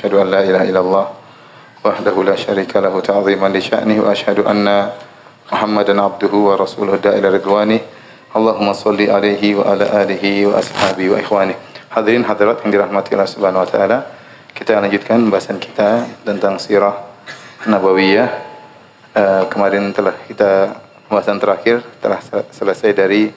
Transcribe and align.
وأشهد 0.00 0.16
أن 0.16 0.30
لا 0.32 0.40
إله 0.40 0.62
إلا 0.72 0.80
الله 0.80 1.06
وحده 1.84 2.16
لا 2.24 2.36
شريك 2.36 2.72
له 2.76 3.00
تعظيما 3.00 3.52
لشأنه 3.52 4.00
وأشهد 4.00 4.38
أن 4.48 4.64
محمدا 5.52 6.02
عبده 6.02 6.32
ورسوله 6.32 6.94
الداء 6.94 7.18
إلى 7.20 7.28
رضوانه 7.36 7.80
اللهم 8.36 8.72
صل 8.72 8.96
عليه 8.96 9.60
وعلى 9.60 9.84
آله 10.02 10.24
وأصحابه 10.46 11.04
وإخوانه 11.10 11.56
Hadirin 11.92 12.24
hadirat 12.24 12.64
yang 12.64 12.96
wa 12.96 13.66
taala, 13.68 14.06
kita 14.56 14.78
lanjutkan 14.80 15.20
pembahasan 15.26 15.58
kita 15.60 16.06
tentang 16.24 16.56
sirah 16.56 16.96
Nabawiyah. 17.68 18.30
E, 19.10 19.22
kemarin 19.50 19.90
telah 19.90 20.14
kita 20.24 20.80
pembahasan 21.10 21.36
terakhir 21.42 21.82
telah 22.00 22.22
selesai 22.54 22.94
dari 22.94 23.34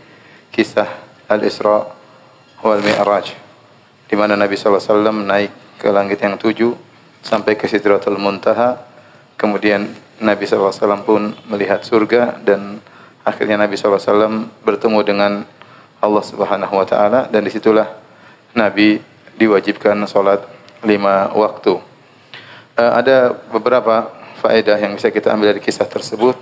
kisah 0.54 0.86
Al-Isra 1.28 1.92
wal 2.62 2.80
Mi'raj 2.86 3.34
di 4.06 4.14
mana 4.14 4.38
Nabi 4.38 4.54
SAW 4.54 5.10
naik 5.26 5.63
ke 5.84 5.92
langit 5.92 6.24
yang 6.24 6.40
tujuh 6.40 6.72
sampai 7.20 7.60
ke 7.60 7.68
Sidratul 7.68 8.16
Muntaha 8.16 8.80
kemudian 9.36 9.92
Nabi 10.24 10.48
SAW 10.48 11.04
pun 11.04 11.36
melihat 11.52 11.84
surga 11.84 12.40
dan 12.40 12.80
akhirnya 13.28 13.60
Nabi 13.60 13.76
SAW 13.76 14.48
bertemu 14.64 15.00
dengan 15.04 15.44
Allah 16.00 16.24
Subhanahu 16.24 16.80
wa 16.80 16.88
taala 16.88 17.28
dan 17.28 17.44
di 17.44 17.52
situlah 17.52 17.92
Nabi 18.56 19.04
diwajibkan 19.36 20.00
salat 20.08 20.44
lima 20.84 21.32
waktu. 21.36 21.80
Uh, 22.76 22.92
ada 23.00 23.36
beberapa 23.52 24.12
faedah 24.44 24.78
yang 24.78 24.96
bisa 25.00 25.10
kita 25.10 25.32
ambil 25.32 25.56
dari 25.56 25.62
kisah 25.64 25.88
tersebut. 25.88 26.36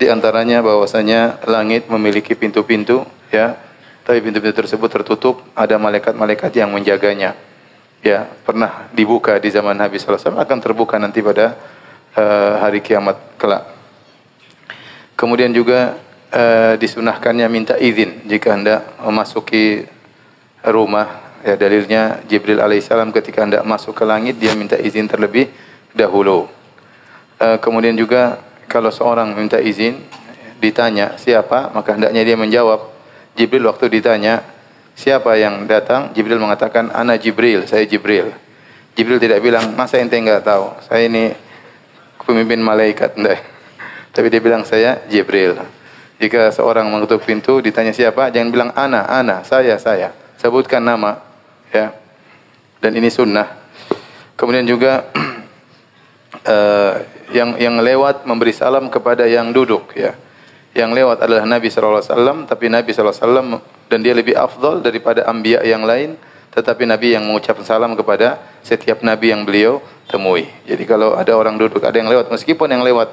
Di 0.00 0.08
antaranya 0.08 0.64
bahwasanya 0.64 1.44
langit 1.44 1.88
memiliki 1.88 2.32
pintu-pintu 2.32 3.04
ya, 3.28 3.56
tapi 4.04 4.24
pintu-pintu 4.24 4.64
tersebut 4.64 4.88
tertutup, 4.88 5.44
ada 5.52 5.76
malaikat-malaikat 5.76 6.52
yang 6.56 6.72
menjaganya. 6.72 7.36
Ya, 8.00 8.32
pernah 8.48 8.88
dibuka 8.96 9.36
di 9.36 9.52
zaman 9.52 9.76
Nabi 9.76 10.00
wasallam 10.00 10.40
akan 10.40 10.58
terbuka 10.64 10.96
nanti 10.96 11.20
pada 11.20 11.52
uh, 12.16 12.64
hari 12.64 12.80
kiamat 12.80 13.36
kelak. 13.36 13.68
Kemudian 15.20 15.52
juga 15.52 16.00
uh, 16.32 16.80
disunahkannya 16.80 17.44
minta 17.52 17.76
izin 17.76 18.24
jika 18.24 18.56
hendak 18.56 18.88
memasuki 19.04 19.84
rumah. 20.64 21.28
Ya, 21.40 21.56
dalilnya 21.56 22.20
Jibril 22.28 22.60
alaihissalam 22.60 23.16
ketika 23.16 23.44
hendak 23.44 23.64
masuk 23.64 23.96
ke 23.96 24.04
langit 24.04 24.36
dia 24.36 24.52
minta 24.52 24.76
izin 24.76 25.08
terlebih 25.08 25.48
dahulu. 25.92 26.48
Uh, 27.36 27.56
kemudian 27.60 27.96
juga 27.96 28.40
kalau 28.68 28.92
seorang 28.92 29.32
minta 29.32 29.56
izin 29.56 30.00
ditanya 30.60 31.16
siapa 31.16 31.72
maka 31.72 31.96
hendaknya 31.96 32.20
dia 32.24 32.36
menjawab 32.36 32.92
Jibril 33.32 33.72
waktu 33.72 33.88
ditanya 33.88 34.44
siapa 35.00 35.32
yang 35.40 35.64
datang? 35.64 36.12
Jibril 36.12 36.36
mengatakan 36.36 36.92
ana 36.92 37.16
Jibril 37.16 37.64
saya 37.64 37.88
Jibril. 37.88 38.28
Jibril 38.92 39.16
tidak 39.16 39.40
bilang 39.40 39.72
masa 39.72 39.96
ente 39.96 40.20
enggak 40.20 40.44
tahu? 40.44 40.76
Saya 40.84 41.08
ini 41.08 41.32
pemimpin 42.20 42.60
malaikat 42.60 43.16
enggak 43.16 43.40
tapi 44.14 44.28
dia 44.28 44.44
bilang 44.44 44.68
saya 44.68 45.00
Jibril. 45.08 45.56
Jika 46.20 46.52
seorang 46.52 46.84
mengetuk 46.92 47.24
pintu 47.24 47.64
ditanya 47.64 47.96
siapa 47.96 48.28
jangan 48.28 48.52
bilang 48.52 48.70
ana 48.76 49.08
ana 49.08 49.40
saya 49.40 49.80
saya. 49.80 50.12
Sebutkan 50.36 50.84
nama 50.84 51.16
ya. 51.72 51.96
Dan 52.80 52.92
ini 53.00 53.08
sunnah. 53.08 53.48
Kemudian 54.36 54.68
juga 54.68 55.08
uh, 56.44 56.92
yang 57.36 57.56
yang 57.56 57.80
lewat 57.80 58.28
memberi 58.28 58.52
salam 58.52 58.92
kepada 58.92 59.24
yang 59.24 59.48
duduk 59.48 59.96
ya. 59.96 60.12
Yang 60.70 60.90
lewat 61.02 61.18
adalah 61.26 61.44
Nabi 61.46 61.66
wasallam 61.66 62.46
tapi 62.46 62.70
Nabi 62.70 62.94
wasallam 62.94 63.58
dan 63.90 63.98
dia 64.06 64.14
lebih 64.14 64.38
afdal 64.38 64.78
daripada 64.78 65.26
anbiya 65.26 65.66
yang 65.66 65.82
lain 65.82 66.14
tetapi 66.50 66.82
Nabi 66.86 67.14
yang 67.14 67.26
mengucapkan 67.26 67.62
salam 67.62 67.94
kepada 67.94 68.42
setiap 68.66 69.06
nabi 69.06 69.30
yang 69.30 69.46
beliau 69.46 69.78
temui. 70.10 70.50
Jadi 70.66 70.82
kalau 70.82 71.14
ada 71.14 71.30
orang 71.38 71.54
duduk, 71.54 71.78
ada 71.78 71.94
yang 71.94 72.10
lewat 72.10 72.26
meskipun 72.26 72.66
yang 72.66 72.82
lewat 72.82 73.06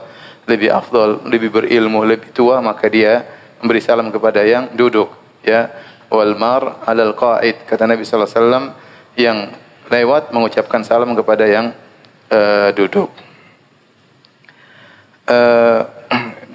lebih 0.50 0.74
afdal, 0.74 1.22
lebih 1.30 1.54
berilmu, 1.54 2.02
lebih 2.02 2.34
tua 2.34 2.58
maka 2.66 2.90
dia 2.90 3.22
memberi 3.62 3.82
salam 3.82 4.10
kepada 4.10 4.42
yang 4.42 4.74
duduk 4.74 5.14
ya. 5.46 5.70
Wal 6.08 6.40
mar 6.40 6.82
'alal 6.88 7.14
qa'id 7.14 7.68
kata 7.68 7.86
Nabi 7.86 8.02
wasallam 8.08 8.74
yang 9.14 9.54
lewat 9.92 10.34
mengucapkan 10.34 10.82
salam 10.82 11.14
kepada 11.14 11.46
yang 11.46 11.76
uh, 12.34 12.70
duduk. 12.74 13.12
Uh, 15.28 15.97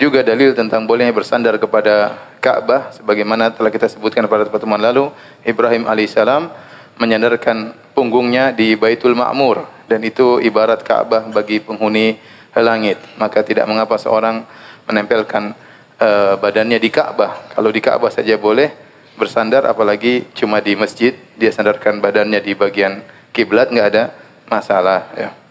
juga 0.01 0.25
dalil 0.25 0.57
tentang 0.57 0.89
bolehnya 0.89 1.13
bersandar 1.13 1.57
kepada 1.61 2.17
Ka'bah 2.43 2.91
sebagaimana 2.91 3.55
telah 3.55 3.71
kita 3.71 3.87
sebutkan 3.87 4.27
pada 4.27 4.49
pertemuan 4.49 4.81
lalu 4.81 5.13
Ibrahim 5.47 5.87
alaihissalam 5.87 6.51
menyandarkan 6.99 7.77
punggungnya 7.97 8.53
di 8.53 8.75
Baitul 8.75 9.15
Ma'mur. 9.17 9.65
Dan 9.87 10.03
itu 10.03 10.41
ibarat 10.41 10.81
Ka'bah 10.81 11.29
bagi 11.29 11.61
penghuni 11.61 12.17
langit. 12.57 12.99
Maka 13.21 13.45
tidak 13.45 13.69
mengapa 13.69 14.01
seorang 14.01 14.45
menempelkan 14.89 15.53
uh, 16.01 16.35
badannya 16.41 16.81
di 16.81 16.89
Ka'bah. 16.89 17.53
Kalau 17.53 17.71
di 17.71 17.81
Ka'bah 17.81 18.09
saja 18.09 18.37
boleh 18.41 18.73
bersandar 19.17 19.69
apalagi 19.69 20.25
cuma 20.33 20.65
di 20.65 20.73
masjid 20.73 21.13
dia 21.37 21.53
sandarkan 21.53 22.01
badannya 22.01 22.41
di 22.41 22.57
bagian 22.57 23.05
kiblat 23.31 23.69
nggak 23.69 23.89
ada 23.93 24.05
masalah 24.49 25.13
ya 25.13 25.42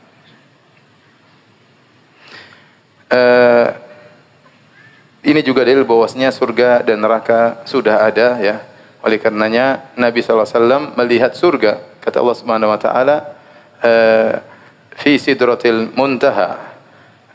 ini 5.32 5.42
juga 5.42 5.64
dalil 5.64 5.88
bahwasanya 5.88 6.30
surga 6.36 6.84
dan 6.84 7.00
neraka 7.00 7.64
sudah 7.64 8.04
ada 8.04 8.38
ya. 8.38 8.62
Oleh 9.02 9.18
karenanya 9.18 9.96
Nabi 9.98 10.22
SAW 10.22 10.94
melihat 11.00 11.34
surga. 11.34 12.00
Kata 12.04 12.22
Allah 12.22 12.38
Subhanahu 12.38 12.70
wa 12.70 12.80
taala, 12.80 13.18
uh, 13.82 14.34
fi 14.94 15.18
sidratil 15.18 15.90
muntaha 15.98 16.72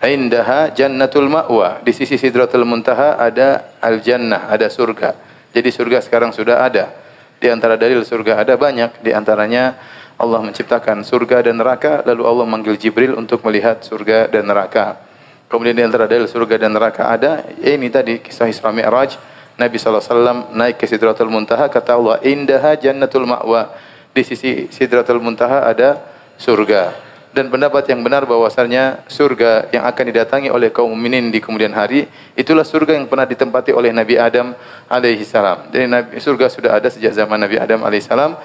indaha 0.04 0.70
jannatul 0.70 1.26
ma'wa. 1.26 1.80
Di 1.80 1.96
sisi 1.96 2.20
sidratul 2.20 2.68
muntaha 2.68 3.16
ada 3.16 3.74
al-jannah, 3.80 4.52
ada 4.52 4.68
surga. 4.68 5.16
Jadi 5.56 5.68
surga 5.72 6.04
sekarang 6.04 6.36
sudah 6.36 6.62
ada. 6.62 6.92
Di 7.40 7.48
antara 7.48 7.80
dalil 7.80 8.04
surga 8.04 8.44
ada 8.44 8.54
banyak. 8.60 9.00
Di 9.00 9.16
antaranya 9.16 9.76
Allah 10.16 10.40
menciptakan 10.44 11.00
surga 11.04 11.44
dan 11.44 11.60
neraka, 11.60 12.04
lalu 12.04 12.22
Allah 12.28 12.46
manggil 12.48 12.76
Jibril 12.76 13.16
untuk 13.16 13.40
melihat 13.44 13.80
surga 13.84 14.28
dan 14.28 14.48
neraka. 14.48 15.05
Kemudian 15.46 15.78
di 15.78 15.84
antara 15.86 16.10
dalil 16.10 16.26
surga 16.26 16.58
dan 16.58 16.74
neraka 16.74 17.06
ada 17.06 17.46
ini 17.62 17.86
tadi 17.86 18.18
kisah 18.18 18.50
Isra 18.50 18.74
Mi'raj. 18.74 19.14
Nabi 19.56 19.80
SAW 19.80 20.52
naik 20.52 20.76
ke 20.76 20.84
Sidratul 20.84 21.32
Muntaha 21.32 21.72
kata 21.72 21.96
Allah 21.96 22.20
indaha 22.26 22.76
jannatul 22.76 23.24
ma'wa. 23.24 23.72
Di 24.12 24.20
sisi 24.26 24.68
Sidratul 24.68 25.22
Muntaha 25.22 25.64
ada 25.64 26.02
surga. 26.36 26.92
Dan 27.36 27.52
pendapat 27.52 27.84
yang 27.92 28.00
benar 28.00 28.24
bahwasanya 28.24 29.04
surga 29.12 29.68
yang 29.68 29.84
akan 29.84 30.04
didatangi 30.08 30.48
oleh 30.48 30.72
kaum 30.72 30.88
mukminin 30.88 31.28
di 31.28 31.36
kemudian 31.36 31.68
hari 31.76 32.08
itulah 32.32 32.64
surga 32.64 32.96
yang 32.96 33.12
pernah 33.12 33.28
ditempati 33.28 33.76
oleh 33.76 33.92
Nabi 33.92 34.16
Adam 34.16 34.56
alaihi 34.88 35.20
salam. 35.20 35.68
Jadi 35.68 35.84
surga 36.16 36.48
sudah 36.48 36.80
ada 36.80 36.88
sejak 36.88 37.12
zaman 37.12 37.36
Nabi 37.36 37.60
Adam 37.60 37.84
alaihi 37.84 38.00
salam. 38.00 38.40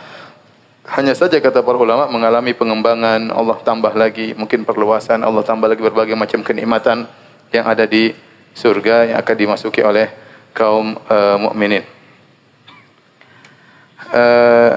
Hanya 0.81 1.14
saja 1.14 1.38
kata 1.38 1.62
para 1.62 1.78
ulama 1.78 2.09
mengalami 2.09 2.58
pengembangan, 2.58 3.30
Allah 3.30 3.58
tambah 3.62 3.94
lagi 3.94 4.34
mungkin 4.34 4.66
perluasan, 4.66 5.22
Allah 5.22 5.46
tambah 5.46 5.69
lagi 5.69 5.86
berbagai 5.86 6.18
macam 6.18 6.42
kenikmatan 6.42 7.06
yang 7.53 7.69
ada 7.69 7.86
di 7.86 8.18
surga 8.58 9.14
yang 9.14 9.18
akan 9.22 9.36
dimasuki 9.38 9.86
oleh 9.86 10.09
kaum 10.58 10.97
uh, 11.06 11.38
mukminin. 11.38 11.86
Uh, 14.09 14.74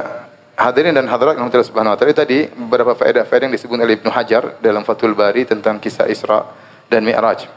hadirin 0.54 0.92
dan 0.92 1.08
hadirat 1.08 1.40
yang 1.40 1.48
Allah 1.48 1.64
Subhanahu 1.64 1.96
wa 1.96 1.98
taala 1.98 2.12
tadi 2.12 2.52
beberapa 2.52 2.92
faedah-faedah 2.92 3.48
yang 3.48 3.54
disebut 3.56 3.74
oleh 3.80 3.96
Ibnu 3.96 4.12
Hajar 4.12 4.60
dalam 4.60 4.84
Fathul 4.84 5.16
Bari 5.16 5.48
tentang 5.48 5.80
kisah 5.80 6.04
Isra 6.04 6.44
dan 6.86 7.00
Mi'raj. 7.00 7.48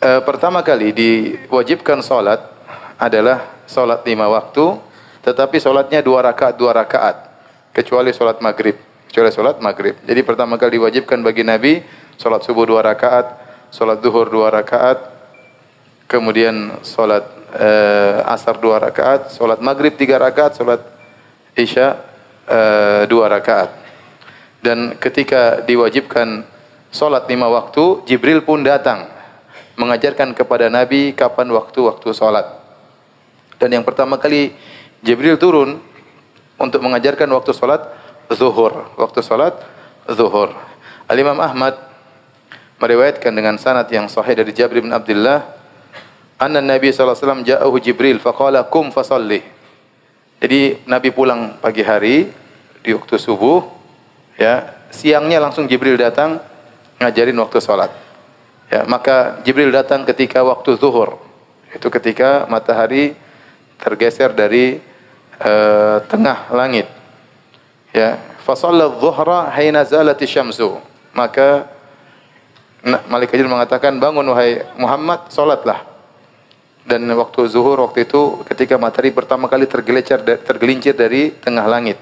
Uh, 0.00 0.20
pertama 0.28 0.60
kali 0.60 0.92
diwajibkan 0.92 2.04
salat 2.04 2.44
adalah 3.00 3.64
salat 3.64 4.04
lima 4.04 4.28
waktu 4.28 4.89
tetapi 5.20 5.60
solatnya 5.60 6.00
dua 6.00 6.24
rakaat 6.24 6.54
dua 6.56 6.72
rakaat. 6.72 7.16
Kecuali 7.70 8.10
solat 8.10 8.42
maghrib. 8.42 8.74
Kecuali 9.06 9.30
solat 9.30 9.62
maghrib. 9.62 9.94
Jadi 10.02 10.20
pertama 10.26 10.58
kali 10.58 10.80
diwajibkan 10.80 11.22
bagi 11.22 11.46
Nabi 11.46 11.82
solat 12.18 12.42
subuh 12.44 12.66
dua 12.66 12.82
rakaat 12.82 13.26
solat 13.70 14.02
duhur 14.02 14.26
dua 14.26 14.50
rakaat 14.50 14.98
kemudian 16.10 16.82
solat 16.82 17.22
uh, 17.54 18.26
asar 18.34 18.58
dua 18.58 18.82
rakaat 18.82 19.30
solat 19.30 19.62
maghrib 19.62 19.94
tiga 19.94 20.18
rakaat 20.18 20.58
solat 20.58 20.82
isya 21.54 21.96
uh, 22.50 23.02
dua 23.06 23.30
rakaat. 23.30 23.70
Dan 24.60 25.00
ketika 25.00 25.64
diwajibkan 25.64 26.44
solat 26.92 27.24
lima 27.30 27.48
waktu 27.48 28.04
Jibril 28.04 28.44
pun 28.44 28.60
datang 28.60 29.08
mengajarkan 29.80 30.36
kepada 30.36 30.68
Nabi 30.68 31.16
kapan 31.16 31.48
waktu-waktu 31.48 32.12
solat. 32.12 32.60
Dan 33.56 33.80
yang 33.80 33.84
pertama 33.86 34.20
kali 34.20 34.52
Jibril 35.00 35.40
turun 35.40 35.80
untuk 36.60 36.80
mengajarkan 36.84 37.28
waktu 37.32 37.56
salat 37.56 37.88
zuhur. 38.28 38.92
Waktu 39.00 39.20
salat 39.24 39.56
zuhur. 40.04 40.52
Al-Imam 41.08 41.40
Ahmad 41.40 41.76
meriwayatkan 42.80 43.32
dengan 43.32 43.56
sanad 43.56 43.88
yang 43.92 44.08
sahih 44.08 44.36
dari 44.36 44.52
Jabir 44.56 44.80
bin 44.80 44.92
Abdullah 44.92 45.44
anna 46.40 46.64
Nabi 46.64 46.88
sallallahu 46.88 47.12
alaihi 47.12 47.24
wasallam 47.24 47.44
ja'ahu 47.44 47.76
Jibril 47.80 48.18
faqala 48.20 48.64
kum 48.68 48.88
fasalli. 48.88 49.44
Jadi 50.40 50.88
Nabi 50.88 51.12
pulang 51.12 51.60
pagi 51.60 51.84
hari 51.84 52.32
di 52.80 52.96
waktu 52.96 53.20
subuh, 53.20 53.60
ya 54.40 54.72
siangnya 54.88 55.36
langsung 55.36 55.68
Jibril 55.68 56.00
datang 56.00 56.40
ngajarin 56.96 57.36
waktu 57.36 57.60
sholat. 57.60 57.92
Ya, 58.72 58.88
maka 58.88 59.44
Jibril 59.44 59.68
datang 59.68 60.08
ketika 60.08 60.40
waktu 60.40 60.80
zuhur. 60.80 61.20
Itu 61.76 61.92
ketika 61.92 62.48
matahari 62.48 63.12
tergeser 63.76 64.32
dari 64.32 64.80
uh, 65.40 66.04
tengah 66.06 66.52
langit. 66.52 66.86
Ya, 67.90 68.20
fa 68.44 68.54
dhuhra 68.54 69.50
hina 69.56 69.82
zalati 69.82 70.28
syamsu. 70.28 70.78
Maka 71.10 71.66
Malik 72.84 73.34
Jibril 73.34 73.50
mengatakan, 73.50 73.98
"Bangun 73.98 74.24
wahai 74.30 74.64
Muhammad, 74.78 75.28
salatlah." 75.28 75.84
Dan 76.80 77.04
waktu 77.12 77.44
zuhur 77.50 77.76
waktu 77.84 78.08
itu 78.08 78.40
ketika 78.48 78.80
matahari 78.80 79.12
pertama 79.12 79.52
kali 79.52 79.68
tergelincir 79.68 80.24
tergelincir 80.24 80.96
dari 80.96 81.34
tengah 81.36 81.68
langit. 81.68 82.00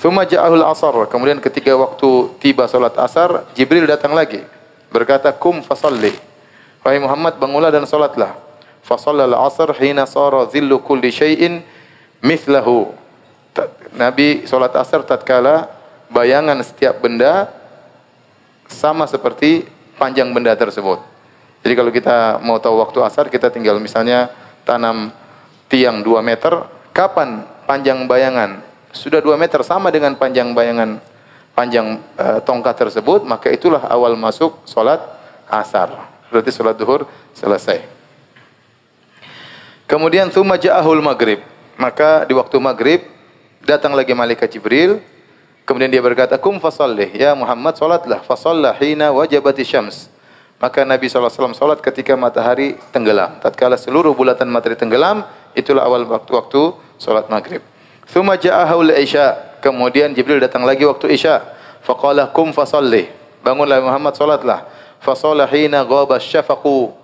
Thumma 0.00 0.24
ja'ahul 0.24 0.64
asar. 0.64 0.96
Kemudian 1.12 1.40
ketika 1.44 1.76
waktu 1.76 2.36
tiba 2.40 2.64
salat 2.68 2.96
asar, 2.96 3.48
Jibril 3.52 3.84
datang 3.84 4.16
lagi. 4.16 4.40
Berkata, 4.88 5.28
"Kum 5.32 5.60
fasalli." 5.60 6.12
Wahai 6.80 7.02
Muhammad, 7.02 7.36
bangunlah 7.36 7.74
dan 7.74 7.82
salatlah. 7.84 8.38
Fasallal 8.86 9.34
asar 9.34 9.74
hina 9.82 10.06
sara 10.06 10.46
dhillu 10.46 10.78
kulli 10.78 11.10
syai'in 11.10 11.66
mithlahu. 12.26 12.90
Nabi 13.94 14.44
salat 14.44 14.74
asar 14.74 15.06
tatkala 15.06 15.70
bayangan 16.10 16.58
setiap 16.66 16.98
benda 16.98 17.48
sama 18.66 19.06
seperti 19.06 19.64
panjang 19.96 20.34
benda 20.34 20.52
tersebut. 20.58 20.98
Jadi 21.62 21.74
kalau 21.74 21.90
kita 21.90 22.42
mau 22.42 22.58
tahu 22.58 22.82
waktu 22.82 22.98
asar, 23.02 23.26
kita 23.30 23.50
tinggal 23.50 23.78
misalnya 23.82 24.30
tanam 24.62 25.10
tiang 25.66 26.02
2 26.02 26.22
meter, 26.22 26.62
kapan 26.94 27.42
panjang 27.66 28.06
bayangan? 28.06 28.62
Sudah 28.94 29.18
2 29.18 29.34
meter 29.34 29.62
sama 29.66 29.90
dengan 29.90 30.14
panjang 30.14 30.54
bayangan 30.54 31.00
panjang 31.56 32.04
uh, 32.20 32.38
tongkat 32.44 32.76
tersebut, 32.76 33.24
maka 33.24 33.48
itulah 33.48 33.80
awal 33.88 34.12
masuk 34.14 34.60
solat 34.68 35.00
asar. 35.48 36.12
Berarti 36.28 36.52
solat 36.52 36.76
duhur 36.76 37.08
selesai. 37.32 37.80
Kemudian 39.88 40.28
thumma 40.28 40.60
ja'ahul 40.60 41.00
maghrib. 41.00 41.55
Maka 41.76 42.24
di 42.24 42.32
waktu 42.32 42.56
maghrib 42.56 43.04
datang 43.64 43.92
lagi 43.92 44.16
malaikat 44.16 44.48
Jibril. 44.56 45.00
Kemudian 45.68 45.92
dia 45.92 46.00
berkata, 46.00 46.40
"Kum 46.40 46.56
fasallih 46.56 47.10
ya 47.12 47.36
Muhammad, 47.36 47.76
salatlah." 47.76 48.24
Fasalla 48.24 48.72
hina 48.80 49.12
wajabati 49.12 49.66
syams. 49.66 50.08
Maka 50.56 50.88
Nabi 50.88 51.04
SAW 51.12 51.52
salat 51.52 51.84
ketika 51.84 52.16
matahari 52.16 52.80
tenggelam. 52.88 53.36
Tatkala 53.44 53.76
seluruh 53.76 54.16
bulatan 54.16 54.48
matahari 54.48 54.78
tenggelam, 54.80 55.20
itulah 55.52 55.84
awal 55.84 56.08
waktu-waktu 56.08 56.72
salat 56.96 57.28
maghrib. 57.28 57.60
Thumma 58.08 58.40
ja'ahul 58.40 58.88
isya. 58.96 59.60
Kemudian 59.60 60.16
Jibril 60.16 60.40
datang 60.40 60.64
lagi 60.64 60.88
waktu 60.88 61.12
isya. 61.12 61.44
Faqala 61.84 62.32
kum 62.32 62.56
fasalli. 62.56 63.10
Bangunlah 63.44 63.84
Muhammad 63.84 64.16
salatlah. 64.16 64.64
Fasalla 65.04 65.44
hina 65.44 65.84
ghaba 65.84 66.16
syafaqu. 66.16 66.94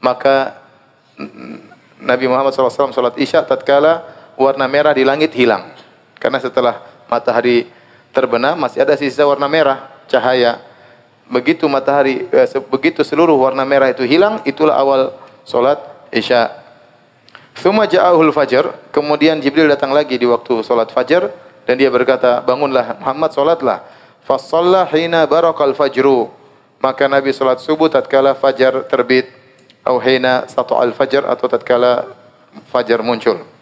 Maka 0.00 0.56
Nabi 2.00 2.24
Muhammad 2.24 2.56
SAW 2.56 2.88
salat 2.94 3.20
isya 3.20 3.44
tatkala 3.44 4.13
warna 4.36 4.66
merah 4.66 4.92
di 4.94 5.06
langit 5.06 5.34
hilang. 5.34 5.74
Karena 6.18 6.40
setelah 6.40 6.80
matahari 7.08 7.68
terbenam 8.14 8.56
masih 8.56 8.82
ada 8.82 8.94
sisa 8.94 9.26
warna 9.26 9.50
merah 9.50 9.90
cahaya. 10.06 10.62
Begitu 11.28 11.64
matahari 11.66 12.28
eh, 12.28 12.48
begitu 12.68 13.00
seluruh 13.00 13.36
warna 13.36 13.64
merah 13.64 13.88
itu 13.88 14.04
hilang 14.04 14.44
itulah 14.44 14.76
awal 14.76 15.16
solat 15.44 15.80
isya. 16.12 16.62
Thumma 17.54 17.86
ja'ahul 17.86 18.34
fajar 18.34 18.76
kemudian 18.90 19.38
Jibril 19.38 19.70
datang 19.70 19.94
lagi 19.94 20.18
di 20.18 20.26
waktu 20.26 20.60
solat 20.66 20.90
fajar 20.90 21.30
dan 21.64 21.78
dia 21.78 21.88
berkata 21.88 22.42
bangunlah 22.44 23.00
Muhammad 23.00 23.30
solatlah. 23.32 23.78
Fasalla 24.24 24.88
hina 24.88 25.28
barakal 25.28 25.76
fajru. 25.76 26.32
Maka 26.80 27.08
Nabi 27.08 27.32
solat 27.32 27.60
subuh 27.60 27.88
tatkala 27.88 28.36
fajar 28.36 28.84
terbit. 28.88 29.28
Atau 29.84 30.00
hina 30.00 30.48
satu 30.48 30.80
al 30.80 30.96
fajar 30.96 31.28
atau 31.28 31.44
tatkala 31.44 32.08
fajar 32.72 33.04
muncul 33.04 33.53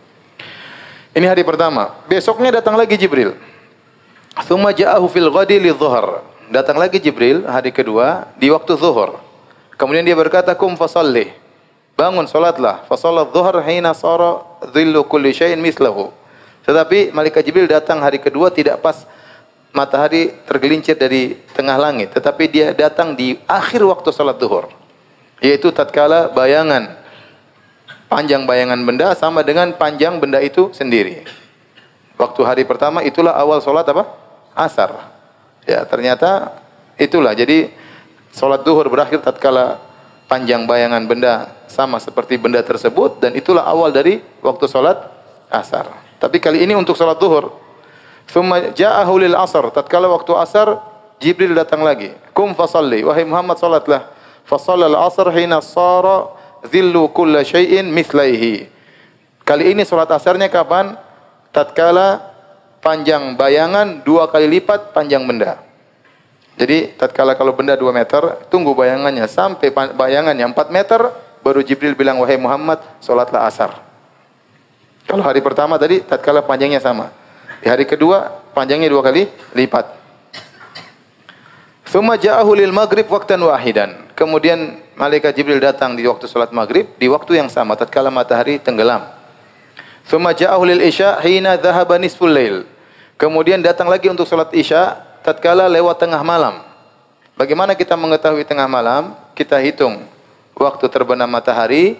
ini 1.12 1.26
hari 1.29 1.44
pertama 1.44 1.93
besoknya 2.09 2.61
datang 2.61 2.76
lagi 2.76 2.97
Jibril 2.97 3.37
Thumma 4.49 4.73
ja'ahu 4.73 5.12
fil 5.12 5.29
ghadi 5.29 5.61
lidh-dhuhr 5.61 6.32
Datang 6.53 6.76
lagi 6.76 7.00
Jibril 7.00 7.49
hari 7.49 7.73
kedua 7.73 8.29
di 8.37 8.53
waktu 8.53 8.76
zuhur. 8.76 9.17
Kemudian 9.81 10.05
dia 10.05 10.12
berkata, 10.12 10.53
"Kum 10.53 10.76
fasalli." 10.76 11.32
Bangun 11.97 12.29
salatlah. 12.29 12.85
Fa 12.85 13.00
salat 13.00 13.32
zuhur 13.32 13.56
hina 13.64 13.97
sara 13.97 14.44
dhillu 14.69 15.00
kulli 15.09 15.32
syai'in 15.32 15.56
mislahu. 15.56 16.12
Tetapi 16.69 17.09
malaikat 17.17 17.49
Jibril 17.49 17.64
datang 17.64 18.05
hari 18.05 18.20
kedua 18.20 18.53
tidak 18.53 18.85
pas 18.85 19.09
matahari 19.73 20.37
tergelincir 20.44 20.93
dari 20.93 21.41
tengah 21.56 21.81
langit, 21.81 22.12
tetapi 22.12 22.53
dia 22.53 22.76
datang 22.76 23.17
di 23.17 23.41
akhir 23.49 23.81
waktu 23.88 24.12
salat 24.12 24.37
zuhur. 24.37 24.69
Yaitu 25.41 25.73
tatkala 25.73 26.29
bayangan 26.37 27.00
panjang 28.12 28.44
bayangan 28.44 28.76
benda 28.85 29.17
sama 29.17 29.41
dengan 29.41 29.73
panjang 29.73 30.20
benda 30.20 30.37
itu 30.44 30.69
sendiri. 30.76 31.25
Waktu 32.20 32.41
hari 32.44 32.62
pertama 32.69 33.00
itulah 33.00 33.32
awal 33.32 33.64
salat 33.64 33.88
apa? 33.88 34.05
Asar. 34.53 35.09
Ya, 35.64 35.81
ternyata 35.88 36.61
itulah. 37.00 37.32
Jadi 37.32 37.73
salat 38.29 38.61
duhur 38.69 38.93
berakhir 38.93 39.25
tatkala 39.25 39.81
panjang 40.29 40.69
bayangan 40.69 41.09
benda 41.09 41.56
sama 41.73 41.97
seperti 41.97 42.37
benda 42.37 42.61
tersebut 42.61 43.17
dan 43.17 43.32
itulah 43.32 43.64
awal 43.64 43.88
dari 43.88 44.20
waktu 44.44 44.69
salat 44.69 45.09
asar. 45.49 45.88
Tapi 46.20 46.37
kali 46.37 46.69
ini 46.69 46.76
untuk 46.76 47.00
salat 47.00 47.17
duhur. 47.17 47.56
Thumma 48.29 48.76
ja'ahu 48.76 49.25
asar. 49.41 49.73
Tatkala 49.73 50.05
waktu 50.12 50.37
asar 50.37 50.69
Jibril 51.17 51.56
datang 51.56 51.81
lagi. 51.81 52.12
Kum 52.37 52.53
fasalli. 52.53 53.00
Wahai 53.09 53.25
Muhammad 53.25 53.56
salatlah. 53.56 54.12
Fasalla 54.44 54.85
al-asr 54.91 55.32
hina 55.32 55.64
sara 55.64 56.41
dhillu 56.67 57.11
kulla 57.11 57.43
syai'in 57.43 57.91
mithlaihi. 57.91 58.69
Kali 59.43 59.75
ini 59.75 59.82
salat 59.82 60.11
asarnya 60.11 60.47
kapan? 60.47 60.94
Tatkala 61.50 62.32
panjang 62.81 63.35
bayangan 63.37 64.00
dua 64.06 64.31
kali 64.31 64.49
lipat 64.49 64.94
panjang 64.94 65.26
benda. 65.26 65.61
Jadi 66.53 66.93
tatkala 67.00 67.32
kalau 67.32 67.56
benda 67.56 67.73
2 67.73 67.88
meter, 67.97 68.44
tunggu 68.53 68.76
bayangannya 68.76 69.25
sampai 69.25 69.73
bayangannya 69.73 70.53
4 70.53 70.69
meter, 70.69 71.00
baru 71.41 71.64
Jibril 71.64 71.97
bilang, 71.97 72.20
wahai 72.20 72.37
Muhammad, 72.37 72.76
solatlah 73.00 73.49
asar. 73.49 73.81
Kalau 75.09 75.25
hari 75.25 75.41
pertama 75.41 75.81
tadi, 75.81 76.05
tatkala 76.05 76.44
panjangnya 76.44 76.79
sama. 76.79 77.09
Di 77.64 77.73
hari 77.73 77.88
kedua, 77.88 78.29
panjangnya 78.53 78.93
dua 78.93 79.00
kali 79.00 79.32
lipat. 79.56 79.87
Thumma 81.88 82.21
ja'ahu 82.21 82.52
lil 82.52 82.73
maghrib 82.73 83.09
waktan 83.09 83.40
wahidan. 83.42 84.12
Kemudian 84.12 84.81
malaikat 84.96 85.32
Jibril 85.37 85.61
datang 85.61 85.96
di 85.96 86.04
waktu 86.04 86.28
salat 86.28 86.50
maghrib, 86.50 86.88
di 86.96 87.08
waktu 87.08 87.40
yang 87.40 87.49
sama, 87.49 87.76
tatkala 87.76 88.12
matahari 88.12 88.61
tenggelam. 88.61 89.04
Thumma 90.06 90.34
ja'ahu 90.34 90.62
lil 90.66 90.82
isya 90.82 91.20
hina 91.22 91.56
dhahaba 91.56 91.96
nisful 91.96 92.30
lail. 92.30 92.66
Kemudian 93.16 93.62
datang 93.62 93.87
lagi 93.87 94.11
untuk 94.11 94.26
salat 94.26 94.50
isya 94.50 94.99
tatkala 95.22 95.70
lewat 95.70 96.02
tengah 96.02 96.20
malam. 96.26 96.64
Bagaimana 97.38 97.72
kita 97.78 97.94
mengetahui 97.94 98.44
tengah 98.44 98.66
malam? 98.66 99.14
Kita 99.32 99.56
hitung 99.62 100.04
waktu 100.52 100.84
terbenam 100.92 101.30
matahari 101.30 101.96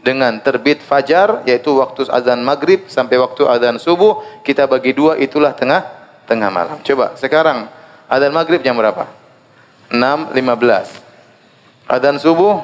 dengan 0.00 0.38
terbit 0.40 0.80
fajar 0.80 1.44
yaitu 1.44 1.76
waktu 1.76 2.08
azan 2.08 2.40
maghrib 2.40 2.88
sampai 2.88 3.20
waktu 3.20 3.44
azan 3.44 3.76
subuh 3.76 4.24
kita 4.46 4.64
bagi 4.64 4.96
dua 4.96 5.18
itulah 5.20 5.52
tengah 5.52 5.84
tengah 6.24 6.48
malam. 6.48 6.78
Coba 6.86 7.18
sekarang 7.18 7.66
azan 8.06 8.32
maghrib 8.32 8.62
jam 8.62 8.78
berapa? 8.78 9.10
6.15. 9.90 11.09
Azan 11.90 12.22
subuh 12.22 12.62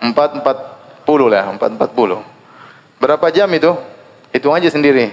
4.40 0.00 1.04
lah, 1.28 1.52
4.40. 1.52 2.24
Berapa 2.96 3.26
jam 3.28 3.52
itu? 3.52 3.76
Hitung 4.32 4.56
aja 4.56 4.72
sendiri. 4.72 5.12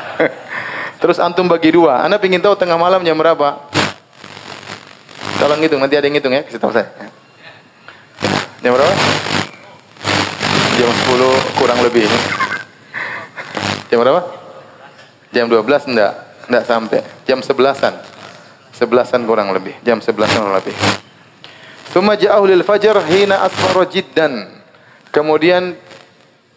Terus 1.04 1.20
antum 1.20 1.44
bagi 1.44 1.76
dua. 1.76 2.00
Anda 2.00 2.16
ingin 2.16 2.40
tahu 2.40 2.56
tengah 2.56 2.80
malam 2.80 3.04
jam 3.04 3.20
berapa? 3.20 3.68
Tolong 5.36 5.60
hitung, 5.60 5.84
nanti 5.84 6.00
ada 6.00 6.08
yang 6.08 6.16
hitung 6.16 6.32
ya, 6.32 6.40
kasih 6.40 6.56
tahu 6.56 6.72
saya. 6.72 6.88
Jam 8.64 8.72
berapa? 8.72 8.94
Jam 10.80 10.88
10 10.88 11.60
kurang 11.60 11.78
lebih. 11.84 12.08
Jam 13.92 14.00
berapa? 14.00 14.20
Jam 15.36 15.52
12 15.52 15.92
enggak, 15.92 16.12
enggak 16.48 16.64
sampai. 16.64 17.00
Jam 17.28 17.44
11-an. 17.44 17.94
11-an 18.72 19.20
kurang 19.28 19.52
lebih. 19.52 19.76
Jam 19.84 20.00
11-an 20.00 20.40
kurang 20.40 20.56
lebih. 20.56 21.04
Thumma 21.96 22.12
ja'ahu 22.12 22.44
lil 22.44 22.60
fajar 22.60 23.00
hina 23.08 23.40
asfara 23.40 23.88
jiddan. 23.88 24.52
Kemudian 25.08 25.72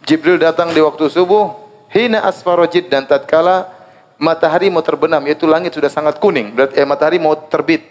Jibril 0.03 0.36
datang 0.36 0.75
di 0.75 0.84
waktu 0.84 1.08
subuh 1.08 1.55
hina 1.96 2.27
asfara 2.27 2.67
jiddan 2.67 3.08
tatkala 3.08 3.72
matahari 4.19 4.67
mau 4.67 4.84
terbenam, 4.84 5.24
yaitu 5.24 5.48
langit 5.48 5.72
sudah 5.72 5.88
sangat 5.88 6.19
kuning. 6.19 6.51
Berarti 6.51 6.75
eh, 6.75 6.84
matahari 6.84 7.24
mau 7.24 7.39
terbit. 7.39 7.88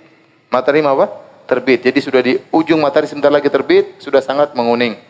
Matahari 0.52 0.84
mau 0.84 0.92
apa? 1.00 1.08
Terbit. 1.48 1.88
Jadi 1.88 1.98
sudah 2.04 2.20
di 2.20 2.36
ujung 2.52 2.84
matahari 2.84 3.08
sebentar 3.08 3.32
lagi 3.32 3.48
terbit, 3.48 3.96
sudah 3.96 4.20
sangat 4.20 4.52
menguning. 4.52 5.00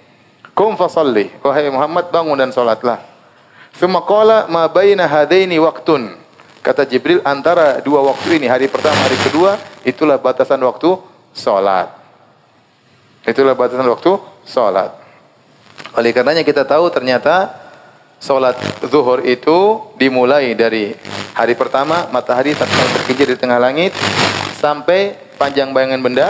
Kum 0.55 0.79
fasalli. 0.79 1.35
Wahai 1.43 1.67
Muhammad 1.75 2.07
bangun 2.15 2.39
dan 2.39 2.55
salatlah. 2.55 3.03
Thumma 3.75 4.07
qala 4.07 4.47
ma 4.47 4.71
baina 4.71 5.11
hadaini 5.11 5.59
waqtun. 5.59 6.15
Kata 6.63 6.87
Jibril, 6.87 7.19
antara 7.27 7.83
dua 7.83 7.99
waktu 8.15 8.39
ini, 8.39 8.47
hari 8.47 8.71
pertama, 8.71 8.95
hari 8.95 9.19
kedua, 9.27 9.59
itulah 9.83 10.23
batasan 10.23 10.63
waktu 10.63 11.03
sholat. 11.35 11.98
Itulah 13.27 13.55
batasan 13.59 13.89
waktu 13.89 14.19
sholat. 14.47 14.95
Oleh 15.97 16.11
karenanya 16.13 16.45
kita 16.45 16.63
tahu 16.69 16.91
ternyata 16.93 17.55
sholat 18.19 18.59
zuhur 18.87 19.23
itu 19.23 19.89
dimulai 19.97 20.53
dari 20.59 20.95
hari 21.39 21.55
pertama, 21.55 22.11
matahari 22.11 22.55
tatkala 22.55 22.91
terkincir 22.99 23.35
di 23.35 23.39
tengah 23.39 23.63
langit, 23.63 23.95
sampai 24.59 25.15
panjang 25.39 25.71
bayangan 25.71 26.03
benda, 26.03 26.29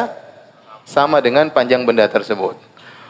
sama 0.84 1.24
dengan 1.24 1.48
panjang 1.48 1.88
benda 1.88 2.04
tersebut. 2.08 2.56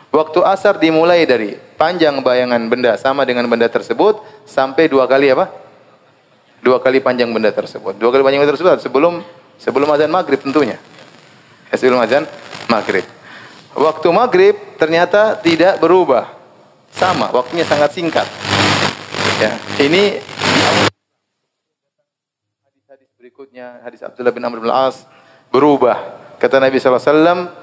Waktu 0.09 0.41
asar 0.41 0.81
dimulai 0.81 1.29
dari 1.29 1.59
panjang 1.77 2.25
bayangan 2.25 2.65
benda 2.71 2.97
sama 2.97 3.29
dengan 3.29 3.45
benda 3.45 3.69
tersebut, 3.69 4.23
sampai 4.49 4.89
dua 4.89 5.05
kali 5.05 5.29
apa? 5.29 5.53
Dua 6.65 6.81
kali 6.81 6.99
panjang 6.99 7.29
benda 7.29 7.53
tersebut. 7.53 7.99
Dua 8.01 8.09
kali 8.09 8.25
panjang 8.25 8.41
benda 8.41 8.55
tersebut 8.57 8.81
sebelum 8.83 9.21
sebelum 9.61 9.89
azan 9.93 10.11
maghrib 10.11 10.41
tentunya. 10.41 10.81
Ya, 11.69 11.77
sebelum 11.77 12.01
azan 12.01 12.25
maghrib. 12.73 13.05
Waktu 13.79 14.11
maghrib 14.11 14.59
ternyata 14.75 15.39
tidak 15.39 15.79
berubah. 15.79 16.35
Sama, 16.91 17.31
waktunya 17.31 17.63
sangat 17.63 17.95
singkat. 17.95 18.27
Ya, 19.39 19.55
ini 19.79 20.19
hadis-hadis 22.67 23.07
berikutnya, 23.15 23.79
hadis 23.87 24.03
Abdullah 24.03 24.35
bin 24.35 24.43
Amr 24.43 24.59
bin 24.59 24.67
Al-As 24.67 25.07
berubah. 25.55 25.95
Kata 26.43 26.59
Nabi 26.59 26.83
SAW, 26.83 27.55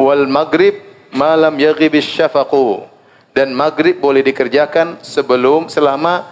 wal 0.00 0.24
maghrib 0.24 0.80
malam 1.12 1.60
yaghibis 1.60 2.08
syafaqu. 2.08 2.88
Dan 3.36 3.52
maghrib 3.52 4.00
boleh 4.00 4.24
dikerjakan 4.24 5.04
sebelum 5.04 5.68
selama 5.68 6.24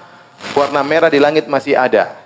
warna 0.57 0.81
merah 0.81 1.13
di 1.13 1.21
langit 1.21 1.45
masih 1.53 1.77
ada. 1.77 2.17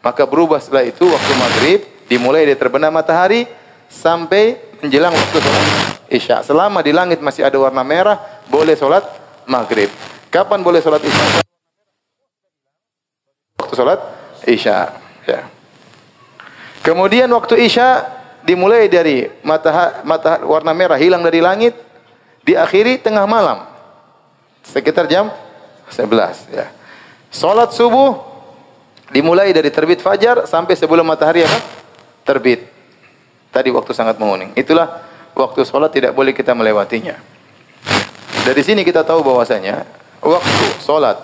Maka 0.00 0.24
berubah 0.24 0.56
setelah 0.56 0.88
itu 0.88 1.04
waktu 1.04 1.32
maghrib 1.36 1.80
dimulai 2.08 2.48
dari 2.48 2.56
terbenam 2.56 2.96
matahari 2.96 3.44
sampai 3.92 4.56
menjelang 4.80 5.12
waktu 5.12 5.36
sholat 5.36 5.89
isya. 6.10 6.42
Selama 6.42 6.82
di 6.82 6.90
langit 6.90 7.22
masih 7.22 7.46
ada 7.46 7.56
warna 7.56 7.86
merah, 7.86 8.18
boleh 8.50 8.74
sholat 8.74 9.06
maghrib. 9.46 9.88
Kapan 10.28 10.60
boleh 10.60 10.82
sholat 10.82 11.00
isya? 11.00 11.24
Waktu 13.62 13.74
sholat 13.78 14.00
isya. 14.44 14.76
Ya. 15.24 15.46
Kemudian 16.82 17.30
waktu 17.30 17.62
isya 17.64 18.04
dimulai 18.42 18.90
dari 18.90 19.30
mata, 19.46 20.02
mata 20.02 20.42
warna 20.42 20.74
merah 20.74 20.98
hilang 20.98 21.22
dari 21.22 21.38
langit, 21.38 21.78
diakhiri 22.42 22.98
tengah 22.98 23.24
malam. 23.24 23.70
Sekitar 24.66 25.08
jam 25.08 25.30
11 25.88 26.50
ya. 26.52 26.66
Salat 27.30 27.70
subuh 27.70 28.18
dimulai 29.14 29.54
dari 29.54 29.70
terbit 29.70 30.02
fajar 30.02 30.46
sampai 30.46 30.74
sebelum 30.74 31.06
matahari 31.06 31.46
apa? 31.46 31.58
Terbit. 32.26 32.66
Tadi 33.50 33.68
waktu 33.74 33.90
sangat 33.94 34.18
menguning. 34.18 34.54
Itulah 34.54 35.09
waktu 35.36 35.64
salat 35.66 35.92
tidak 35.94 36.12
boleh 36.12 36.34
kita 36.34 36.52
melewatinya. 36.52 37.18
Dari 38.46 38.62
sini 38.64 38.82
kita 38.82 39.04
tahu 39.04 39.20
bahwasanya 39.22 39.84
waktu 40.20 40.66
salat 40.80 41.20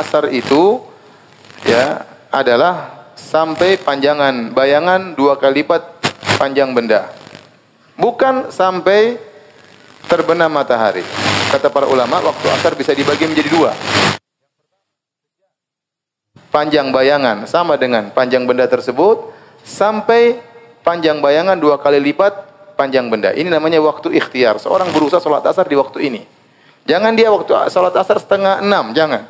asar 0.00 0.30
itu 0.30 0.80
ya 1.66 2.06
adalah 2.30 3.06
sampai 3.18 3.76
panjangan 3.76 4.54
bayangan 4.54 5.18
dua 5.18 5.36
kali 5.36 5.62
lipat 5.62 5.82
panjang 6.38 6.72
benda. 6.72 7.10
Bukan 8.00 8.48
sampai 8.48 9.20
terbenam 10.08 10.48
matahari. 10.48 11.04
Kata 11.50 11.68
para 11.68 11.84
ulama, 11.84 12.22
waktu 12.22 12.46
asar 12.48 12.72
bisa 12.78 12.94
dibagi 12.94 13.26
menjadi 13.26 13.50
dua 13.50 13.74
panjang 16.50 16.90
bayangan 16.90 17.46
sama 17.46 17.78
dengan 17.78 18.10
panjang 18.10 18.44
benda 18.44 18.66
tersebut 18.66 19.30
sampai 19.62 20.42
panjang 20.82 21.22
bayangan 21.22 21.56
dua 21.56 21.78
kali 21.78 22.02
lipat 22.02 22.49
panjang 22.80 23.12
benda. 23.12 23.36
Ini 23.36 23.52
namanya 23.52 23.76
waktu 23.84 24.16
ikhtiar. 24.16 24.56
Seorang 24.56 24.88
berusaha 24.96 25.20
sholat 25.20 25.44
asar 25.44 25.68
di 25.68 25.76
waktu 25.76 26.08
ini. 26.08 26.24
Jangan 26.88 27.12
dia 27.12 27.28
waktu 27.28 27.68
sholat 27.68 27.92
asar 27.92 28.16
setengah 28.16 28.64
enam, 28.64 28.96
jangan. 28.96 29.28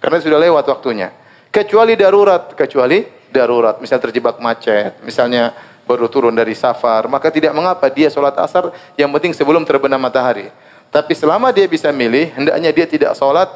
Karena 0.00 0.16
sudah 0.16 0.40
lewat 0.40 0.64
waktunya. 0.64 1.12
Kecuali 1.52 1.92
darurat, 1.92 2.56
kecuali 2.56 3.04
darurat. 3.28 3.76
Misal 3.84 4.00
terjebak 4.00 4.40
macet, 4.40 4.96
misalnya 5.04 5.52
baru 5.84 6.08
turun 6.08 6.32
dari 6.32 6.56
safar, 6.56 7.04
maka 7.04 7.28
tidak 7.28 7.52
mengapa 7.52 7.92
dia 7.92 8.08
sholat 8.08 8.32
asar 8.40 8.72
yang 8.96 9.12
penting 9.12 9.36
sebelum 9.36 9.68
terbenam 9.68 10.00
matahari. 10.00 10.48
Tapi 10.88 11.12
selama 11.12 11.52
dia 11.52 11.68
bisa 11.68 11.92
milih, 11.92 12.32
hendaknya 12.32 12.70
dia 12.72 12.86
tidak 12.88 13.12
sholat 13.12 13.50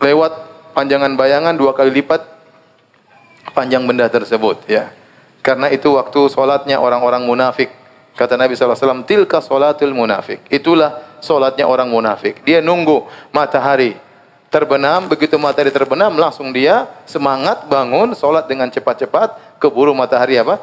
lewat 0.00 0.32
panjangan 0.72 1.12
bayangan 1.14 1.54
dua 1.54 1.76
kali 1.76 1.92
lipat 2.02 2.24
panjang 3.52 3.84
benda 3.84 4.08
tersebut 4.08 4.64
ya. 4.64 5.03
Karena 5.44 5.68
itu 5.68 5.92
waktu 5.92 6.32
solatnya 6.32 6.80
orang-orang 6.80 7.20
munafik. 7.20 7.68
Kata 8.16 8.40
Nabi 8.40 8.56
SAW, 8.56 9.04
tilka 9.04 9.44
solatul 9.44 9.92
munafik. 9.92 10.40
Itulah 10.48 11.20
solatnya 11.20 11.68
orang 11.68 11.92
munafik. 11.92 12.40
Dia 12.48 12.64
nunggu 12.64 13.04
matahari 13.28 13.92
terbenam, 14.48 15.04
begitu 15.04 15.36
matahari 15.36 15.68
terbenam, 15.68 16.16
langsung 16.16 16.48
dia 16.48 16.88
semangat 17.04 17.68
bangun, 17.68 18.16
solat 18.16 18.48
dengan 18.48 18.72
cepat-cepat, 18.72 19.60
keburu 19.60 19.92
matahari 19.92 20.40
apa? 20.40 20.62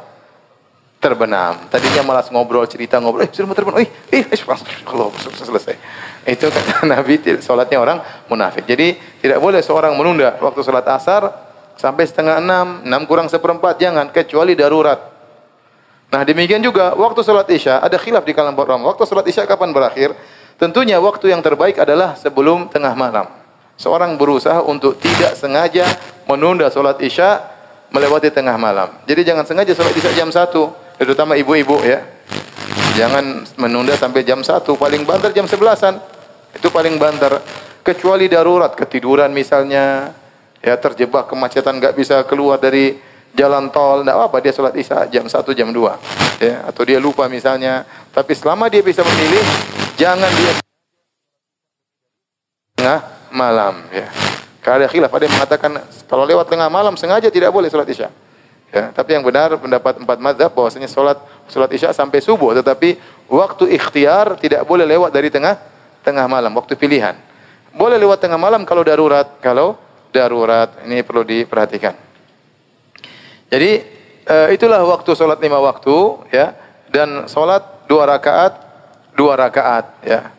Terbenam. 0.98 1.70
Tadinya 1.70 2.02
malas 2.02 2.32
ngobrol, 2.34 2.66
cerita 2.66 2.98
ngobrol, 2.98 3.28
eh 3.28 3.30
sudah 3.30 3.52
mau 3.52 3.58
terbenam, 3.58 3.86
eh, 3.86 3.90
eh, 4.10 4.24
eh 4.26 4.40
kalau 4.88 5.14
selesai. 5.14 5.76
Itu 6.26 6.50
kata 6.50 6.88
Nabi 6.94 7.22
solatnya 7.44 7.78
orang 7.78 8.00
munafik. 8.32 8.66
Jadi 8.66 8.98
tidak 9.22 9.38
boleh 9.38 9.62
seorang 9.62 9.94
menunda 9.94 10.40
waktu 10.42 10.64
solat 10.66 10.88
asar 10.90 11.51
sampai 11.82 12.06
setengah 12.06 12.38
enam, 12.38 12.86
enam 12.86 13.02
kurang 13.10 13.26
seperempat, 13.26 13.82
jangan 13.82 14.14
kecuali 14.14 14.54
darurat. 14.54 15.02
Nah 16.14 16.22
demikian 16.22 16.62
juga 16.62 16.94
waktu 16.94 17.26
solat 17.26 17.50
isya 17.50 17.82
ada 17.82 17.98
khilaf 17.98 18.22
di 18.22 18.38
kalangan 18.38 18.54
ulama. 18.54 18.94
Waktu 18.94 19.10
solat 19.10 19.26
isya 19.26 19.50
kapan 19.50 19.74
berakhir? 19.74 20.14
Tentunya 20.62 21.02
waktu 21.02 21.34
yang 21.34 21.42
terbaik 21.42 21.82
adalah 21.82 22.14
sebelum 22.14 22.70
tengah 22.70 22.94
malam. 22.94 23.26
Seorang 23.82 24.14
berusaha 24.14 24.62
untuk 24.62 25.02
tidak 25.02 25.34
sengaja 25.34 25.90
menunda 26.30 26.70
solat 26.70 27.02
isya 27.02 27.42
melewati 27.90 28.30
tengah 28.30 28.54
malam. 28.62 28.94
Jadi 29.10 29.26
jangan 29.26 29.42
sengaja 29.42 29.74
solat 29.74 29.98
isya 29.98 30.14
jam 30.14 30.30
satu, 30.30 30.70
terutama 31.02 31.34
ibu-ibu 31.34 31.82
ya. 31.82 32.06
Jangan 32.92 33.48
menunda 33.56 33.96
sampai 33.96 34.22
jam 34.28 34.44
1, 34.44 34.68
paling 34.68 35.08
banter 35.08 35.32
jam 35.32 35.48
11-an. 35.48 35.96
Itu 36.52 36.68
paling 36.68 37.00
banter. 37.00 37.40
Kecuali 37.82 38.28
darurat, 38.28 38.76
ketiduran 38.76 39.32
misalnya, 39.32 40.12
ya 40.62 40.78
terjebak 40.78 41.28
kemacetan 41.28 41.82
nggak 41.82 41.98
bisa 41.98 42.22
keluar 42.30 42.62
dari 42.62 42.98
jalan 43.34 43.72
tol, 43.72 44.04
enggak 44.04 44.16
apa-apa 44.16 44.38
dia 44.44 44.54
sholat 44.54 44.76
isya 44.76 45.08
jam 45.08 45.26
1, 45.26 45.34
jam 45.58 45.70
2. 45.72 46.44
Ya, 46.44 46.66
atau 46.68 46.84
dia 46.84 47.00
lupa 47.00 47.26
misalnya. 47.32 47.88
Tapi 48.12 48.36
selama 48.36 48.68
dia 48.68 48.84
bisa 48.84 49.02
memilih, 49.06 49.44
jangan 49.96 50.32
dia 50.36 50.52
tengah 52.76 53.00
malam 53.32 53.88
ya. 53.94 54.08
Ada 54.62 54.88
khilaf, 54.88 55.10
ada 55.10 55.24
yang 55.26 55.36
mengatakan 55.36 55.72
kalau 56.06 56.24
lewat 56.24 56.46
tengah 56.48 56.70
malam 56.70 56.94
sengaja 56.94 57.28
tidak 57.34 57.50
boleh 57.50 57.68
sholat 57.68 57.88
isya. 57.90 58.10
Ya, 58.72 58.88
tapi 58.96 59.12
yang 59.12 59.24
benar 59.26 59.52
pendapat 59.60 60.00
empat 60.00 60.16
mazhab 60.24 60.48
bahwasanya 60.56 60.88
salat 60.88 61.20
salat 61.52 61.68
isya 61.76 61.92
sampai 61.92 62.24
subuh 62.24 62.56
tetapi 62.56 62.96
waktu 63.28 63.68
ikhtiar 63.76 64.40
tidak 64.40 64.64
boleh 64.64 64.88
lewat 64.88 65.12
dari 65.12 65.28
tengah 65.28 65.60
tengah 66.08 66.24
malam 66.32 66.56
waktu 66.56 66.80
pilihan. 66.80 67.20
Boleh 67.76 68.00
lewat 68.00 68.24
tengah 68.24 68.40
malam 68.40 68.64
kalau 68.64 68.80
darurat, 68.88 69.28
kalau 69.44 69.76
darurat 70.12 70.84
ini 70.86 71.02
perlu 71.02 71.24
diperhatikan. 71.24 71.96
Jadi 73.52 73.72
uh, 74.28 74.48
itulah 74.52 74.84
waktu 74.88 75.12
salat 75.16 75.40
lima 75.44 75.60
waktu 75.60 75.96
ya 76.32 76.56
dan 76.92 77.28
salat 77.28 77.64
dua 77.88 78.08
rakaat 78.08 78.54
dua 79.16 79.36
rakaat 79.36 79.86
ya. 80.04 80.32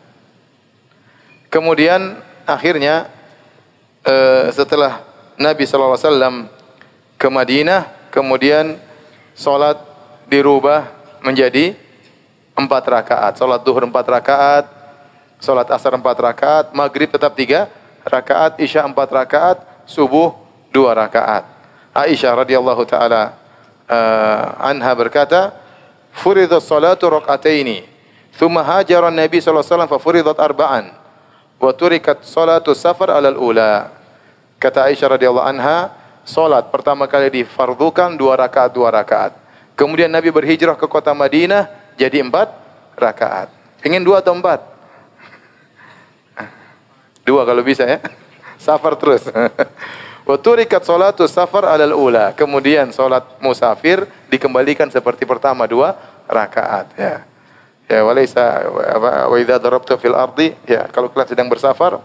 Kemudian 1.53 2.17
akhirnya 2.49 3.09
uh, 4.05 4.49
setelah 4.49 5.05
Nabi 5.37 5.65
wasallam 5.65 6.49
ke 7.17 7.27
Madinah 7.29 8.09
kemudian 8.09 8.77
solat 9.33 9.77
dirubah 10.29 10.89
menjadi 11.25 11.73
empat 12.53 12.83
rakaat. 12.85 13.33
Solat 13.37 13.61
duhur 13.65 13.85
empat 13.89 14.05
rakaat, 14.05 14.65
solat 15.41 15.69
asar 15.73 15.97
empat 15.97 16.17
rakaat, 16.21 16.65
maghrib 16.73 17.09
tetap 17.09 17.33
tiga 17.33 17.69
rakaat, 18.07 18.59
isya 18.59 18.83
empat 18.87 19.09
rakaat, 19.11 19.57
subuh 19.87 20.35
dua 20.71 20.95
rakaat. 20.95 21.47
Aisyah 21.93 22.45
radhiyallahu 22.45 22.83
taala 22.89 23.37
uh, 23.85 24.45
anha 24.63 24.91
berkata, 24.97 25.53
"Furidat 26.13 26.63
salatu 26.65 27.09
raka'ataini, 27.09 27.85
thumma 28.35 28.65
hajara 28.65 29.13
Nabi 29.13 29.39
sallallahu 29.39 29.61
alaihi 29.61 29.73
wasallam 29.73 29.91
fa 29.91 29.99
furidat 30.01 30.37
arba'an, 30.41 30.85
wa 31.61 31.71
turikat 31.71 32.25
salatu 32.25 32.73
safar 32.73 33.13
alal 33.13 33.37
ula." 33.37 33.93
Kata 34.57 34.87
Aisyah 34.89 35.19
radhiyallahu 35.19 35.43
anha, 35.43 36.03
Salat 36.23 36.71
pertama 36.71 37.03
kali 37.03 37.43
difardukan 37.43 38.15
dua 38.15 38.39
rakaat 38.39 38.71
dua 38.71 38.87
rakaat. 38.95 39.35
Kemudian 39.75 40.07
Nabi 40.07 40.31
berhijrah 40.31 40.79
ke 40.79 40.87
kota 40.87 41.11
Madinah 41.11 41.67
jadi 41.99 42.23
empat 42.23 42.47
rakaat. 42.95 43.51
Ingin 43.83 44.07
dua 44.07 44.23
atau 44.23 44.31
empat? 44.31 44.63
Dua 47.23 47.47
kalau 47.47 47.63
bisa 47.63 47.87
ya. 47.87 47.99
Safar 48.59 48.95
terus. 48.99 49.27
Wa 50.23 50.39
turikat 50.39 50.87
salatu 50.87 51.27
safar 51.27 51.67
alal 51.67 51.91
ula. 51.91 52.31
Kemudian 52.31 52.95
salat 52.95 53.27
musafir 53.43 54.07
dikembalikan 54.31 54.87
seperti 54.87 55.27
pertama 55.27 55.67
dua 55.67 55.99
rakaat 56.31 56.95
ya. 56.95 57.15
Ya 57.91 57.99
walaysa 58.07 58.63
wa 59.27 59.35
idza 59.35 59.59
darabta 59.59 59.99
fil 59.99 60.15
ardi 60.15 60.55
ya 60.63 60.87
kalau 60.87 61.11
kalian 61.11 61.27
sedang 61.27 61.51
bersafar 61.51 61.99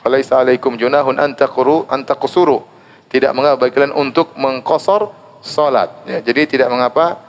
falaisa 0.00 0.40
alaikum 0.40 0.80
junahun 0.80 1.20
an 1.20 1.36
taqru 1.36 1.84
an 1.92 2.08
taqsuru. 2.08 2.64
Tidak 3.12 3.36
mengapa 3.36 3.68
bagi 3.68 3.76
kalian 3.76 3.92
untuk 3.92 4.32
mengkosor 4.40 5.12
salat 5.44 5.92
ya. 6.08 6.24
Jadi 6.24 6.56
tidak 6.56 6.72
mengapa 6.72 7.20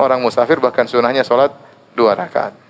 orang 0.00 0.24
musafir 0.24 0.56
bahkan 0.64 0.88
sunahnya 0.88 1.28
salat 1.28 1.52
dua 1.92 2.16
rakaat. 2.16 2.67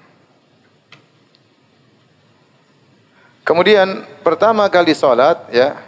Kemudian 3.48 4.04
pertama 4.20 4.68
kali 4.68 4.92
salat 4.92 5.40
ya 5.48 5.80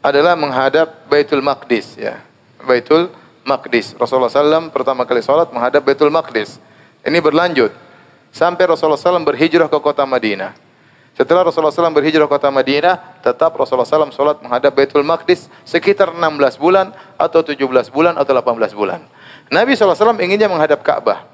adalah 0.00 0.32
menghadap 0.32 1.04
Baitul 1.04 1.44
Maqdis 1.44 2.00
ya. 2.00 2.24
Baitul 2.64 3.12
Maqdis. 3.44 3.92
Rasulullah 4.00 4.32
SAW 4.32 4.72
pertama 4.72 5.04
kali 5.04 5.20
salat 5.20 5.52
menghadap 5.52 5.84
Baitul 5.84 6.08
Maqdis. 6.08 6.56
Ini 7.04 7.20
berlanjut 7.20 7.76
sampai 8.32 8.64
Rasulullah 8.64 8.96
SAW 8.96 9.20
berhijrah 9.20 9.68
ke 9.68 9.78
kota 9.84 10.08
Madinah. 10.08 10.56
Setelah 11.12 11.44
Rasulullah 11.44 11.76
SAW 11.76 11.92
berhijrah 11.92 12.24
ke 12.24 12.40
kota 12.40 12.48
Madinah, 12.48 13.20
tetap 13.20 13.52
Rasulullah 13.52 13.84
SAW 13.84 14.08
salat 14.08 14.40
menghadap 14.40 14.72
Baitul 14.72 15.04
Maqdis 15.04 15.52
sekitar 15.68 16.08
16 16.16 16.56
bulan 16.56 16.88
atau 17.20 17.44
17 17.44 17.68
bulan 17.92 18.16
atau 18.16 18.32
18 18.32 18.72
bulan. 18.72 19.04
Nabi 19.52 19.76
SAW 19.76 20.16
inginnya 20.24 20.48
menghadap 20.48 20.80
Ka'bah. 20.80 21.28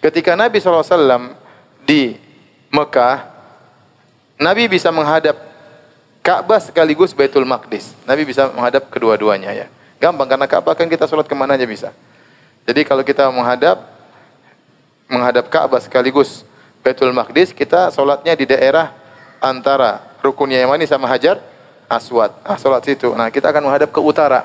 Ketika 0.00 0.32
Nabi 0.32 0.64
SAW 0.64 1.36
di 1.84 2.16
Mekah, 2.72 3.37
Nabi 4.38 4.70
bisa 4.70 4.94
menghadap 4.94 5.34
Ka'bah 6.22 6.62
sekaligus 6.62 7.10
Baitul 7.10 7.42
Maqdis. 7.42 7.92
Nabi 8.06 8.22
bisa 8.22 8.46
menghadap 8.54 8.86
kedua-duanya 8.86 9.50
ya. 9.50 9.66
Gampang 9.98 10.30
karena 10.30 10.46
Ka'bah 10.46 10.78
kan 10.78 10.86
kita 10.86 11.10
sholat 11.10 11.26
ke 11.26 11.34
mana 11.34 11.58
aja 11.58 11.66
bisa. 11.66 11.90
Jadi 12.62 12.86
kalau 12.86 13.02
kita 13.02 13.26
menghadap 13.34 13.82
menghadap 15.10 15.50
Ka'bah 15.50 15.82
sekaligus 15.82 16.46
Baitul 16.84 17.10
Maqdis, 17.10 17.50
kita 17.50 17.90
sholatnya 17.90 18.38
di 18.38 18.46
daerah 18.46 18.94
antara 19.42 20.14
rukun 20.22 20.54
Yamani 20.54 20.86
sama 20.86 21.10
Hajar 21.10 21.42
Aswad. 21.90 22.30
Ah, 22.46 22.60
sholat 22.60 22.84
situ. 22.84 23.10
Nah, 23.16 23.32
kita 23.32 23.50
akan 23.50 23.66
menghadap 23.66 23.90
ke 23.90 23.98
utara, 23.98 24.44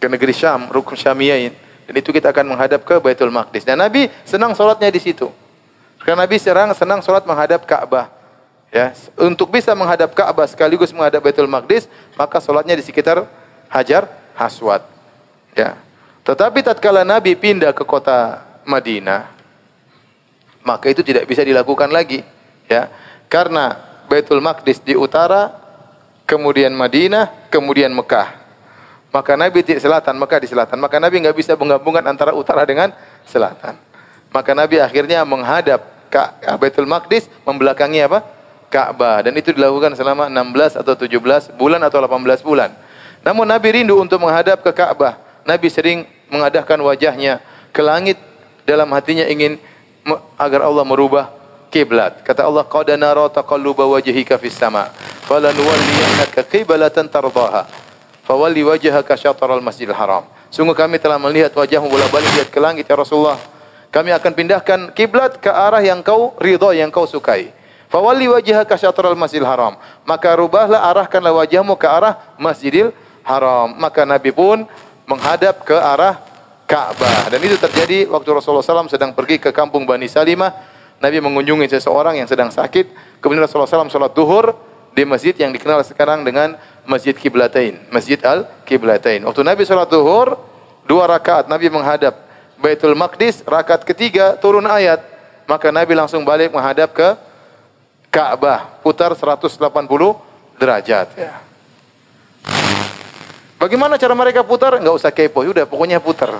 ke 0.00 0.08
negeri 0.08 0.32
Syam, 0.32 0.72
rukun 0.72 0.96
Syamiyain. 0.96 1.52
Dan 1.86 1.94
itu 1.94 2.10
kita 2.10 2.34
akan 2.34 2.56
menghadap 2.56 2.82
ke 2.82 2.98
Baitul 2.98 3.30
Maqdis. 3.30 3.62
Dan 3.62 3.78
Nabi 3.78 4.10
senang 4.26 4.56
sholatnya 4.56 4.90
di 4.90 4.98
situ. 4.98 5.30
Karena 6.02 6.24
Nabi 6.24 6.40
serang 6.40 6.72
senang 6.72 7.04
sholat 7.04 7.22
menghadap 7.28 7.62
Ka'bah. 7.68 8.15
Ya, 8.74 8.92
untuk 9.16 9.54
bisa 9.54 9.72
menghadap 9.72 10.12
Ka'bah 10.12 10.44
sekaligus 10.44 10.90
menghadap 10.90 11.22
Baitul 11.22 11.48
Maqdis, 11.48 11.86
maka 12.18 12.42
salatnya 12.42 12.74
di 12.74 12.82
sekitar 12.82 13.24
Hajar 13.70 14.10
Aswad. 14.34 14.82
Ya. 15.54 15.78
Tetapi 16.26 16.66
tatkala 16.66 17.06
Nabi 17.06 17.38
pindah 17.38 17.70
ke 17.70 17.86
kota 17.86 18.42
Madinah, 18.66 19.30
maka 20.66 20.90
itu 20.90 21.06
tidak 21.06 21.30
bisa 21.30 21.46
dilakukan 21.46 21.88
lagi, 21.94 22.26
ya. 22.66 22.90
Karena 23.30 23.78
Baitul 24.10 24.42
Maqdis 24.42 24.82
di 24.82 24.98
utara, 24.98 25.54
kemudian 26.26 26.74
Madinah, 26.74 27.48
kemudian 27.48 27.94
Mekah. 27.94 28.44
Maka 29.14 29.38
Nabi 29.38 29.64
di 29.64 29.78
selatan, 29.80 30.18
Mekah 30.20 30.42
di 30.42 30.48
selatan. 30.50 30.76
Maka 30.82 31.00
Nabi 31.00 31.24
nggak 31.24 31.38
bisa 31.38 31.56
menggabungkan 31.56 32.04
antara 32.04 32.36
utara 32.36 32.66
dengan 32.68 32.92
selatan. 33.24 33.78
Maka 34.34 34.52
Nabi 34.52 34.82
akhirnya 34.82 35.24
menghadap 35.24 36.10
ke 36.12 36.20
Baitul 36.60 36.84
Maqdis, 36.84 37.30
membelakangi 37.48 38.04
apa? 38.04 38.35
Ka'bah 38.66 39.22
dan 39.22 39.32
itu 39.38 39.54
dilakukan 39.54 39.94
selama 39.94 40.26
16 40.26 40.82
atau 40.82 40.94
17 40.98 41.54
bulan 41.54 41.80
atau 41.86 41.98
18 42.02 42.42
bulan. 42.42 42.70
Namun 43.22 43.46
Nabi 43.46 43.82
rindu 43.82 43.98
untuk 43.98 44.22
menghadap 44.22 44.62
ke 44.62 44.70
Ka'bah. 44.74 45.18
Nabi 45.46 45.70
sering 45.70 46.06
mengadahkan 46.30 46.78
wajahnya 46.82 47.38
ke 47.70 47.82
langit 47.82 48.18
dalam 48.66 48.90
hatinya 48.90 49.26
ingin 49.26 49.58
agar 50.38 50.66
Allah 50.66 50.82
merubah 50.82 51.30
kiblat. 51.70 52.22
Kata 52.22 52.46
Allah, 52.46 52.66
"Qad 52.66 52.90
nara 52.98 53.26
taqalluba 53.30 53.86
wajhika 53.86 54.38
fis 54.38 54.54
sama, 54.54 54.90
falanuwalliyannaka 55.26 56.46
qiblatan 56.46 57.06
tardaha." 57.10 57.66
Fawalli 58.26 58.66
wajhaka 58.66 59.14
syatral 59.14 59.62
Masjidil 59.62 59.94
Haram. 59.94 60.26
Sungguh 60.50 60.74
kami 60.74 60.98
telah 60.98 61.14
melihat 61.14 61.54
wajahmu 61.54 61.86
bolak-balik 61.86 62.26
lihat 62.34 62.50
ke 62.50 62.58
langit 62.58 62.82
ya 62.90 62.98
Rasulullah. 62.98 63.38
Kami 63.94 64.10
akan 64.10 64.32
pindahkan 64.34 64.80
kiblat 64.98 65.38
ke 65.38 65.46
arah 65.46 65.78
yang 65.78 66.02
kau 66.02 66.34
ridha, 66.42 66.74
yang 66.74 66.90
kau 66.90 67.06
sukai. 67.06 67.54
Fawalli 67.86 68.26
wajhaka 68.26 68.74
syatral 68.74 69.14
Masjidil 69.14 69.46
Haram. 69.46 69.78
Maka 70.02 70.34
rubahlah 70.34 70.82
arahkanlah 70.90 71.32
wajahmu 71.44 71.78
ke 71.78 71.86
arah 71.86 72.18
Masjidil 72.36 72.90
Haram. 73.22 73.74
Maka 73.78 74.02
Nabi 74.02 74.34
pun 74.34 74.66
menghadap 75.06 75.62
ke 75.62 75.74
arah 75.74 76.18
Ka'bah. 76.66 77.30
Dan 77.30 77.38
itu 77.46 77.54
terjadi 77.54 78.10
waktu 78.10 78.28
Rasulullah 78.34 78.66
SAW 78.66 78.90
sedang 78.90 79.14
pergi 79.14 79.38
ke 79.38 79.54
kampung 79.54 79.86
Bani 79.86 80.10
Salimah. 80.10 80.50
Nabi 80.98 81.22
mengunjungi 81.22 81.70
seseorang 81.78 82.18
yang 82.18 82.26
sedang 82.26 82.50
sakit. 82.50 83.20
Kemudian 83.22 83.46
Rasulullah 83.46 83.70
SAW 83.70 83.92
sholat 83.92 84.12
duhur 84.16 84.58
di 84.90 85.06
masjid 85.06 85.36
yang 85.36 85.54
dikenal 85.54 85.84
sekarang 85.86 86.26
dengan 86.26 86.58
Masjid 86.88 87.14
Kiblatain. 87.14 87.86
Masjid 87.94 88.18
Al-Kiblatain. 88.18 89.22
Waktu 89.22 89.42
Nabi 89.46 89.62
sholat 89.62 89.86
duhur, 89.86 90.40
dua 90.88 91.06
rakaat 91.06 91.46
Nabi 91.46 91.70
menghadap 91.70 92.18
Baitul 92.58 92.98
Maqdis. 92.98 93.46
Rakaat 93.46 93.86
ketiga 93.86 94.34
turun 94.40 94.66
ayat. 94.66 95.04
Maka 95.46 95.70
Nabi 95.70 95.94
langsung 95.94 96.26
balik 96.26 96.50
menghadap 96.50 96.90
ke 96.90 97.14
Ka'bah, 98.16 98.80
putar 98.80 99.12
180 99.12 99.60
derajat 100.56 101.08
ya. 101.20 101.36
Bagaimana 103.60 104.00
cara 104.00 104.16
mereka 104.16 104.40
putar? 104.40 104.80
Enggak 104.80 104.96
usah 104.96 105.12
kepo, 105.12 105.44
udah 105.44 105.68
pokoknya 105.68 106.00
putar. 106.00 106.32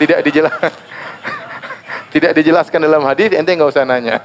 Tidak 0.00 0.24
dijelaskan. 0.24 0.72
Tidak 2.16 2.32
dijelaskan 2.32 2.80
dalam 2.88 3.04
hadis, 3.04 3.36
ente 3.36 3.52
enggak 3.52 3.76
usah 3.76 3.84
nanya. 3.84 4.24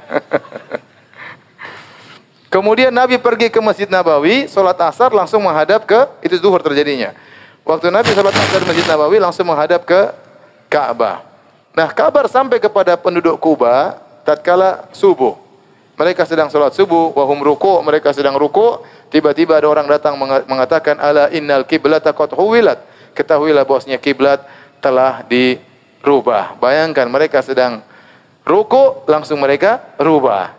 Kemudian 2.54 2.96
Nabi 2.96 3.20
pergi 3.20 3.52
ke 3.52 3.60
Masjid 3.60 3.84
Nabawi, 3.84 4.48
sholat 4.48 4.80
asar 4.80 5.12
langsung 5.12 5.44
menghadap 5.44 5.84
ke, 5.84 6.00
itu 6.24 6.40
zuhur 6.40 6.64
terjadinya. 6.64 7.12
Waktu 7.60 7.92
Nabi 7.92 8.08
sholat 8.16 8.32
asar 8.32 8.64
di 8.64 8.72
Masjid 8.72 8.88
Nabawi 8.88 9.20
langsung 9.20 9.44
menghadap 9.44 9.84
ke 9.84 10.16
Ka'bah. 10.72 11.28
Nah 11.76 11.92
kabar 11.92 12.24
sampai 12.24 12.56
kepada 12.56 12.96
penduduk 12.96 13.36
Kuba 13.36 14.00
tatkala 14.24 14.88
subuh. 14.96 15.49
Mereka 16.00 16.24
sedang 16.24 16.48
sholat 16.48 16.72
subuh, 16.72 17.12
wahum 17.12 17.44
ruku, 17.44 17.84
mereka 17.84 18.16
sedang 18.16 18.32
ruku. 18.40 18.80
Tiba-tiba 19.12 19.60
ada 19.60 19.68
orang 19.68 19.84
datang 19.84 20.16
mengatakan, 20.48 20.96
ala 20.96 21.28
innal 21.28 21.68
kiblat 21.68 22.00
qad 22.00 22.32
huwilat. 22.32 22.80
Ketahuilah 23.12 23.68
bosnya 23.68 24.00
kiblat 24.00 24.40
telah 24.80 25.20
dirubah. 25.28 26.56
Bayangkan 26.56 27.04
mereka 27.04 27.44
sedang 27.44 27.84
ruku, 28.48 29.04
langsung 29.04 29.44
mereka 29.44 29.92
rubah. 30.00 30.56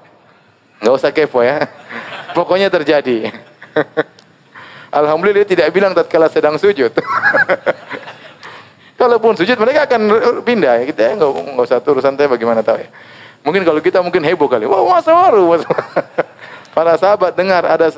Enggak 0.77 0.93
usah 1.01 1.09
kepo 1.09 1.41
ya. 1.41 1.65
Pokoknya 2.37 2.69
terjadi. 2.69 3.33
Alhamdulillah 5.01 5.49
tidak 5.49 5.73
bilang 5.73 5.97
tatkala 5.97 6.29
sedang 6.29 6.61
sujud. 6.61 6.93
Kalaupun 9.01 9.33
sujud 9.33 9.57
mereka 9.57 9.89
akan 9.89 10.01
pindah. 10.45 10.85
Kita 10.85 11.17
enggak, 11.17 11.33
enggak 11.33 11.65
usah 11.65 11.81
turun 11.81 12.05
santai 12.05 12.29
bagaimana 12.29 12.61
tahu 12.61 12.77
ya. 12.77 12.93
Mungkin 13.41 13.65
kalau 13.65 13.81
kita 13.81 13.99
mungkin 14.05 14.21
heboh 14.21 14.45
kali. 14.45 14.69
Wah, 14.69 14.85
masa 14.85 15.11
baru. 15.13 15.57
Para 16.75 16.95
sahabat 16.95 17.33
dengar 17.33 17.65
ada 17.65 17.91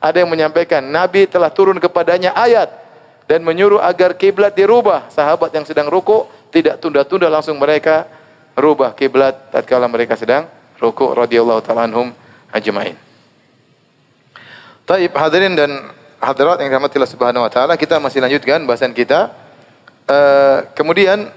ada 0.00 0.16
yang 0.16 0.30
menyampaikan 0.30 0.80
Nabi 0.84 1.28
telah 1.28 1.52
turun 1.52 1.76
kepadanya 1.80 2.36
ayat 2.36 2.70
dan 3.26 3.44
menyuruh 3.44 3.80
agar 3.80 4.14
kiblat 4.14 4.52
dirubah. 4.52 5.08
Sahabat 5.12 5.52
yang 5.56 5.64
sedang 5.64 5.88
ruku 5.88 6.28
tidak 6.50 6.78
tunda-tunda 6.78 7.30
langsung 7.30 7.56
mereka 7.56 8.06
rubah 8.58 8.92
kiblat 8.92 9.50
tatkala 9.54 9.86
mereka 9.86 10.18
sedang 10.18 10.50
ruku 10.80 11.14
radhiyallahu 11.16 11.60
taala 11.62 11.86
anhum 11.86 12.12
ajmain. 12.50 12.96
Taib 14.84 15.12
hadirin 15.14 15.54
dan 15.54 15.70
hadirat 16.18 16.60
yang 16.60 16.68
dirahmati 16.68 16.98
Allah 16.98 17.12
Subhanahu 17.14 17.46
wa 17.46 17.50
taala, 17.52 17.74
kita 17.78 17.96
masih 18.02 18.20
lanjutkan 18.20 18.66
bahasan 18.66 18.92
kita. 18.92 19.30
Uh, 20.10 20.66
kemudian 20.74 21.30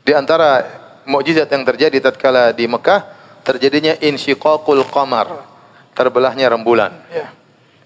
di 0.00 0.12
antara 0.16 0.64
mukjizat 1.06 1.48
yang 1.48 1.64
terjadi 1.64 1.98
tatkala 2.02 2.50
di 2.52 2.66
Mekah 2.66 3.06
terjadinya 3.46 3.94
insyiqaqul 4.02 4.82
qamar, 4.90 5.46
terbelahnya 5.94 6.50
rembulan 6.50 6.92
ya. 7.14 7.30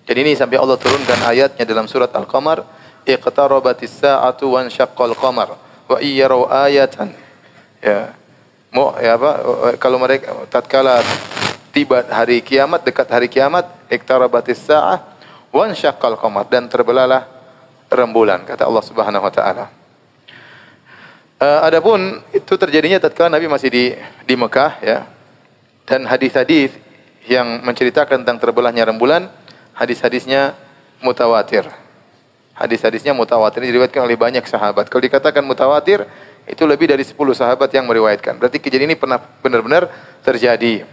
Jadi 0.09 0.27
ini 0.27 0.33
sampai 0.35 0.59
Allah 0.59 0.75
turunkan 0.75 1.23
ayatnya 1.23 1.63
dalam 1.63 1.87
surat 1.87 2.11
Al-Qamar, 2.11 2.67
iqtarabatis 3.07 4.03
sa'atu 4.03 4.59
wan 4.59 4.67
syaqqal 4.67 5.15
qamar 5.15 5.55
wa 5.87 5.97
iyyaraw 6.03 6.51
ayatan. 6.67 7.15
Ya. 7.79 8.17
Mau 8.75 8.95
ya 8.99 9.15
apa 9.15 9.31
kalau 9.79 10.03
mereka 10.03 10.35
tatkala 10.51 11.03
tiba 11.71 12.03
hari 12.11 12.43
kiamat 12.43 12.83
dekat 12.83 13.07
hari 13.07 13.31
kiamat 13.31 13.71
iqtarabatis 13.87 14.67
sa'ah 14.67 14.99
wan 15.55 15.71
syaqqal 15.75 16.19
qamar 16.19 16.51
dan 16.51 16.67
terbelahlah 16.67 17.27
rembulan 17.87 18.43
kata 18.43 18.67
Allah 18.67 18.83
Subhanahu 18.83 19.23
wa 19.23 19.31
taala. 19.31 19.80
Uh, 21.41 21.65
adapun 21.65 22.21
itu 22.37 22.53
terjadinya 22.61 23.01
tatkala 23.01 23.33
Nabi 23.33 23.49
masih 23.49 23.73
di 23.73 23.85
di 24.29 24.35
Mekah 24.37 24.77
ya. 24.85 25.09
Dan 25.89 26.05
hadis-hadis 26.05 26.77
yang 27.25 27.65
menceritakan 27.65 28.21
tentang 28.21 28.37
terbelahnya 28.37 28.85
rembulan, 28.85 29.33
hadis-hadisnya 29.73 30.53
mutawatir. 31.01 31.65
Hadis-hadisnya 32.53 33.17
mutawatir 33.17 33.65
diriwayatkan 33.65 34.05
oleh 34.05 34.21
banyak 34.21 34.45
sahabat. 34.45 34.93
Kalau 34.93 35.01
dikatakan 35.01 35.41
mutawatir, 35.41 36.05
itu 36.45 36.61
lebih 36.69 36.93
dari 36.93 37.01
10 37.09 37.17
sahabat 37.33 37.73
yang 37.73 37.89
meriwayatkan. 37.89 38.37
Berarti 38.37 38.61
kejadian 38.61 38.93
ini 38.93 39.01
pernah 39.01 39.17
benar-benar 39.41 39.89
terjadi. 40.21 40.85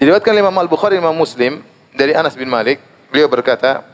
Diriwayatkan 0.00 0.32
oleh 0.32 0.40
Imam 0.40 0.56
Al-Bukhari 0.56 0.96
Imam 0.96 1.12
Muslim 1.12 1.60
dari 1.92 2.16
Anas 2.16 2.32
bin 2.32 2.48
Malik, 2.48 2.80
beliau 3.12 3.28
berkata, 3.28 3.84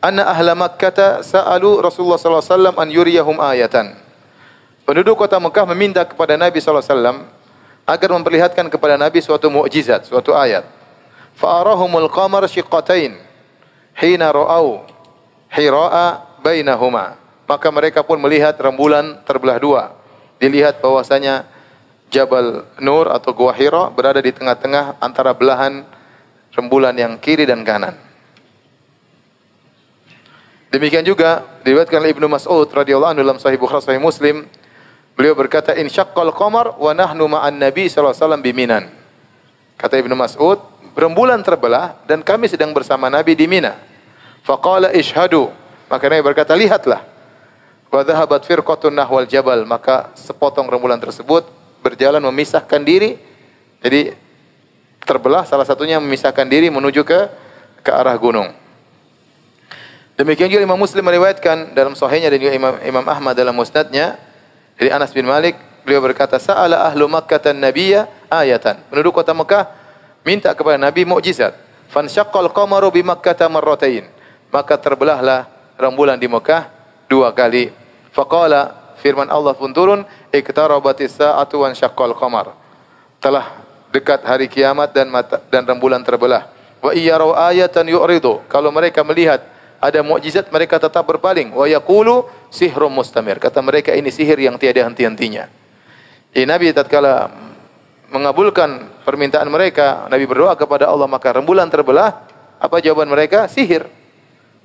"Anna 0.00 0.24
ahla 0.24 0.56
Makkah 0.56 1.20
sa'alu 1.20 1.84
Rasulullah 1.84 2.16
sallallahu 2.16 2.40
alaihi 2.40 2.56
wasallam 2.56 2.76
an 2.80 2.88
yuriyahum 2.88 3.36
ayatan." 3.36 4.07
Penduduk 4.88 5.20
kota 5.20 5.36
Mekah 5.36 5.68
meminta 5.76 6.00
kepada 6.00 6.40
Nabi 6.40 6.64
wasallam 6.64 7.28
agar 7.84 8.08
memperlihatkan 8.08 8.72
kepada 8.72 8.96
Nabi 8.96 9.20
suatu 9.20 9.52
mukjizat, 9.52 10.08
suatu 10.08 10.32
ayat. 10.32 10.64
Fa'arahumul 11.36 12.08
qamar 12.08 12.48
shiqqatain 12.48 13.20
hina 14.00 14.32
ra'au 14.32 14.88
hira'a 15.52 16.40
bainahuma. 16.40 17.20
Maka 17.44 17.68
mereka 17.68 18.00
pun 18.00 18.16
melihat 18.16 18.56
rembulan 18.56 19.20
terbelah 19.28 19.60
dua. 19.60 19.82
Dilihat 20.40 20.80
bahwasanya 20.80 21.44
Jabal 22.08 22.64
Nur 22.80 23.12
atau 23.12 23.36
Gua 23.36 23.52
Hira 23.52 23.92
berada 23.92 24.24
di 24.24 24.32
tengah-tengah 24.32 25.04
antara 25.04 25.36
belahan 25.36 25.84
rembulan 26.56 26.96
yang 26.96 27.20
kiri 27.20 27.44
dan 27.44 27.60
kanan. 27.60 27.92
Demikian 30.72 31.04
juga 31.04 31.44
diriwayatkan 31.60 32.00
oleh 32.00 32.12
Ibnu 32.16 32.24
Mas'ud 32.32 32.68
radhiyallahu 32.72 33.12
anhu 33.12 33.20
dalam 33.20 33.36
Sahih 33.36 33.60
Bukhari 33.60 33.84
Sahih 33.84 34.00
Muslim, 34.00 34.48
beliau 35.18 35.34
berkata 35.34 35.74
in 35.74 35.90
syaqqal 35.90 36.30
qamar 36.30 36.78
wa 36.78 36.94
nahnu 36.94 37.26
ma'an 37.26 37.58
nabi 37.58 37.90
sallallahu 37.90 38.14
alaihi 38.14 38.22
wasallam 38.22 38.42
biminan. 38.46 38.84
Kata 39.74 39.98
Ibnu 39.98 40.14
Mas'ud, 40.14 40.62
rembulan 40.94 41.42
terbelah 41.42 41.98
dan 42.06 42.22
kami 42.22 42.46
sedang 42.46 42.70
bersama 42.74 43.06
Nabi 43.10 43.38
di 43.38 43.46
Mina. 43.46 43.78
Faqala 44.42 44.90
ishhadu. 44.90 45.50
Maka 45.86 46.04
Nabi 46.10 46.22
berkata, 46.22 46.54
lihatlah. 46.58 47.06
Wa 47.86 48.02
dhahabat 48.02 48.42
firqatun 48.42 48.90
nahwal 48.90 49.30
jabal. 49.30 49.62
Maka 49.62 50.10
sepotong 50.18 50.66
rembulan 50.66 50.98
tersebut 50.98 51.46
berjalan 51.78 52.18
memisahkan 52.18 52.82
diri. 52.82 53.22
Jadi 53.78 54.10
terbelah 55.06 55.46
salah 55.46 55.62
satunya 55.62 56.02
memisahkan 56.02 56.44
diri 56.50 56.74
menuju 56.74 57.06
ke 57.06 57.30
ke 57.86 57.90
arah 57.94 58.18
gunung. 58.18 58.50
Demikian 60.18 60.50
juga 60.50 60.66
Imam 60.66 60.74
Muslim 60.74 61.06
meriwayatkan 61.06 61.78
dalam 61.78 61.94
sahihnya 61.94 62.34
dan 62.34 62.38
juga 62.42 62.52
Imam, 62.58 62.74
Imam 62.82 63.06
Ahmad 63.06 63.38
dalam 63.38 63.54
musnadnya 63.54 64.18
dari 64.78 64.94
Anas 64.94 65.10
bin 65.10 65.26
Malik 65.26 65.58
beliau 65.82 65.98
berkata 65.98 66.38
sa'ala 66.38 66.86
ahlu 66.86 67.10
Makkah 67.10 67.50
nabiyya 67.50 68.06
ayatan. 68.30 68.78
Penduduk 68.86 69.18
kota 69.18 69.34
Mekah 69.34 69.66
minta 70.22 70.54
kepada 70.54 70.78
Nabi 70.78 71.02
mukjizat. 71.02 71.52
Fansyaqqal 71.90 72.54
qamaru 72.54 72.94
bi 72.94 73.02
Makkah 73.02 73.50
marratain 73.50 74.06
maka 74.48 74.78
terbelahlah 74.80 75.48
rembulan 75.76 76.16
di 76.16 76.30
Mekah 76.30 76.70
dua 77.08 77.32
kali. 77.34 77.72
Faqala 78.12 78.94
firman 79.00 79.28
Allah 79.30 79.54
pun 79.54 79.70
turun, 79.70 80.02
iktarabatis 80.32 81.16
sa'atu 81.20 81.64
wan 81.66 81.72
syaqqal 81.76 82.16
qamar. 82.16 82.54
Telah 83.18 83.60
dekat 83.90 84.22
hari 84.24 84.46
kiamat 84.46 84.94
dan 84.94 85.10
mata, 85.10 85.42
dan 85.50 85.66
rembulan 85.66 86.02
terbelah. 86.02 86.50
Wa 86.78 86.94
iyyarau 86.94 87.34
ayatan 87.34 87.86
yu'ridu. 87.90 88.46
Kalau 88.46 88.70
mereka 88.70 89.02
melihat 89.02 89.42
ada 89.78 90.00
mukjizat 90.02 90.50
mereka 90.50 90.78
tetap 90.78 91.06
berpaling. 91.06 91.54
Wa 91.54 91.66
yaqulu 91.66 92.26
sihrum 92.48 92.92
mustamir. 92.92 93.40
Kata 93.40 93.60
mereka 93.64 93.92
ini 93.94 94.12
sihir 94.12 94.36
yang 94.40 94.56
tiada 94.60 94.84
henti-hentinya. 94.84 95.48
Jadi 96.32 96.44
Nabi 96.44 96.66
tatkala 96.76 97.32
mengabulkan 98.08 99.02
permintaan 99.04 99.48
mereka, 99.48 100.08
Nabi 100.08 100.24
berdoa 100.24 100.56
kepada 100.56 100.88
Allah 100.88 101.08
maka 101.08 101.32
rembulan 101.32 101.68
terbelah. 101.68 102.24
Apa 102.58 102.82
jawaban 102.82 103.06
mereka? 103.08 103.46
Sihir. 103.46 103.86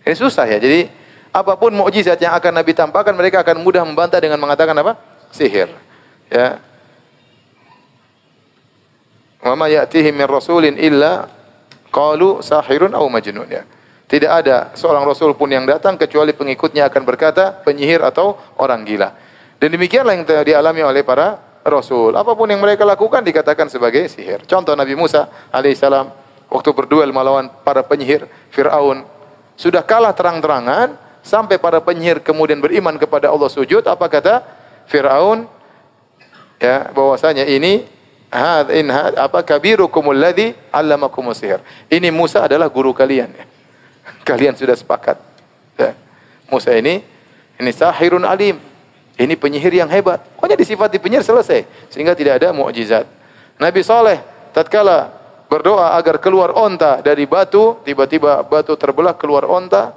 Ini 0.04 0.15
susah 0.17 0.50
ya. 0.50 0.58
Jadi 0.58 0.89
apa 1.34 1.58
pun 1.58 1.74
mukjizat 1.74 2.19
yang 2.19 2.34
akan 2.38 2.62
Nabi 2.62 2.78
tampakkan 2.78 3.13
mereka 3.13 3.41
akan 3.41 3.62
mudah 3.62 3.86
membantah 3.86 4.19
dengan 4.19 4.38
mengatakan 4.41 4.74
apa? 4.78 4.98
Sihir. 5.34 5.69
Ya. 6.30 6.62
Wa 9.43 9.54
ma 9.60 9.67
ya'tihi 9.67 10.10
min 10.15 10.26
rasulin 10.26 10.80
illa 10.80 11.28
qalu 11.91 12.41
sahirun 12.41 12.96
aw 12.96 13.06
majnun 13.12 13.50
ya. 13.50 13.63
Tidak 14.13 14.30
ada 14.30 14.69
seorang 14.78 15.02
rasul 15.10 15.34
pun 15.34 15.49
yang 15.49 15.65
datang 15.65 15.97
kecuali 15.97 16.38
pengikutnya 16.38 16.86
akan 16.86 17.02
berkata 17.02 17.65
penyihir 17.65 18.06
atau 18.06 18.38
orang 18.62 18.86
gila. 18.86 19.10
Dan 19.58 19.73
demikianlah 19.73 20.13
yang 20.13 20.26
dialami 20.45 20.86
oleh 20.86 21.02
para 21.02 21.41
rasul. 21.65 22.13
Apa 22.13 22.38
pun 22.38 22.45
yang 22.45 22.62
mereka 22.62 22.86
lakukan 22.86 23.26
dikatakan 23.26 23.73
sebagai 23.73 24.06
sihir. 24.06 24.45
Contoh 24.45 24.78
Nabi 24.78 24.93
Musa 24.93 25.49
alaihissalam 25.49 26.13
waktu 26.54 26.69
berduel 26.78 27.10
melawan 27.10 27.49
para 27.65 27.82
penyihir 27.82 28.30
Firaun 28.54 29.02
sudah 29.58 29.82
kalah 29.82 30.13
terang-terangan 30.13 30.93
sampai 31.26 31.58
para 31.58 31.82
penyihir 31.82 32.21
kemudian 32.21 32.62
beriman 32.62 32.93
kepada 33.02 33.34
Allah 33.34 33.49
sujud 33.49 33.82
apa 33.89 34.06
kata 34.06 34.45
Firaun 34.86 35.49
ya 36.62 36.93
bahwasanya 36.93 37.49
ini 37.49 37.89
had 38.30 38.69
in 38.69 38.93
had 38.93 39.17
apa 39.17 39.41
kabirukum 39.41 40.13
alladhi 40.13 40.54
allamakum 40.69 41.26
sihir 41.34 41.65
ini 41.89 42.13
Musa 42.13 42.45
adalah 42.45 42.69
guru 42.69 42.93
kalian 42.93 43.34
ya. 43.34 43.45
kalian 44.30 44.56
sudah 44.56 44.76
sepakat 44.76 45.18
ya. 45.80 45.96
Musa 46.52 46.74
ini 46.76 47.04
ini 47.60 47.72
sahirun 47.72 48.28
alim 48.28 48.60
ini 49.13 49.34
penyihir 49.38 49.74
yang 49.74 49.89
hebat 49.89 50.22
pokoknya 50.38 50.58
disifati 50.58 50.98
penyihir 50.98 51.26
selesai 51.26 51.92
sehingga 51.94 52.18
tidak 52.18 52.42
ada 52.42 52.52
mukjizat 52.52 53.06
Nabi 53.62 53.82
Saleh 53.86 54.20
tatkala 54.54 55.24
berdoa 55.54 55.94
agar 55.94 56.18
keluar 56.18 56.50
onta 56.58 56.98
dari 57.06 57.30
batu, 57.30 57.78
tiba-tiba 57.86 58.42
batu 58.42 58.74
terbelah 58.74 59.13
keluar 59.13 59.46
onta. 59.46 59.94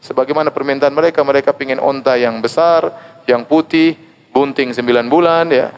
Sebagaimana 0.00 0.48
permintaan 0.48 0.92
mereka, 0.96 1.20
mereka 1.20 1.52
ingin 1.60 1.80
onta 1.80 2.16
yang 2.16 2.40
besar, 2.40 2.88
yang 3.28 3.44
putih, 3.44 3.96
bunting 4.32 4.72
sembilan 4.72 5.08
bulan, 5.08 5.48
ya. 5.52 5.68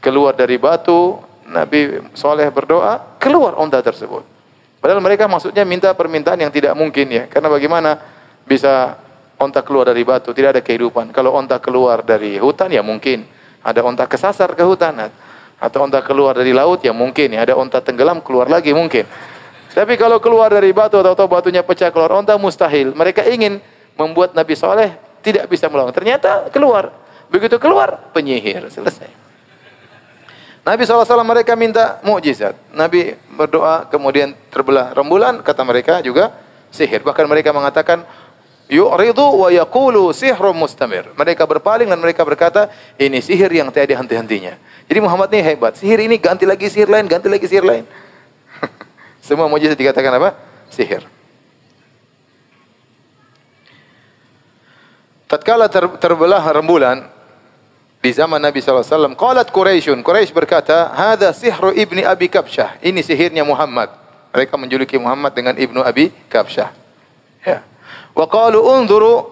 Keluar 0.00 0.32
dari 0.36 0.56
batu, 0.56 1.20
Nabi 1.48 2.00
Soleh 2.16 2.48
berdoa, 2.48 3.20
keluar 3.20 3.56
onta 3.60 3.80
tersebut. 3.84 4.24
Padahal 4.82 4.98
mereka 4.98 5.30
maksudnya 5.30 5.62
minta 5.62 5.94
permintaan 5.94 6.42
yang 6.42 6.50
tidak 6.50 6.74
mungkin 6.74 7.06
ya. 7.06 7.30
Karena 7.30 7.46
bagaimana 7.46 8.02
bisa 8.42 8.98
onta 9.38 9.62
keluar 9.62 9.86
dari 9.86 10.02
batu, 10.02 10.34
tidak 10.34 10.58
ada 10.58 10.62
kehidupan. 10.66 11.14
Kalau 11.14 11.38
onta 11.38 11.62
keluar 11.62 12.02
dari 12.02 12.34
hutan 12.42 12.66
ya 12.66 12.82
mungkin. 12.82 13.22
Ada 13.62 13.78
onta 13.86 14.10
kesasar 14.10 14.58
ke 14.58 14.66
hutan. 14.66 15.06
Atau 15.62 15.86
onta 15.86 16.02
keluar 16.02 16.34
dari 16.34 16.50
laut 16.50 16.82
ya 16.82 16.90
mungkin 16.90 17.30
ya. 17.30 17.46
Ada 17.46 17.54
onta 17.54 17.78
tenggelam 17.78 18.18
keluar 18.26 18.50
lagi 18.50 18.74
mungkin. 18.74 19.06
Tapi 19.70 19.94
kalau 19.94 20.18
keluar 20.18 20.50
dari 20.50 20.74
batu 20.74 20.98
atau, 20.98 21.30
batunya 21.30 21.62
pecah 21.62 21.94
keluar 21.94 22.18
onta 22.18 22.34
mustahil. 22.34 22.90
Mereka 22.90 23.22
ingin 23.30 23.62
membuat 23.94 24.34
Nabi 24.34 24.58
Soleh 24.58 24.98
tidak 25.22 25.46
bisa 25.46 25.70
melawan. 25.70 25.94
Ternyata 25.94 26.50
keluar. 26.50 26.90
Begitu 27.30 27.54
keluar 27.62 28.10
penyihir 28.10 28.66
selesai. 28.66 29.22
Nabi 30.62 30.86
SAW 30.86 31.06
mereka 31.26 31.58
minta 31.58 31.98
mukjizat. 32.06 32.54
Nabi 32.70 33.18
berdoa 33.32 33.88
kemudian 33.88 34.36
terbelah 34.52 34.92
rembulan 34.92 35.40
kata 35.40 35.64
mereka 35.64 36.04
juga 36.04 36.36
sihir. 36.68 37.00
Bahkan 37.00 37.24
mereka 37.24 37.50
mengatakan 37.50 38.04
yu'ridu 38.68 39.44
wa 39.44 39.48
yaqulu 39.48 40.12
sihrum 40.12 40.56
mustamir. 40.56 41.08
Mereka 41.16 41.48
berpaling 41.48 41.88
dan 41.88 42.00
mereka 42.00 42.22
berkata 42.24 42.68
ini 43.00 43.20
sihir 43.20 43.48
yang 43.52 43.72
tiada 43.72 43.96
henti-hentinya. 43.96 44.56
Jadi 44.88 44.98
Muhammad 45.00 45.32
ini 45.32 45.40
hebat. 45.44 45.76
Sihir 45.76 46.00
ini 46.04 46.20
ganti 46.20 46.44
lagi 46.44 46.68
sihir 46.68 46.88
lain, 46.88 47.08
ganti 47.08 47.28
lagi 47.28 47.44
sihir 47.48 47.64
lain. 47.64 47.84
Semua 49.26 49.48
mujizat 49.48 49.76
dikatakan 49.76 50.12
apa? 50.20 50.36
Sihir. 50.68 51.04
Tatkala 55.32 55.64
ter, 55.72 55.88
terbelah 55.96 56.44
rembulan 56.52 57.08
di 58.02 58.10
zaman 58.10 58.42
Nabi 58.42 58.58
SAW, 58.58 59.14
qalat 59.14 59.54
Quraisyun, 59.54 60.02
Quraisy 60.02 60.34
berkata, 60.34 60.90
"Hadza 60.90 61.30
sihru 61.30 61.70
ibni 61.70 62.02
Abi 62.02 62.26
Kabsyah." 62.26 62.82
Ini 62.82 62.98
sihirnya 62.98 63.46
Muhammad. 63.46 63.94
Mereka 64.34 64.58
menjuluki 64.58 64.98
Muhammad 64.98 65.30
dengan 65.38 65.54
Ibnu 65.54 65.78
Abi 65.86 66.10
Kabsyah. 66.26 66.74
Ya. 67.46 67.62
Wa 68.10 68.26
qalu 68.26 68.58
unzuru 68.58 69.30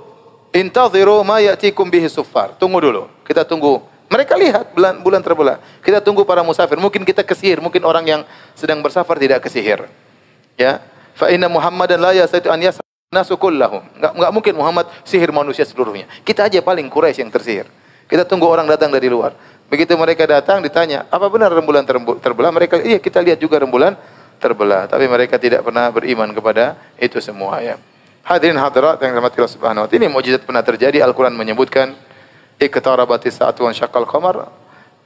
intaziru 0.55 1.19
ma 1.27 1.43
ya'tikum 1.43 1.91
bihi 1.91 2.07
suffar. 2.07 2.55
Tunggu 2.63 2.79
dulu. 2.79 3.11
Kita 3.27 3.43
tunggu 3.43 3.83
mereka 4.07 4.39
lihat 4.39 4.71
bulan 4.71 5.03
bulan 5.03 5.23
terbelah. 5.25 5.57
Kita 5.83 5.99
tunggu 5.99 6.23
para 6.23 6.47
musafir. 6.47 6.79
Mungkin 6.79 7.03
kita 7.03 7.27
kesihir, 7.27 7.59
mungkin 7.59 7.83
orang 7.83 8.07
yang 8.07 8.23
sedang 8.55 8.79
bersafar 8.85 9.19
tidak 9.19 9.43
kesihir. 9.43 9.89
Ya. 10.55 10.79
Fa 11.19 11.27
inna 11.33 11.51
Muhammadan 11.51 11.99
la 11.99 12.15
yasaitu 12.15 12.53
an 12.53 12.61
yasnasu 12.61 13.35
kullahum. 13.35 13.83
Enggak 13.99 14.13
enggak 14.15 14.31
mungkin 14.37 14.55
Muhammad 14.55 14.87
sihir 15.03 15.35
manusia 15.35 15.67
seluruhnya. 15.67 16.07
Kita 16.23 16.47
aja 16.47 16.63
paling 16.63 16.87
Quraisy 16.87 17.25
yang 17.25 17.33
tersihir. 17.35 17.67
Kita 18.11 18.27
tunggu 18.27 18.51
orang 18.51 18.67
datang 18.67 18.91
dari 18.91 19.07
luar. 19.07 19.33
Begitu 19.71 19.95
mereka 19.95 20.27
datang 20.27 20.59
ditanya, 20.59 21.07
"Apa 21.07 21.31
benar 21.31 21.55
rembulan 21.55 21.87
terbelah?" 22.19 22.51
Mereka, 22.51 22.83
"Iya, 22.83 22.99
kita 22.99 23.23
lihat 23.23 23.39
juga 23.39 23.63
rembulan 23.63 23.95
terbelah." 24.43 24.91
Tapi 24.91 25.07
mereka 25.07 25.39
tidak 25.39 25.63
pernah 25.63 25.87
beriman 25.95 26.35
kepada 26.35 26.75
itu 26.99 27.23
semua 27.23 27.63
ya. 27.63 27.79
Hadirin 28.27 28.59
hadirat 28.59 28.99
yang 28.99 29.15
dirahmati 29.15 29.39
Allah 29.39 29.55
Subhanahu 29.55 29.83
wa 29.87 29.89
taala. 29.89 30.01
Ini 30.03 30.07
mukjizat 30.11 30.43
pernah 30.43 30.67
terjadi. 30.67 30.99
Al-Qur'an 31.07 31.33
menyebutkan 31.39 31.95
iktarabati 32.59 33.31
sa'atu 33.31 33.65
wan 33.65 33.73
syaqqal 33.73 34.05
qamar 34.05 34.51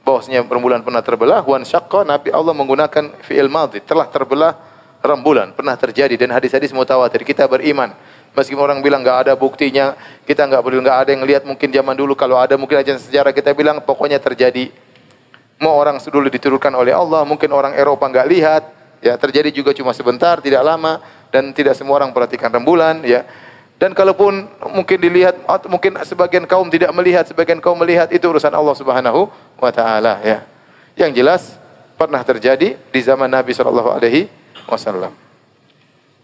bahwasanya 0.05 0.45
rembulan 0.45 0.83
pernah 0.85 1.01
terbelah 1.01 1.41
wan 1.47 1.63
syaqqa 1.65 2.05
Nabi 2.05 2.29
Allah 2.29 2.53
menggunakan 2.53 3.23
fi'il 3.25 3.49
madhi 3.49 3.81
telah 3.81 4.05
terbelah 4.05 4.53
rembulan 5.01 5.55
pernah 5.55 5.73
terjadi 5.73 6.13
dan 6.19 6.35
hadis-hadis 6.35 6.69
mutawatir 6.75 7.25
kita 7.25 7.49
beriman 7.49 7.95
Meskipun 8.35 8.67
orang 8.67 8.83
bilang 8.83 8.99
nggak 8.99 9.27
ada 9.27 9.33
buktinya, 9.39 9.95
kita 10.27 10.43
nggak 10.43 10.59
perlu 10.59 10.83
nggak 10.83 10.97
ada 11.07 11.09
yang 11.15 11.23
lihat 11.23 11.43
mungkin 11.47 11.71
zaman 11.71 11.95
dulu 11.95 12.19
kalau 12.19 12.35
ada 12.35 12.59
mungkin 12.59 12.83
aja 12.83 12.99
sejarah 12.99 13.31
kita 13.31 13.55
bilang 13.55 13.79
pokoknya 13.79 14.19
terjadi. 14.19 14.75
Mau 15.63 15.71
orang 15.71 16.03
dulu 16.03 16.27
diturunkan 16.27 16.75
oleh 16.75 16.91
Allah, 16.91 17.23
mungkin 17.23 17.47
orang 17.55 17.79
Eropa 17.79 18.11
nggak 18.11 18.27
lihat, 18.27 18.63
ya 18.99 19.15
terjadi 19.15 19.55
juga 19.55 19.71
cuma 19.71 19.95
sebentar, 19.95 20.43
tidak 20.43 20.67
lama 20.67 20.99
dan 21.31 21.55
tidak 21.55 21.79
semua 21.79 21.95
orang 21.95 22.11
perhatikan 22.11 22.51
rembulan, 22.51 22.99
ya. 23.07 23.23
Dan 23.79 23.91
kalaupun 23.95 24.51
mungkin 24.71 24.99
dilihat 24.99 25.35
atau 25.47 25.67
mungkin 25.67 25.95
sebagian 26.03 26.43
kaum 26.43 26.67
tidak 26.67 26.91
melihat, 26.91 27.23
sebagian 27.27 27.63
kaum 27.63 27.79
melihat 27.79 28.11
itu 28.11 28.23
urusan 28.27 28.51
Allah 28.51 28.75
Subhanahu 28.75 29.31
wa 29.59 29.71
taala 29.71 30.19
ya. 30.23 30.43
Yang 30.95 31.11
jelas 31.23 31.41
pernah 31.95 32.23
terjadi 32.23 32.75
di 32.75 32.99
zaman 33.03 33.31
Nabi 33.31 33.51
sallallahu 33.51 33.95
alaihi 33.95 34.27
wasallam. 34.67 35.24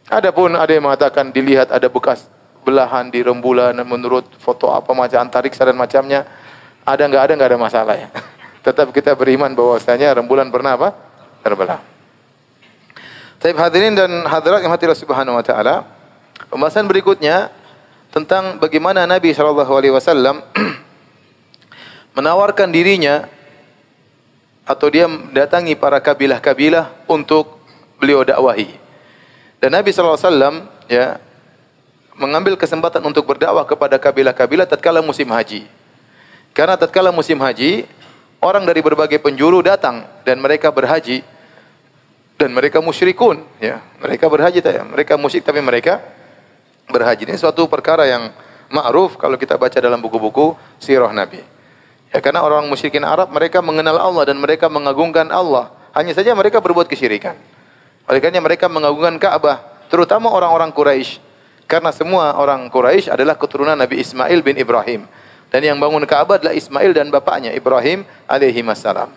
Adapun 0.09 0.57
ada 0.57 0.71
yang 0.71 0.87
mengatakan 0.87 1.29
dilihat 1.29 1.69
ada 1.69 1.85
bekas 1.91 2.25
belahan 2.61 3.09
di 3.09 3.21
rembulan 3.25 3.73
menurut 3.85 4.25
foto 4.37 4.69
apa 4.73 4.93
macam 4.93 5.21
antariksa 5.21 5.65
dan 5.65 5.77
macamnya. 5.77 6.25
Ada 6.81 7.05
enggak 7.05 7.21
ada 7.29 7.31
enggak 7.37 7.49
ada 7.53 7.59
masalah 7.61 7.95
ya. 7.97 8.09
Tetap 8.65 8.89
kita 8.89 9.13
beriman 9.13 9.53
bahwasanya 9.53 10.17
rembulan 10.17 10.49
pernah 10.49 10.77
apa? 10.77 10.93
Terbelah. 11.45 11.81
Tapi 13.41 13.57
hadirin 13.57 13.97
dan 13.97 14.25
hadirat 14.29 14.61
yang 14.61 14.69
hati 14.69 14.85
Subhanahu 14.93 15.33
wa 15.33 15.41
taala, 15.41 15.85
pembahasan 16.49 16.85
berikutnya 16.85 17.49
tentang 18.13 18.61
bagaimana 18.61 19.09
Nabi 19.09 19.33
wasallam 19.33 20.45
menawarkan 22.17 22.69
dirinya 22.69 23.25
atau 24.67 24.87
dia 24.93 25.09
mendatangi 25.09 25.73
para 25.73 25.97
kabilah-kabilah 25.97 27.09
untuk 27.09 27.57
beliau 27.97 28.21
dakwahi. 28.21 28.80
Dan 29.62 29.78
Nabi 29.78 29.93
SAW 29.93 30.17
ya, 30.89 31.21
mengambil 32.17 32.58
kesempatan 32.58 33.00
untuk 33.06 33.30
berdakwah 33.30 33.62
kepada 33.62 34.02
kabilah-kabilah 34.02 34.65
tatkala 34.65 35.06
musim 35.06 35.30
haji. 35.30 35.69
Karena 36.52 36.76
tatkala 36.76 37.13
musim 37.13 37.38
haji, 37.38 37.86
orang 38.41 38.65
dari 38.65 38.82
berbagai 38.82 39.21
penjuru 39.21 39.62
datang 39.62 40.04
dan 40.26 40.41
mereka 40.41 40.74
berhaji 40.74 41.21
dan 42.41 42.50
mereka 42.58 42.82
musyrikun 42.82 43.45
ya. 43.62 43.86
Mereka 44.02 44.26
berhaji 44.26 44.65
ya. 44.65 44.82
Mereka 44.82 45.13
musyrik 45.21 45.45
tapi 45.45 45.62
mereka 45.62 46.02
berhaji. 46.89 47.30
Ini 47.30 47.38
suatu 47.38 47.69
perkara 47.69 48.10
yang 48.10 48.34
ma'ruf 48.74 49.21
kalau 49.21 49.38
kita 49.38 49.62
baca 49.62 49.78
dalam 49.78 50.02
buku-buku 50.02 50.58
sirah 50.82 51.13
Nabi. 51.13 51.45
Ya 52.10 52.19
karena 52.19 52.41
orang 52.41 52.65
musyrikin 52.65 53.06
Arab 53.06 53.30
mereka 53.30 53.62
mengenal 53.62 53.95
Allah 54.02 54.34
dan 54.34 54.41
mereka 54.41 54.67
mengagungkan 54.67 55.30
Allah. 55.30 55.69
Hanya 55.93 56.17
saja 56.17 56.34
mereka 56.34 56.58
berbuat 56.58 56.89
kesyirikan. 56.89 57.38
Oleh 58.12 58.19
karena 58.19 58.43
mereka 58.43 58.67
mengagungkan 58.67 59.15
Ka'bah, 59.15 59.88
terutama 59.88 60.28
orang-orang 60.28 60.76
Quraisy. 60.76 61.24
Karena 61.63 61.95
semua 61.95 62.36
orang 62.36 62.67
Quraisy 62.67 63.08
adalah 63.08 63.39
keturunan 63.39 63.80
Nabi 63.80 64.04
Ismail 64.04 64.43
bin 64.43 64.60
Ibrahim. 64.60 65.08
Dan 65.47 65.63
yang 65.63 65.80
bangun 65.80 66.04
Ka'bah 66.04 66.36
adalah 66.36 66.52
Ismail 66.52 66.91
dan 66.91 67.08
bapaknya 67.08 67.56
Ibrahim 67.56 68.04
alaihi 68.28 68.60
wassalam. 68.67 69.15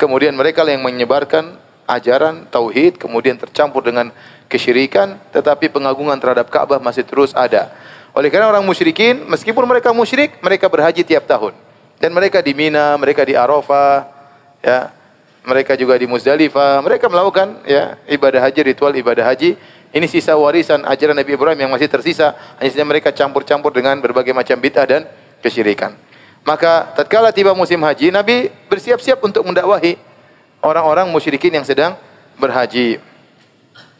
Kemudian 0.00 0.32
mereka 0.32 0.64
yang 0.64 0.80
menyebarkan 0.80 1.60
ajaran 1.84 2.48
tauhid 2.48 2.96
kemudian 2.96 3.34
tercampur 3.34 3.82
dengan 3.82 4.14
kesyirikan 4.46 5.18
tetapi 5.34 5.68
pengagungan 5.68 6.16
terhadap 6.16 6.48
Ka'bah 6.48 6.80
masih 6.80 7.04
terus 7.04 7.36
ada. 7.36 7.68
Oleh 8.16 8.32
karena 8.32 8.48
orang 8.48 8.64
musyrikin 8.64 9.28
meskipun 9.28 9.68
mereka 9.68 9.92
musyrik 9.92 10.40
mereka 10.40 10.72
berhaji 10.72 11.04
tiap 11.04 11.28
tahun. 11.28 11.52
Dan 12.00 12.16
mereka 12.16 12.40
di 12.40 12.56
Mina, 12.56 12.96
mereka 12.96 13.28
di 13.28 13.36
Arafah, 13.36 14.08
ya, 14.64 14.88
mereka 15.40 15.72
juga 15.76 15.96
di 15.96 16.04
Muzdalifah, 16.04 16.84
mereka 16.84 17.08
melakukan 17.08 17.64
ya 17.64 17.96
ibadah 18.08 18.44
haji, 18.44 18.60
ritual 18.74 18.92
ibadah 18.92 19.24
haji. 19.24 19.56
Ini 19.90 20.06
sisa 20.06 20.38
warisan 20.38 20.86
ajaran 20.86 21.18
Nabi 21.18 21.34
Ibrahim 21.34 21.66
yang 21.66 21.72
masih 21.72 21.90
tersisa, 21.90 22.36
hanya 22.62 22.70
saja 22.70 22.86
mereka 22.86 23.10
campur-campur 23.10 23.74
dengan 23.74 23.98
berbagai 23.98 24.30
macam 24.30 24.54
bid'ah 24.54 24.86
dan 24.86 25.02
kesyirikan. 25.42 25.98
Maka 26.46 26.94
tatkala 26.94 27.34
tiba 27.34 27.50
musim 27.58 27.80
haji, 27.82 28.14
Nabi 28.14 28.54
bersiap-siap 28.70 29.18
untuk 29.20 29.42
mendakwahi 29.42 29.98
orang-orang 30.62 31.10
musyrikin 31.10 31.50
yang 31.50 31.66
sedang 31.66 31.98
berhaji. 32.38 33.02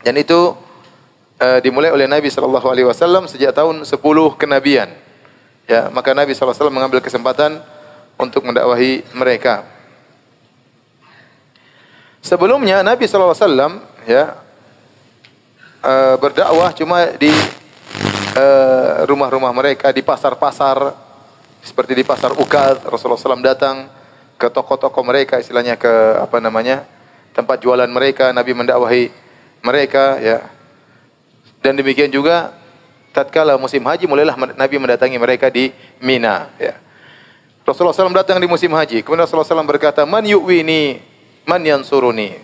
Dan 0.01 0.17
itu 0.17 0.55
uh, 1.41 1.59
dimulai 1.61 1.91
oleh 1.93 2.07
Nabi 2.09 2.29
sallallahu 2.31 2.69
alaihi 2.69 2.87
wasallam 2.89 3.27
sejak 3.27 3.53
tahun 3.53 3.83
10 3.83 3.97
kenabian. 4.39 4.89
Ya, 5.69 5.89
maka 5.91 6.15
Nabi 6.15 6.33
sallallahu 6.33 6.55
alaihi 6.55 6.61
wasallam 6.61 6.77
mengambil 6.77 7.01
kesempatan 7.03 7.51
untuk 8.21 8.45
mendakwahi 8.47 9.05
mereka. 9.17 9.80
Sebelumnya 12.21 12.85
Nabi 12.85 13.09
SAW 13.09 13.33
ya 14.05 14.37
uh, 15.81 16.15
berdakwah 16.21 16.71
cuma 16.77 17.17
di 17.17 17.33
eh, 18.37 18.91
rumah-rumah 19.09 19.51
mereka 19.51 19.91
di 19.91 20.05
pasar-pasar 20.05 20.95
seperti 21.61 21.93
di 21.97 22.05
pasar 22.05 22.37
Ukad 22.37 22.85
Rasulullah 22.89 23.21
SAW 23.21 23.41
datang 23.45 23.89
ke 24.41 24.49
toko-toko 24.49 25.01
mereka 25.05 25.37
istilahnya 25.37 25.77
ke 25.77 26.17
apa 26.17 26.41
namanya 26.41 26.89
tempat 27.37 27.61
jualan 27.61 27.89
mereka 27.89 28.33
Nabi 28.33 28.53
mendakwahi 28.57 29.05
mereka 29.61 30.17
ya. 30.21 30.39
Dan 31.61 31.77
demikian 31.77 32.09
juga 32.09 32.57
tatkala 33.13 33.61
musim 33.61 33.85
haji 33.85 34.09
mulailah 34.09 34.57
Nabi 34.57 34.77
mendatangi 34.81 35.21
mereka 35.21 35.53
di 35.53 35.69
Mina 36.01 36.49
ya. 36.57 36.77
Rasulullah 37.69 37.93
SAW 37.93 38.17
datang 38.17 38.41
di 38.41 38.49
musim 38.49 38.73
haji. 38.73 39.05
Kemudian 39.05 39.29
Rasulullah 39.29 39.47
SAW 39.47 39.69
berkata 39.69 40.09
man 40.09 40.25
yu'wini 40.25 41.10
Man 41.49 41.65
yansuruni? 41.65 42.37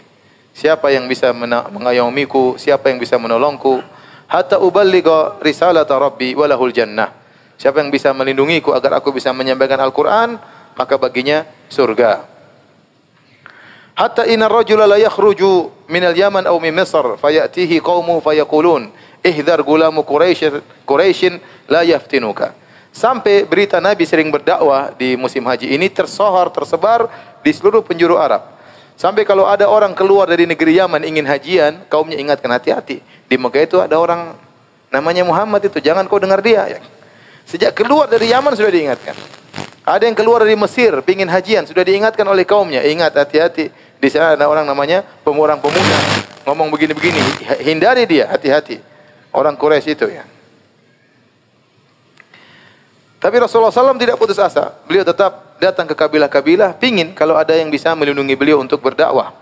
Siapa 0.56 0.88
yang 0.88 1.04
bisa 1.04 1.36
mengayomiku? 1.68 2.56
Siapa 2.56 2.88
yang 2.88 2.96
bisa 2.96 3.20
menolongku? 3.20 3.84
Hatta 4.26 4.56
uballigha 4.58 5.36
risalata 5.44 5.94
rabbi 6.00 6.32
walahul 6.32 6.72
jannah. 6.72 7.12
Siapa 7.60 7.80
yang 7.84 7.92
bisa 7.92 8.12
melindungiku 8.16 8.72
agar 8.72 9.00
aku 9.00 9.12
bisa 9.12 9.32
menyampaikan 9.36 9.80
Al-Qur'an, 9.80 10.40
maka 10.76 10.96
baginya 10.96 11.44
surga. 11.68 12.24
Hatta 13.96 14.28
inna 14.28 14.48
rajula 14.48 14.84
la 14.84 15.00
yakhruju 15.00 15.88
min 15.88 16.04
al-Yaman 16.04 16.44
aw 16.44 16.56
min 16.60 16.72
Misr 16.72 17.16
fayatihi 17.16 17.80
qaumu 17.80 18.20
fayaqulun 18.20 18.92
ihdar 19.24 19.64
gulamu 19.64 20.04
Quraisy 20.04 20.84
Quraisyin 20.84 21.40
la 21.68 21.80
yaftinuka. 21.80 22.52
Sampai 22.96 23.44
berita 23.44 23.76
Nabi 23.76 24.08
sering 24.08 24.32
berdakwah 24.32 24.92
di 24.96 25.20
musim 25.20 25.44
haji 25.44 25.68
ini 25.76 25.92
tersohor, 25.92 26.48
tersebar 26.48 27.08
di 27.44 27.52
seluruh 27.52 27.84
penjuru 27.84 28.16
Arab. 28.16 28.55
Sampai 28.96 29.28
kalau 29.28 29.44
ada 29.44 29.68
orang 29.68 29.92
keluar 29.92 30.24
dari 30.24 30.48
negeri 30.48 30.80
Yaman 30.80 31.04
ingin 31.04 31.28
hajian, 31.28 31.84
kaumnya 31.92 32.16
ingatkan 32.16 32.48
hati-hati. 32.48 33.04
Di 33.28 33.36
Mekah 33.36 33.62
itu 33.68 33.76
ada 33.76 34.00
orang 34.00 34.32
namanya 34.88 35.20
Muhammad 35.20 35.68
itu, 35.68 35.84
jangan 35.84 36.08
kau 36.08 36.16
dengar 36.16 36.40
dia. 36.40 36.64
Ya. 36.64 36.80
Sejak 37.44 37.76
keluar 37.76 38.08
dari 38.08 38.32
Yaman 38.32 38.56
sudah 38.56 38.72
diingatkan. 38.72 39.12
Ada 39.86 40.08
yang 40.08 40.16
keluar 40.18 40.42
dari 40.42 40.56
Mesir, 40.58 40.96
ingin 41.06 41.28
hajian, 41.30 41.62
sudah 41.68 41.84
diingatkan 41.84 42.26
oleh 42.26 42.42
kaumnya. 42.42 42.82
Ingat 42.82 43.14
hati-hati. 43.14 43.70
Di 44.00 44.08
sana 44.10 44.34
ada 44.34 44.48
orang 44.50 44.66
namanya 44.66 45.04
pemurang 45.22 45.62
pemuda. 45.62 45.98
Ngomong 46.48 46.72
begini-begini, 46.72 47.20
hindari 47.62 48.02
dia, 48.08 48.26
hati-hati. 48.32 48.80
Orang 49.30 49.54
Quraisy 49.54 49.92
itu 49.92 50.08
ya. 50.08 50.24
Tapi 53.22 53.36
Rasulullah 53.38 53.70
SAW 53.70 53.98
tidak 54.00 54.16
putus 54.18 54.40
asa. 54.42 54.74
Beliau 54.88 55.06
tetap 55.06 55.45
datang 55.58 55.88
ke 55.88 55.94
kabilah-kabilah, 55.96 56.76
pingin 56.76 57.12
kalau 57.16 57.36
ada 57.36 57.56
yang 57.56 57.72
bisa 57.72 57.92
melindungi 57.96 58.36
beliau 58.36 58.60
untuk 58.60 58.80
berdakwah. 58.80 59.32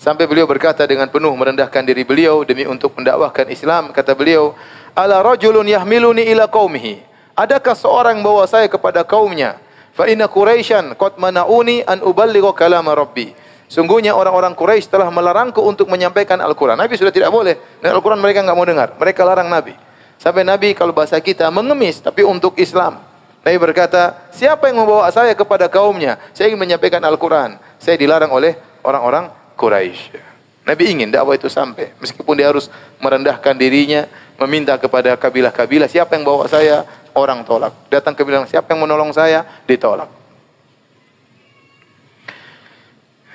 Sampai 0.00 0.24
beliau 0.24 0.48
berkata 0.48 0.88
dengan 0.88 1.12
penuh 1.12 1.28
merendahkan 1.36 1.84
diri 1.84 2.08
beliau 2.08 2.40
demi 2.40 2.64
untuk 2.64 2.96
mendakwahkan 2.96 3.52
Islam. 3.52 3.92
Kata 3.92 4.16
beliau, 4.16 4.56
Ala 4.96 5.20
rajulun 5.20 5.68
yahmiluni 5.68 6.24
ila 6.32 6.48
qaumihi. 6.48 7.04
Adakah 7.36 7.76
seorang 7.76 8.16
bawa 8.24 8.48
saya 8.48 8.64
kepada 8.66 9.04
kaumnya? 9.04 9.60
Fa 9.92 10.08
inna 10.08 10.24
Quraisyan 10.24 10.96
qad 10.96 11.20
mana'uni 11.20 11.84
an 11.84 12.00
uballigha 12.00 12.56
kalam 12.56 12.88
Rabbi. 12.88 13.36
Sungguhnya 13.70 14.18
orang-orang 14.18 14.56
Quraisy 14.56 14.90
telah 14.90 15.12
melarangku 15.12 15.62
untuk 15.62 15.86
menyampaikan 15.86 16.40
Al-Quran. 16.42 16.74
Nabi 16.74 16.98
sudah 16.98 17.14
tidak 17.14 17.30
boleh. 17.30 17.54
Dan 17.78 17.94
Al-Quran 17.94 18.18
mereka 18.18 18.42
enggak 18.42 18.56
mau 18.58 18.66
dengar. 18.66 18.88
Mereka 18.98 19.20
larang 19.22 19.46
Nabi. 19.46 19.76
Sampai 20.18 20.42
Nabi 20.42 20.74
kalau 20.74 20.90
bahasa 20.96 21.20
kita 21.22 21.46
mengemis 21.52 22.02
tapi 22.02 22.26
untuk 22.26 22.58
Islam. 22.58 23.09
Nabi 23.40 23.56
berkata, 23.56 24.28
siapa 24.36 24.68
yang 24.68 24.84
membawa 24.84 25.08
saya 25.08 25.32
kepada 25.32 25.64
kaumnya? 25.64 26.20
Saya 26.36 26.52
ingin 26.52 26.60
menyampaikan 26.60 27.00
Al-Quran. 27.00 27.56
Saya 27.80 27.96
dilarang 27.96 28.28
oleh 28.28 28.52
orang-orang 28.84 29.32
Quraisy. 29.56 30.20
Nabi 30.68 30.84
ingin 30.92 31.08
dakwah 31.08 31.32
itu 31.32 31.48
sampai. 31.48 31.96
Meskipun 32.04 32.36
dia 32.36 32.52
harus 32.52 32.68
merendahkan 33.00 33.56
dirinya, 33.56 34.04
meminta 34.36 34.76
kepada 34.76 35.16
kabilah-kabilah, 35.16 35.88
siapa 35.88 36.20
yang 36.20 36.28
bawa 36.28 36.44
saya? 36.52 36.84
Orang 37.16 37.42
tolak. 37.42 37.74
Datang 37.88 38.12
ke 38.14 38.22
bilang, 38.22 38.44
siapa 38.44 38.70
yang 38.70 38.84
menolong 38.84 39.10
saya? 39.10 39.42
Ditolak. 39.64 40.06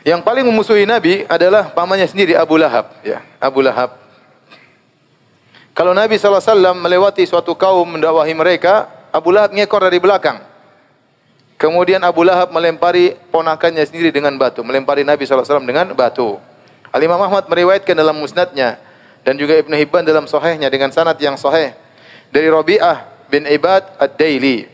Yang 0.06 0.22
paling 0.22 0.46
memusuhi 0.46 0.86
Nabi 0.86 1.26
adalah 1.26 1.74
pamannya 1.74 2.06
sendiri 2.06 2.38
Abu 2.38 2.62
Lahab. 2.62 2.94
Ya, 3.02 3.26
Abu 3.42 3.66
Lahab. 3.66 3.98
Kalau 5.76 5.92
Nabi 5.92 6.16
SAW 6.16 6.72
melewati 6.78 7.28
suatu 7.28 7.52
kaum 7.58 7.84
mendakwahi 7.84 8.32
mereka, 8.32 8.88
Abu 9.16 9.32
Lahab 9.32 9.56
ngekor 9.56 9.88
dari 9.88 10.04
belakang. 10.04 10.44
Kemudian 11.56 12.04
Abu 12.04 12.28
Lahab 12.28 12.52
melempari 12.52 13.16
ponakannya 13.32 13.88
sendiri 13.88 14.12
dengan 14.12 14.36
batu, 14.36 14.60
melempari 14.60 15.08
Nabi 15.08 15.24
SAW 15.24 15.64
dengan 15.64 15.96
batu. 15.96 16.36
Al-Imam 16.92 17.24
meriwayatkan 17.24 17.96
dalam 17.96 18.20
musnadnya 18.20 18.76
dan 19.24 19.40
juga 19.40 19.56
Ibn 19.64 19.72
Hibban 19.72 20.04
dalam 20.04 20.28
sahihnya 20.28 20.68
dengan 20.68 20.92
sanad 20.92 21.16
yang 21.16 21.40
sahih 21.40 21.72
dari 22.28 22.52
Rabi'ah 22.52 23.28
bin 23.32 23.48
Ibad 23.48 23.96
Ad-Daili. 24.04 24.68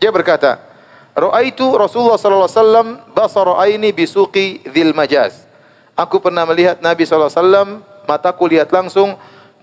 Dia 0.00 0.08
berkata, 0.08 0.56
"Ra'aitu 1.12 1.76
Rasulullah 1.76 2.16
sallallahu 2.16 2.48
alaihi 2.48 2.60
wasallam 2.60 2.88
basara 3.12 3.52
aini 3.60 3.92
bisuqi 3.92 4.64
dzil 4.64 4.96
majaz." 4.96 5.44
Aku 5.96 6.20
pernah 6.20 6.48
melihat 6.48 6.80
Nabi 6.80 7.04
sallallahu 7.04 7.28
alaihi 7.28 7.40
wasallam, 7.40 7.68
mataku 8.08 8.44
lihat 8.48 8.72
langsung 8.72 9.16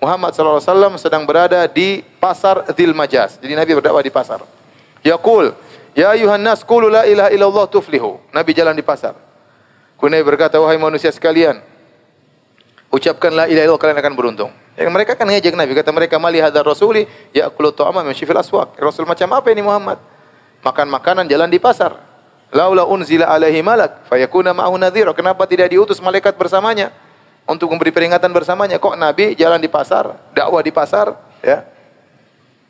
Muhammad 0.04 0.36
wasallam 0.36 1.00
sedang 1.00 1.24
berada 1.24 1.64
di 1.72 2.04
pasar 2.20 2.68
Dzil 2.76 2.92
Majaz. 2.92 3.40
Jadi 3.40 3.56
Nabi 3.56 3.72
berdakwah 3.80 4.04
di 4.04 4.12
pasar. 4.12 4.44
Yaqul, 5.00 5.56
"Ya 5.96 6.12
ayuhan 6.12 6.44
nas, 6.44 6.60
qulu 6.60 6.92
la 6.92 7.08
ilaha 7.08 7.32
illallah 7.32 7.66
tuflihu." 7.72 8.20
Nabi 8.36 8.52
jalan 8.52 8.76
di 8.76 8.84
pasar. 8.84 9.16
Kemudian 9.96 10.28
berkata, 10.28 10.60
"Wahai 10.60 10.76
manusia 10.76 11.08
sekalian, 11.08 11.64
ucapkan 12.92 13.32
la 13.32 13.48
ilaha 13.48 13.64
illallah 13.64 13.80
kalian 13.80 14.00
akan 14.04 14.14
beruntung." 14.20 14.52
Ya, 14.76 14.92
mereka 14.92 15.16
kan 15.16 15.24
ngejek 15.24 15.56
Nabi, 15.56 15.72
kata 15.72 15.96
mereka, 15.96 16.20
"Mali 16.20 16.44
hadar 16.44 16.68
rasuli 16.68 17.08
ya'kulu 17.32 17.72
ta'ama 17.72 18.04
min 18.04 18.12
syifil 18.12 18.36
aswaq." 18.36 18.76
Rasul 18.84 19.08
macam 19.08 19.32
apa 19.32 19.48
ini 19.56 19.64
Muhammad? 19.64 20.02
Makan 20.68 20.92
makanan 20.92 21.32
jalan 21.32 21.48
di 21.48 21.64
pasar. 21.64 21.96
Laula 22.52 22.84
unzila 22.84 23.32
alaihi 23.32 23.64
malak 23.64 24.04
fayakuna 24.12 24.52
ma'ahu 24.52 24.76
nadhira. 24.76 25.16
Kenapa 25.16 25.48
tidak 25.48 25.72
diutus 25.72 26.04
malaikat 26.04 26.36
bersamanya 26.36 26.92
untuk 27.44 27.68
memberi 27.72 27.92
peringatan 27.92 28.32
bersamanya? 28.32 28.80
Kok 28.80 28.96
Nabi 28.96 29.36
jalan 29.36 29.60
di 29.60 29.68
pasar, 29.68 30.16
dakwah 30.32 30.64
di 30.64 30.72
pasar, 30.72 31.16
ya? 31.44 31.68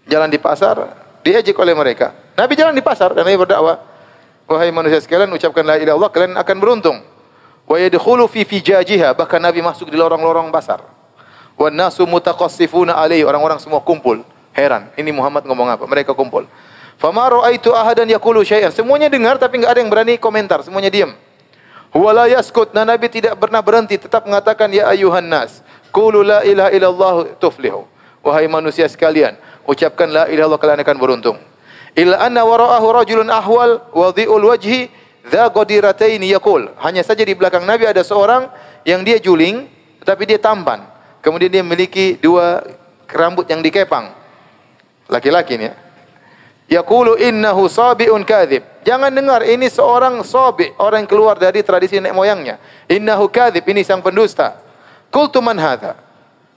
Jalan 0.09 0.27
di 0.27 0.39
pasar, 0.41 0.75
diejek 1.23 1.55
oleh 1.55 1.71
mereka. 1.77 2.11
Nabi 2.35 2.57
jalan 2.57 2.73
di 2.75 2.83
pasar 2.83 3.13
dan 3.13 3.23
Nabi 3.23 3.37
berdakwah. 3.37 3.79
Wahai 4.43 4.75
manusia 4.75 4.99
sekalian, 4.99 5.31
ucapkan 5.31 5.63
la 5.63 5.79
ilaha 5.79 6.11
kalian 6.11 6.35
akan 6.35 6.57
beruntung. 6.59 6.97
Wa 7.63 7.79
yadkhulu 7.79 8.27
fi 8.27 8.43
fijajiha, 8.43 9.15
bahkan 9.15 9.39
Nabi 9.39 9.63
masuk 9.63 9.87
di 9.87 9.95
lorong-lorong 9.95 10.51
pasar. 10.51 10.83
Wan 11.55 11.71
nasu 11.71 12.03
mutaqassifuna 12.03 12.97
alaihi, 12.97 13.23
orang-orang 13.23 13.61
semua 13.63 13.79
kumpul. 13.79 14.25
Heran, 14.53 14.91
ini 14.99 15.09
Muhammad 15.15 15.47
ngomong 15.47 15.65
apa? 15.71 15.83
Mereka 15.87 16.11
kumpul. 16.13 16.45
Fama 16.99 17.25
ra'aitu 17.25 17.73
ahadan 17.73 18.05
yaqulu 18.05 18.43
syai'an. 18.45 18.69
Semuanya 18.69 19.09
dengar 19.09 19.39
tapi 19.39 19.57
enggak 19.57 19.77
ada 19.77 19.79
yang 19.81 19.89
berani 19.89 20.19
komentar, 20.19 20.61
semuanya 20.61 20.91
diam. 20.91 21.15
Huwa 21.93 22.25
yaskut. 22.25 22.73
Nah, 22.73 22.83
Nabi 22.89 23.05
tidak 23.05 23.37
pernah 23.37 23.61
berhenti, 23.61 24.01
tetap 24.01 24.25
mengatakan 24.25 24.73
ya 24.73 24.89
ayuhan 24.89 25.29
nas, 25.29 25.61
qulu 25.93 26.25
la 26.25 26.41
ilaha 26.41 26.73
illallah 26.73 27.15
tuflihu. 27.37 27.85
Wahai 28.25 28.49
manusia 28.49 28.89
sekalian, 28.89 29.37
ucapkan 29.69 30.09
la 30.09 30.25
ilaha 30.25 30.33
illallah 30.33 30.59
kalian 30.59 30.81
akan 30.81 30.97
beruntung. 30.97 31.37
Illa 31.93 32.17
anna 32.17 32.41
wara'ahu 32.41 32.85
rajulun 32.89 33.29
ahwal 33.29 33.85
wadhi'ul 33.93 34.41
wajhi 34.49 34.89
dha 35.29 35.53
qadirataini 35.53 36.33
yaqul. 36.33 36.73
Hanya 36.81 37.05
saja 37.05 37.21
di 37.21 37.37
belakang 37.37 37.61
Nabi 37.61 37.85
ada 37.85 38.01
seorang 38.01 38.49
yang 38.81 39.05
dia 39.05 39.21
juling 39.21 39.69
tetapi 40.01 40.25
dia 40.25 40.41
tampan. 40.41 40.89
Kemudian 41.21 41.53
dia 41.53 41.61
memiliki 41.61 42.17
dua 42.17 42.65
rambut 43.05 43.45
yang 43.45 43.61
dikepang. 43.61 44.09
Laki-laki 45.05 45.61
ini 45.61 45.69
ya. 45.69 45.73
Yaqulu 46.73 47.21
innahu 47.21 47.69
sabiun 47.69 48.25
kadzib. 48.25 48.65
Jangan 48.81 49.13
dengar 49.13 49.45
ini 49.45 49.69
seorang 49.69 50.25
sabi, 50.25 50.73
orang 50.81 51.05
yang 51.05 51.09
keluar 51.09 51.37
dari 51.37 51.61
tradisi 51.61 52.01
nenek 52.01 52.17
moyangnya. 52.17 52.57
Innahu 52.89 53.29
kadzib, 53.29 53.61
ini 53.69 53.85
sang 53.85 54.01
pendusta. 54.01 54.57
Qultu 55.13 55.37
man 55.37 55.61
hadha? 55.61 55.93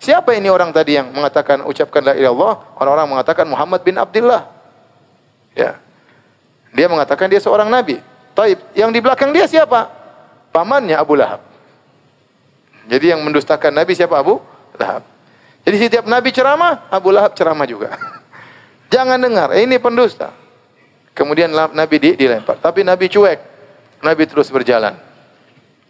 Siapa 0.01 0.33
ini 0.33 0.49
orang 0.49 0.73
tadi 0.73 0.97
yang 0.97 1.13
mengatakan 1.13 1.65
ucapkan 1.69 2.01
la 2.01 2.13
ilaha 2.17 2.33
illallah? 2.33 2.55
Orang-orang 2.81 3.07
mengatakan 3.13 3.45
Muhammad 3.45 3.81
bin 3.85 3.97
Abdullah. 4.01 4.49
Ya. 5.53 5.77
Dia 6.73 6.89
mengatakan 6.89 7.29
dia 7.29 7.41
seorang 7.41 7.69
nabi. 7.69 8.01
Taib, 8.37 8.61
yang 8.77 8.93
di 8.93 9.01
belakang 9.01 9.33
dia 9.33 9.49
siapa? 9.49 9.89
Pamannya 10.53 10.97
Abu 10.97 11.17
Lahab. 11.17 11.41
Jadi 12.89 13.13
yang 13.13 13.21
mendustakan 13.25 13.73
nabi 13.73 13.93
siapa 13.97 14.17
Abu 14.17 14.41
Lahab. 14.77 15.05
Jadi 15.65 15.77
setiap 15.77 16.05
nabi 16.09 16.33
ceramah, 16.33 16.89
Abu 16.93 17.13
Lahab 17.13 17.33
ceramah 17.37 17.69
juga. 17.69 17.97
Jangan 18.91 19.19
dengar, 19.19 19.51
eh, 19.55 19.67
ini 19.67 19.77
pendusta. 19.83 20.31
Kemudian 21.17 21.49
Nabi 21.51 21.97
di, 21.97 22.11
dilempar. 22.13 22.61
Tapi 22.61 22.85
Nabi 22.85 23.09
cuek. 23.09 23.41
Nabi 24.05 24.23
terus 24.29 24.53
berjalan. 24.53 24.95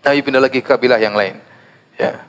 Nabi 0.07 0.23
pindah 0.23 0.39
lagi 0.39 0.63
ke 0.63 0.69
kabilah 0.71 1.03
yang 1.03 1.19
lain. 1.19 1.43
Ya. 1.99 2.23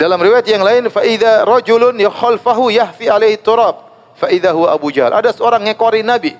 Dalam 0.00 0.16
riwayat 0.18 0.48
yang 0.48 0.64
lain, 0.64 0.88
faida 0.88 1.44
rajulun 1.44 1.94
yakhalfahu 2.00 2.72
yahfi 2.72 3.12
alaihi 3.12 3.38
turab. 3.38 3.92
Faida 4.16 4.56
huwa 4.56 4.72
Abu 4.72 4.88
Jahal. 4.88 5.12
Ada 5.12 5.36
seorang 5.36 5.62
ngekori 5.68 6.00
Nabi. 6.00 6.32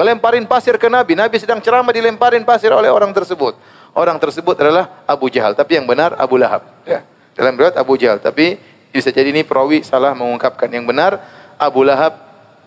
Ngelemparin 0.00 0.48
pasir 0.48 0.80
ke 0.80 0.88
Nabi. 0.88 1.12
Nabi 1.12 1.36
sedang 1.36 1.60
ceramah 1.60 1.92
dilemparin 1.92 2.42
pasir 2.42 2.72
oleh 2.72 2.88
orang 2.88 3.12
tersebut. 3.12 3.54
Orang 3.92 4.16
tersebut 4.16 4.56
adalah 4.58 5.04
Abu 5.04 5.28
Jahal. 5.28 5.52
Tapi 5.52 5.76
yang 5.76 5.86
benar 5.86 6.16
Abu 6.16 6.40
Lahab. 6.40 6.64
Ya. 6.88 7.04
Dalam 7.36 7.56
riwayat 7.56 7.76
Abu 7.76 8.00
Jahal. 8.00 8.16
Tapi 8.20 8.56
bisa 8.92 9.12
jadi 9.12 9.28
ini 9.28 9.44
perawi 9.44 9.84
salah 9.84 10.16
mengungkapkan. 10.16 10.68
Yang 10.72 10.84
benar 10.88 11.12
Abu 11.56 11.82
Lahab 11.82 12.16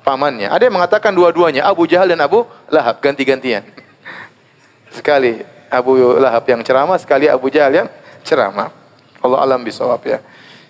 pamannya. 0.03 0.49
Ada 0.49 0.67
yang 0.67 0.75
mengatakan 0.75 1.13
dua-duanya, 1.13 1.65
Abu 1.65 1.85
Jahal 1.85 2.09
dan 2.09 2.19
Abu 2.21 2.45
Lahab 2.69 2.97
ganti-gantian. 3.01 3.65
Sekali 4.89 5.45
Abu 5.69 6.17
Lahab 6.17 6.43
yang 6.49 6.61
ceramah, 6.65 6.97
sekali 6.97 7.29
Abu 7.29 7.53
Jahal 7.53 7.85
yang 7.85 7.87
ceramah. 8.25 8.73
Allah 9.19 9.39
alam 9.43 9.61
bisawab 9.61 10.01
ya. 10.07 10.19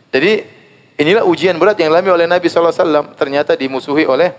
Jadi 0.10 0.44
inilah 1.00 1.24
ujian 1.24 1.56
berat 1.56 1.78
yang 1.80 1.94
dialami 1.94 2.10
oleh 2.12 2.26
Nabi 2.28 2.50
SAW. 2.50 3.16
Ternyata 3.16 3.54
dimusuhi 3.54 4.10
oleh 4.10 4.34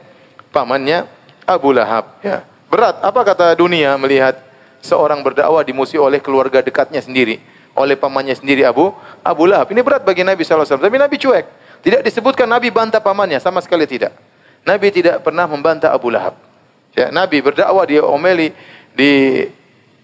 pamannya 0.51 1.07
Abu 1.47 1.71
Lahab. 1.73 2.19
Ya. 2.21 2.45
Berat. 2.69 3.01
Apa 3.01 3.23
kata 3.23 3.55
dunia 3.55 3.95
melihat 3.97 4.37
seorang 4.83 5.23
berdakwah 5.23 5.63
dimusuhi 5.63 6.03
oleh 6.03 6.19
keluarga 6.19 6.61
dekatnya 6.61 7.01
sendiri, 7.01 7.39
oleh 7.79 7.95
pamannya 7.95 8.35
sendiri 8.35 8.67
Abu 8.67 8.91
Abu 9.23 9.47
Lahab. 9.47 9.71
Ini 9.71 9.81
berat 9.81 10.03
bagi 10.03 10.27
Nabi 10.27 10.43
SAW. 10.43 10.67
Tapi 10.67 10.99
Nabi 10.99 11.17
cuek. 11.17 11.60
Tidak 11.81 12.05
disebutkan 12.05 12.45
Nabi 12.49 12.69
bantah 12.69 13.01
pamannya, 13.01 13.41
sama 13.41 13.65
sekali 13.65 13.89
tidak. 13.89 14.13
Nabi 14.69 14.93
tidak 14.93 15.25
pernah 15.25 15.49
membantah 15.49 15.93
Abu 15.93 16.13
Lahab. 16.13 16.37
Ya, 16.93 17.09
Nabi 17.09 17.41
berdakwah 17.41 17.87
dia 17.89 18.05
omeli 18.05 18.53
di 18.93 19.47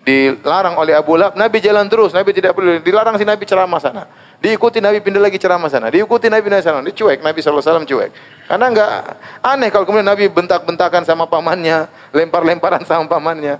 dilarang 0.06 0.78
oleh 0.78 0.94
Abu 0.94 1.18
Lahab, 1.18 1.34
Nabi 1.34 1.58
jalan 1.58 1.90
terus, 1.90 2.14
Nabi 2.14 2.30
tidak 2.30 2.54
perlu 2.54 2.78
dilarang 2.78 3.18
si 3.18 3.26
Nabi 3.26 3.42
ceramah 3.42 3.82
sana. 3.82 4.06
Diikuti 4.38 4.78
Nabi 4.78 5.02
pindah 5.02 5.18
lagi 5.18 5.40
ceramah 5.40 5.66
sana. 5.66 5.90
Diikuti 5.90 6.30
Nabi 6.30 6.46
pindah 6.46 6.62
sana. 6.62 6.78
Dicuek 6.84 7.24
Nabi 7.24 7.40
SAW 7.42 7.82
cuek. 7.82 8.10
Karena 8.46 8.66
enggak 8.70 8.90
aneh 9.42 9.68
kalau 9.74 9.88
kemudian 9.88 10.06
Nabi 10.06 10.30
bentak-bentakan 10.30 11.02
sama 11.02 11.26
pamannya, 11.26 11.90
lempar-lemparan 12.14 12.86
sama 12.86 13.10
pamannya. 13.10 13.58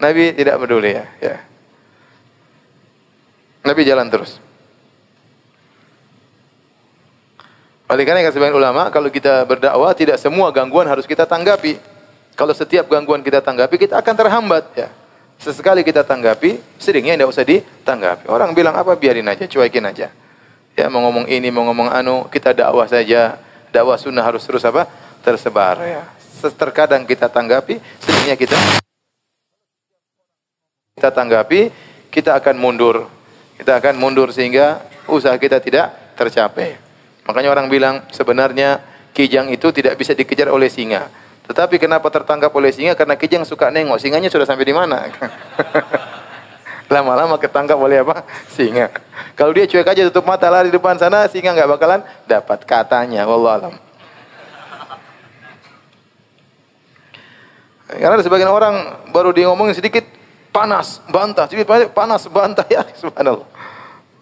Nabi 0.00 0.32
tidak 0.32 0.62
peduli 0.62 0.96
ya. 0.96 1.04
ya. 1.20 1.36
Nabi 3.66 3.80
jalan 3.84 4.08
terus. 4.08 4.40
Oleh 7.92 8.08
karena 8.08 8.24
kata 8.24 8.40
sebagian 8.40 8.56
ulama, 8.56 8.88
kalau 8.88 9.12
kita 9.12 9.44
berdakwah 9.44 9.92
tidak 9.92 10.16
semua 10.16 10.48
gangguan 10.48 10.88
harus 10.88 11.04
kita 11.04 11.28
tanggapi. 11.28 11.76
Kalau 12.32 12.56
setiap 12.56 12.88
gangguan 12.88 13.20
kita 13.20 13.44
tanggapi, 13.44 13.76
kita 13.76 14.00
akan 14.00 14.14
terhambat 14.16 14.64
ya. 14.72 14.88
Sesekali 15.36 15.84
kita 15.84 16.00
tanggapi, 16.00 16.56
seringnya 16.80 17.20
tidak 17.20 17.28
usah 17.28 17.44
ditanggapi. 17.44 18.32
Orang 18.32 18.56
bilang 18.56 18.72
apa 18.80 18.96
biarin 18.96 19.28
aja, 19.28 19.44
cuekin 19.44 19.84
aja. 19.84 20.08
Ya 20.72 20.88
mau 20.88 21.04
ngomong 21.04 21.28
ini, 21.28 21.52
mau 21.52 21.68
ngomong 21.68 21.92
anu, 21.92 22.32
kita 22.32 22.56
dakwah 22.56 22.88
saja. 22.88 23.36
Dakwah 23.68 24.00
sunnah 24.00 24.24
harus 24.24 24.40
terus 24.48 24.64
apa? 24.64 24.88
Tersebar 25.20 25.76
ya. 25.84 26.08
Terkadang 26.40 27.04
kita 27.04 27.28
tanggapi, 27.28 27.76
seringnya 28.00 28.40
kita 28.40 28.56
kita 30.96 31.12
tanggapi, 31.12 31.68
kita 32.08 32.40
akan 32.40 32.56
mundur. 32.56 33.04
Kita 33.60 33.76
akan 33.76 34.00
mundur 34.00 34.32
sehingga 34.32 34.80
usaha 35.04 35.36
kita 35.36 35.60
tidak 35.60 35.92
tercapai. 36.16 36.91
Makanya 37.22 37.50
orang 37.54 37.66
bilang 37.70 38.06
sebenarnya 38.10 38.82
kijang 39.14 39.52
itu 39.52 39.70
tidak 39.70 39.94
bisa 39.94 40.16
dikejar 40.16 40.50
oleh 40.50 40.66
singa. 40.66 41.06
Tetapi 41.46 41.78
kenapa 41.78 42.08
tertangkap 42.10 42.50
oleh 42.54 42.70
singa? 42.74 42.94
Karena 42.98 43.14
kijang 43.14 43.46
suka 43.46 43.70
nengok. 43.70 43.98
Singanya 43.98 44.30
sudah 44.30 44.46
sampai 44.46 44.66
di 44.66 44.74
mana? 44.74 45.06
Lama-lama 46.92 47.38
ketangkap 47.38 47.78
oleh 47.78 48.02
apa? 48.02 48.26
Singa. 48.50 48.90
Kalau 49.38 49.54
dia 49.54 49.64
cuek 49.64 49.86
aja 49.86 50.02
tutup 50.10 50.28
mata 50.28 50.50
lari 50.52 50.68
di 50.68 50.76
depan 50.76 50.98
sana, 50.98 51.24
singa 51.30 51.54
nggak 51.56 51.70
bakalan 51.78 52.00
dapat 52.28 52.62
katanya. 52.68 53.24
Wallah 53.24 53.52
alam. 53.58 53.74
Karena 57.92 58.16
ada 58.16 58.24
sebagian 58.24 58.48
orang 58.48 59.04
baru 59.12 59.36
dia 59.36 59.52
ngomongin 59.52 59.76
sedikit 59.76 60.04
panas, 60.48 61.04
bantah, 61.12 61.44
sedikit 61.44 61.68
panas, 61.92 62.24
bantah 62.28 62.64
ya, 62.74 62.84
subhanallah. 62.96 63.44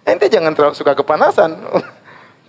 Ente 0.03 0.27
jangan 0.27 0.55
terlalu 0.57 0.75
suka 0.75 0.95
kepanasan. 0.97 1.55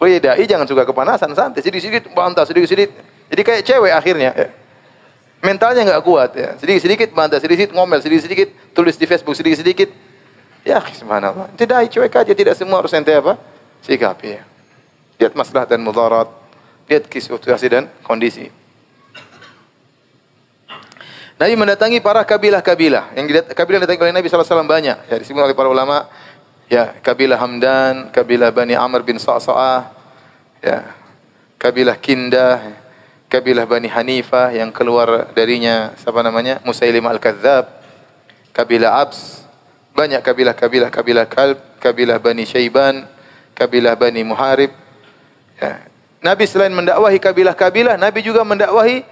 Oh 0.02 0.10
iya 0.10 0.18
jangan 0.18 0.66
suka 0.66 0.82
kepanasan, 0.82 1.30
santai. 1.38 1.62
Sedikit-sedikit 1.62 2.10
bantah, 2.18 2.42
sedikit-sedikit. 2.42 2.90
Jadi 3.30 3.42
kayak 3.46 3.62
cewek 3.62 3.94
akhirnya. 3.94 4.34
Ya. 4.34 4.50
Mentalnya 5.46 5.86
nggak 5.86 6.02
kuat 6.02 6.34
ya. 6.34 6.58
Sedikit-sedikit 6.58 7.14
bantah, 7.14 7.38
sedikit-sedikit 7.38 7.78
ngomel, 7.78 8.02
sedikit-sedikit 8.02 8.50
tulis 8.74 8.98
di 8.98 9.06
Facebook, 9.06 9.38
sedikit-sedikit. 9.38 9.94
Ya, 10.66 10.82
subhanallah. 10.90 11.54
Tidak 11.54 11.94
cuek 11.94 12.14
aja, 12.18 12.34
tidak 12.34 12.58
semua 12.58 12.82
harus 12.82 12.94
ente 12.98 13.14
apa? 13.14 13.38
Sikapi 13.86 14.42
ya. 14.42 14.42
Lihat 15.22 15.38
masalah 15.38 15.70
dan 15.70 15.86
mudarat. 15.86 16.30
Lihat 16.90 17.06
situasi 17.06 17.70
dan 17.70 17.86
kondisi. 18.02 18.50
Nabi 21.42 21.58
mendatangi 21.58 22.02
para 22.02 22.22
kabilah-kabilah. 22.22 23.18
Yang 23.18 23.50
kabilah 23.54 23.78
yang 23.82 23.86
didatangi 23.86 24.02
oleh 24.06 24.14
Nabi 24.18 24.30
SAW 24.30 24.66
banyak. 24.66 24.98
Ya, 25.10 25.16
disebut 25.18 25.42
oleh 25.42 25.58
para 25.58 25.70
ulama 25.70 26.06
ya 26.72 26.96
kabilah 27.04 27.36
Hamdan, 27.36 28.16
kabilah 28.16 28.48
Bani 28.56 28.80
Amr 28.80 29.04
bin 29.04 29.20
Sa'sa'ah, 29.20 29.92
ya. 30.64 30.96
kabilah 31.60 32.00
Kindah, 32.00 32.80
kabilah 33.28 33.68
Bani 33.68 33.92
Hanifah 33.92 34.56
yang 34.56 34.72
keluar 34.72 35.28
darinya 35.36 35.92
siapa 36.00 36.24
namanya? 36.24 36.64
Musailim 36.64 37.04
Al-Kadzab, 37.04 37.68
kabilah 38.56 39.04
Abs, 39.04 39.44
banyak 39.92 40.24
kabilah-kabilah 40.24 40.88
kabilah 40.88 41.28
Kalb, 41.28 41.60
kabilah 41.84 42.24
Bani 42.24 42.48
Syaiban, 42.48 43.04
kabilah 43.52 44.00
Bani 44.00 44.24
Muharib. 44.24 44.72
Ya. 45.60 45.84
Nabi 46.24 46.48
selain 46.48 46.72
mendakwahi 46.72 47.20
kabilah-kabilah, 47.20 48.00
Nabi 48.00 48.24
juga 48.24 48.48
mendakwahi 48.48 49.04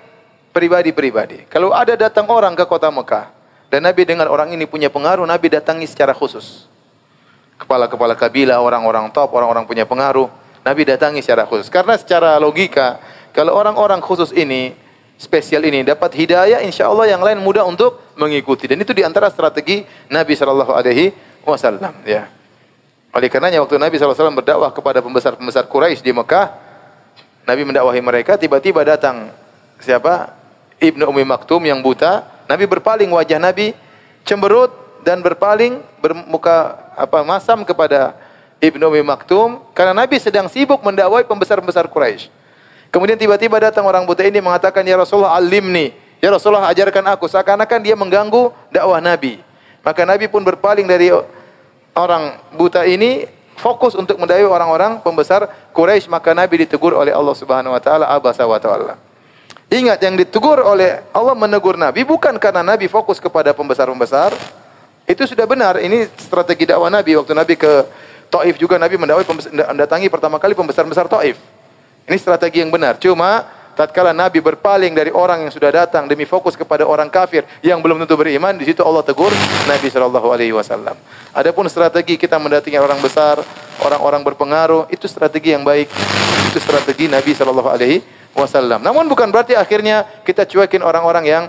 pribadi-pribadi. 0.56 1.44
Kalau 1.52 1.76
ada 1.76 2.00
datang 2.00 2.24
orang 2.32 2.56
ke 2.56 2.64
kota 2.64 2.88
Mekah 2.88 3.36
dan 3.68 3.84
Nabi 3.84 4.08
dengar 4.08 4.32
orang 4.32 4.56
ini 4.56 4.64
punya 4.64 4.88
pengaruh, 4.88 5.28
Nabi 5.28 5.52
datangi 5.52 5.84
secara 5.90 6.16
khusus. 6.16 6.69
Kepala-kepala 7.60 8.16
kabilah, 8.16 8.64
orang-orang 8.64 9.12
top, 9.12 9.36
orang-orang 9.36 9.68
punya 9.68 9.84
pengaruh, 9.84 10.32
Nabi 10.64 10.88
datangi 10.88 11.20
secara 11.20 11.44
khusus. 11.44 11.68
Karena 11.68 12.00
secara 12.00 12.40
logika, 12.40 13.04
kalau 13.36 13.52
orang-orang 13.54 14.00
khusus 14.00 14.32
ini, 14.32 14.72
spesial 15.20 15.68
ini 15.68 15.84
dapat 15.84 16.16
hidayah, 16.16 16.64
insya 16.64 16.88
Allah 16.88 17.12
yang 17.12 17.20
lain 17.20 17.44
mudah 17.44 17.68
untuk 17.68 18.16
mengikuti. 18.16 18.72
Dan 18.72 18.80
itu 18.80 18.96
di 18.96 19.04
antara 19.04 19.28
strategi 19.28 19.84
Nabi 20.08 20.40
Shallallahu 20.40 20.72
Alaihi 20.72 21.12
Wasallam. 21.44 22.00
Ya. 22.08 22.32
Oleh 23.10 23.28
karenanya 23.28 23.60
waktu 23.66 23.82
Nabi 23.82 23.98
SAW 23.98 24.38
berdakwah 24.38 24.70
kepada 24.70 25.02
pembesar-pembesar 25.02 25.66
Quraisy 25.66 26.06
di 26.06 26.14
Mekah, 26.14 26.54
Nabi 27.50 27.66
mendakwahi 27.66 28.02
mereka, 28.06 28.38
tiba-tiba 28.38 28.86
datang 28.86 29.34
siapa? 29.82 30.38
Ibnu 30.78 31.10
Umi 31.10 31.26
Maktum 31.26 31.66
yang 31.66 31.82
buta. 31.82 32.46
Nabi 32.46 32.70
berpaling 32.70 33.10
wajah 33.10 33.42
Nabi 33.42 33.74
cemberut 34.24 34.70
dan 35.02 35.26
berpaling 35.26 35.82
bermuka 36.00 36.78
apa 37.00 37.24
masam 37.24 37.64
kepada 37.64 38.12
Ibnu 38.60 38.84
Umi 38.92 39.00
Maktum 39.00 39.64
karena 39.72 39.96
Nabi 39.96 40.20
sedang 40.20 40.52
sibuk 40.52 40.84
mendakwai 40.84 41.24
pembesar-pembesar 41.24 41.88
Quraisy. 41.88 42.28
Kemudian 42.92 43.16
tiba-tiba 43.16 43.56
datang 43.56 43.88
orang 43.88 44.04
buta 44.04 44.26
ini 44.28 44.44
mengatakan, 44.44 44.84
"Ya 44.84 45.00
Rasulullah, 45.00 45.40
alimni." 45.40 45.96
Ya 46.20 46.28
Rasulullah, 46.28 46.68
ajarkan 46.68 47.16
aku. 47.16 47.32
Seakan-akan 47.32 47.80
dia 47.80 47.96
mengganggu 47.96 48.52
dakwah 48.68 49.00
Nabi. 49.00 49.40
Maka 49.80 50.04
Nabi 50.04 50.28
pun 50.28 50.44
berpaling 50.44 50.84
dari 50.84 51.08
orang 51.96 52.36
buta 52.60 52.84
ini 52.84 53.24
fokus 53.56 53.96
untuk 53.96 54.20
mendakwai 54.20 54.44
orang-orang 54.44 55.00
pembesar 55.00 55.48
Quraisy, 55.72 56.12
maka 56.12 56.36
Nabi 56.36 56.68
ditegur 56.68 56.92
oleh 56.92 57.16
Allah 57.16 57.36
Subhanahu 57.36 57.72
wa 57.72 57.80
taala 57.80 58.12
abasa 58.12 58.44
wa 58.44 58.60
ta'ala. 58.60 59.00
Ingat 59.70 60.02
yang 60.02 60.18
ditegur 60.18 60.60
oleh 60.66 61.06
Allah 61.14 61.38
menegur 61.38 61.78
Nabi 61.78 62.02
bukan 62.02 62.36
karena 62.42 62.66
Nabi 62.66 62.90
fokus 62.90 63.22
kepada 63.22 63.54
pembesar-pembesar. 63.54 64.34
Itu 65.10 65.26
sudah 65.26 65.50
benar. 65.50 65.82
Ini 65.82 66.06
strategi 66.22 66.70
dakwah 66.70 66.94
Nabi 66.94 67.18
waktu 67.18 67.34
Nabi 67.34 67.58
ke 67.58 67.90
Taif 68.30 68.62
juga 68.62 68.78
Nabi 68.78 68.94
mendakwai 68.94 69.26
mendatangi 69.26 70.06
pertama 70.06 70.38
kali 70.38 70.54
pembesar-pembesar 70.54 71.10
Taif. 71.10 71.42
Ini 72.06 72.14
strategi 72.22 72.62
yang 72.62 72.70
benar. 72.70 73.02
Cuma 73.02 73.42
tatkala 73.74 74.14
Nabi 74.14 74.38
berpaling 74.38 74.94
dari 74.94 75.10
orang 75.10 75.50
yang 75.50 75.50
sudah 75.50 75.74
datang 75.74 76.06
demi 76.06 76.30
fokus 76.30 76.54
kepada 76.54 76.86
orang 76.86 77.10
kafir 77.10 77.42
yang 77.66 77.82
belum 77.82 78.06
tentu 78.06 78.22
beriman, 78.22 78.54
di 78.54 78.70
situ 78.70 78.86
Allah 78.86 79.02
tegur 79.02 79.34
Nabi 79.66 79.90
sallallahu 79.90 80.30
alaihi 80.30 80.54
wasallam. 80.54 80.94
Adapun 81.34 81.66
strategi 81.74 82.14
kita 82.14 82.38
mendatangi 82.38 82.78
orang 82.78 83.02
besar, 83.02 83.42
orang-orang 83.82 84.22
berpengaruh, 84.22 84.94
itu 84.94 85.10
strategi 85.10 85.58
yang 85.58 85.66
baik. 85.66 85.90
Itu 86.54 86.62
strategi 86.62 87.10
Nabi 87.10 87.34
sallallahu 87.34 87.66
alaihi 87.66 88.06
wasallam. 88.38 88.86
Namun 88.86 89.10
bukan 89.10 89.34
berarti 89.34 89.58
akhirnya 89.58 90.06
kita 90.22 90.46
cuekin 90.46 90.86
orang-orang 90.86 91.26
yang 91.26 91.44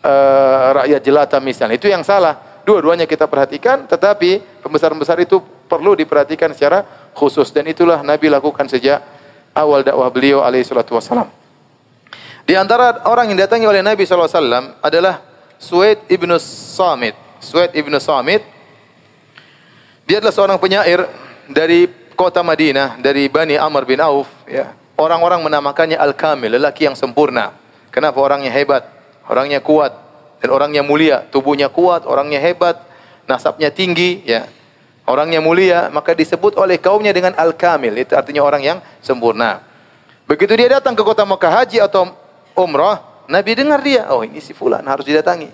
uh, 0.00 0.68
rakyat 0.72 1.00
jelata 1.04 1.36
misalnya. 1.36 1.76
Itu 1.76 1.92
yang 1.92 2.00
salah. 2.00 2.47
Dua-duanya 2.68 3.08
kita 3.08 3.24
perhatikan, 3.24 3.88
tetapi 3.88 4.60
pembesar-pembesar 4.60 5.16
itu 5.24 5.40
perlu 5.40 5.96
diperhatikan 5.96 6.52
secara 6.52 6.84
khusus 7.16 7.48
dan 7.48 7.64
itulah 7.64 8.04
Nabi 8.04 8.28
lakukan 8.28 8.68
sejak 8.68 9.00
awal 9.56 9.80
dakwah 9.80 10.12
beliau 10.12 10.44
alaihi 10.44 10.68
salatu 10.68 10.92
wasalam. 10.92 11.32
Di 12.44 12.52
antara 12.60 13.08
orang 13.08 13.32
yang 13.32 13.40
datangi 13.40 13.64
oleh 13.64 13.80
Nabi 13.80 14.04
SAW 14.04 14.84
adalah 14.84 15.24
Suwaid 15.56 16.12
ibnu 16.12 16.36
Samit. 16.36 17.16
Suwaid 17.40 17.72
ibnu 17.72 17.96
Samit, 17.96 18.44
dia 20.04 20.20
adalah 20.20 20.36
seorang 20.36 20.60
penyair 20.60 21.08
dari 21.48 21.88
kota 22.12 22.44
Madinah, 22.44 23.00
dari 23.00 23.32
Bani 23.32 23.56
Amr 23.56 23.88
bin 23.88 24.00
Auf. 24.04 24.28
Ya. 24.44 24.76
Orang-orang 25.00 25.40
menamakannya 25.40 25.96
Al-Kamil, 25.96 26.60
lelaki 26.60 26.84
yang 26.84 26.96
sempurna. 27.00 27.56
Kenapa? 27.88 28.20
Orangnya 28.20 28.52
hebat, 28.52 28.84
orangnya 29.24 29.64
kuat, 29.64 30.07
dan 30.38 30.48
orangnya 30.50 30.82
mulia. 30.86 31.26
Tubuhnya 31.30 31.70
kuat, 31.70 32.06
orangnya 32.06 32.38
hebat, 32.38 32.78
nasabnya 33.26 33.68
tinggi. 33.70 34.22
Ya. 34.26 34.46
Orangnya 35.08 35.40
mulia, 35.40 35.88
maka 35.88 36.12
disebut 36.12 36.60
oleh 36.60 36.76
kaumnya 36.76 37.14
dengan 37.16 37.32
Al-Kamil. 37.32 37.96
Itu 37.96 38.12
artinya 38.12 38.44
orang 38.44 38.60
yang 38.60 38.78
sempurna. 39.00 39.64
Begitu 40.28 40.52
dia 40.52 40.76
datang 40.76 40.92
ke 40.92 41.00
kota 41.00 41.24
Mekah 41.24 41.64
haji 41.64 41.80
atau 41.80 42.12
umrah, 42.52 43.00
Nabi 43.24 43.56
dengar 43.56 43.80
dia, 43.80 44.08
oh 44.12 44.20
ini 44.20 44.40
si 44.40 44.52
fulan 44.52 44.84
harus 44.84 45.04
didatangi. 45.08 45.48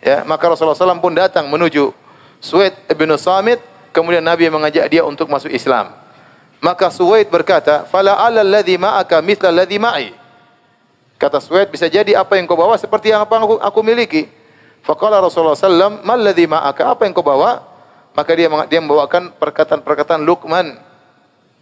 Ya, 0.00 0.24
maka 0.24 0.48
Rasulullah 0.48 0.76
SAW 0.76 1.00
pun 1.00 1.16
datang 1.16 1.48
menuju 1.48 1.92
Suwaid 2.40 2.76
ibn 2.92 3.08
Samit, 3.16 3.60
kemudian 3.92 4.20
Nabi 4.20 4.48
mengajak 4.52 4.88
dia 4.92 5.02
untuk 5.04 5.28
masuk 5.28 5.48
Islam. 5.48 5.92
Maka 6.60 6.92
Suwaid 6.92 7.28
berkata, 7.32 7.88
"Fala 7.88 8.16
'ala 8.16 8.44
ma'aka 8.44 9.20
mithla 9.24 9.48
alladhi 9.52 9.76
ma'i." 9.80 10.08
Kata 11.16 11.40
Suwaid, 11.40 11.72
bisa 11.72 11.88
jadi 11.88 12.12
apa 12.12 12.36
yang 12.36 12.44
kau 12.44 12.60
bawa 12.60 12.76
seperti 12.76 13.08
yang 13.08 13.24
apa 13.24 13.40
aku, 13.40 13.56
aku 13.56 13.80
miliki. 13.80 14.28
Faqala 14.84 15.18
Rasulullah 15.18 15.56
SAW, 15.56 16.04
"Mal 16.04 16.20
ladhi 16.20 16.44
ma'aka?" 16.44 16.92
Apa 16.92 17.08
yang 17.08 17.16
kau 17.16 17.24
bawa? 17.24 17.64
Maka 18.12 18.30
dia 18.36 18.48
dia 18.68 18.80
membawakan 18.80 19.32
perkataan-perkataan 19.34 20.22
Luqman. 20.22 20.76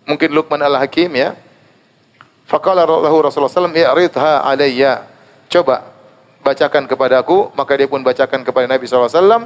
Mungkin 0.04 0.28
Luqman 0.34 0.60
Al-Hakim 0.60 1.14
ya. 1.14 1.38
Faqala 2.44 2.84
Rasulullah 2.84 3.48
alaihi 3.48 4.10
wasallam, 4.12 4.44
alayya." 4.44 5.06
Coba 5.48 5.86
bacakan 6.44 6.84
kepadaku, 6.90 7.54
maka 7.56 7.72
dia 7.78 7.88
pun 7.88 8.04
bacakan 8.04 8.44
kepada 8.44 8.66
Nabi 8.68 8.84
sallallahu 8.84 9.08
alaihi 9.08 9.18
wasallam. 9.22 9.42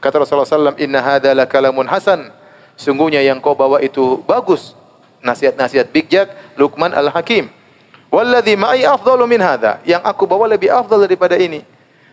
Kata 0.00 0.14
Rasulullah 0.22 0.48
sallallahu 0.48 0.80
"Inna 0.80 1.04
hadza 1.04 1.30
lakalamun 1.36 1.90
hasan." 1.90 2.32
Sungguhnya 2.80 3.20
yang 3.20 3.44
kau 3.44 3.52
bawa 3.52 3.84
itu 3.84 4.24
bagus. 4.24 4.72
Nasihat-nasihat 5.20 5.92
bijak 5.92 6.32
Luqman 6.56 6.96
Al-Hakim. 6.96 7.59
Walladhi 8.10 8.58
ma'i 8.58 8.82
afdalu 8.82 9.24
min 9.30 9.40
hadza. 9.40 9.78
Yang 9.86 10.02
aku 10.02 10.26
bawa 10.26 10.50
lebih 10.50 10.66
afdal 10.66 11.06
daripada 11.06 11.38
ini. 11.38 11.62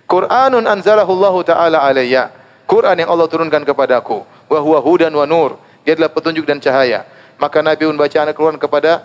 Qur'anun 0.06 0.64
anzalahu 0.64 1.10
Allah 1.18 1.36
taala 1.43 1.78
alayya. 1.82 2.32
Quran 2.70 3.02
yang 3.02 3.10
Allah 3.10 3.26
turunkan 3.26 3.66
kepadaku. 3.66 4.24
Wa 4.48 4.60
huwa 4.62 4.78
hudan 4.80 5.12
wa 5.12 5.26
nur. 5.26 5.58
Dia 5.82 5.98
adalah 5.98 6.14
petunjuk 6.14 6.45
dan 6.45 6.62
cahaya. 6.62 7.08
Maka 7.41 7.66
Nabi 7.66 7.89
pun 7.89 7.98
baca 7.98 8.18
anak 8.22 8.36
Quran 8.38 8.60
kepada 8.62 9.04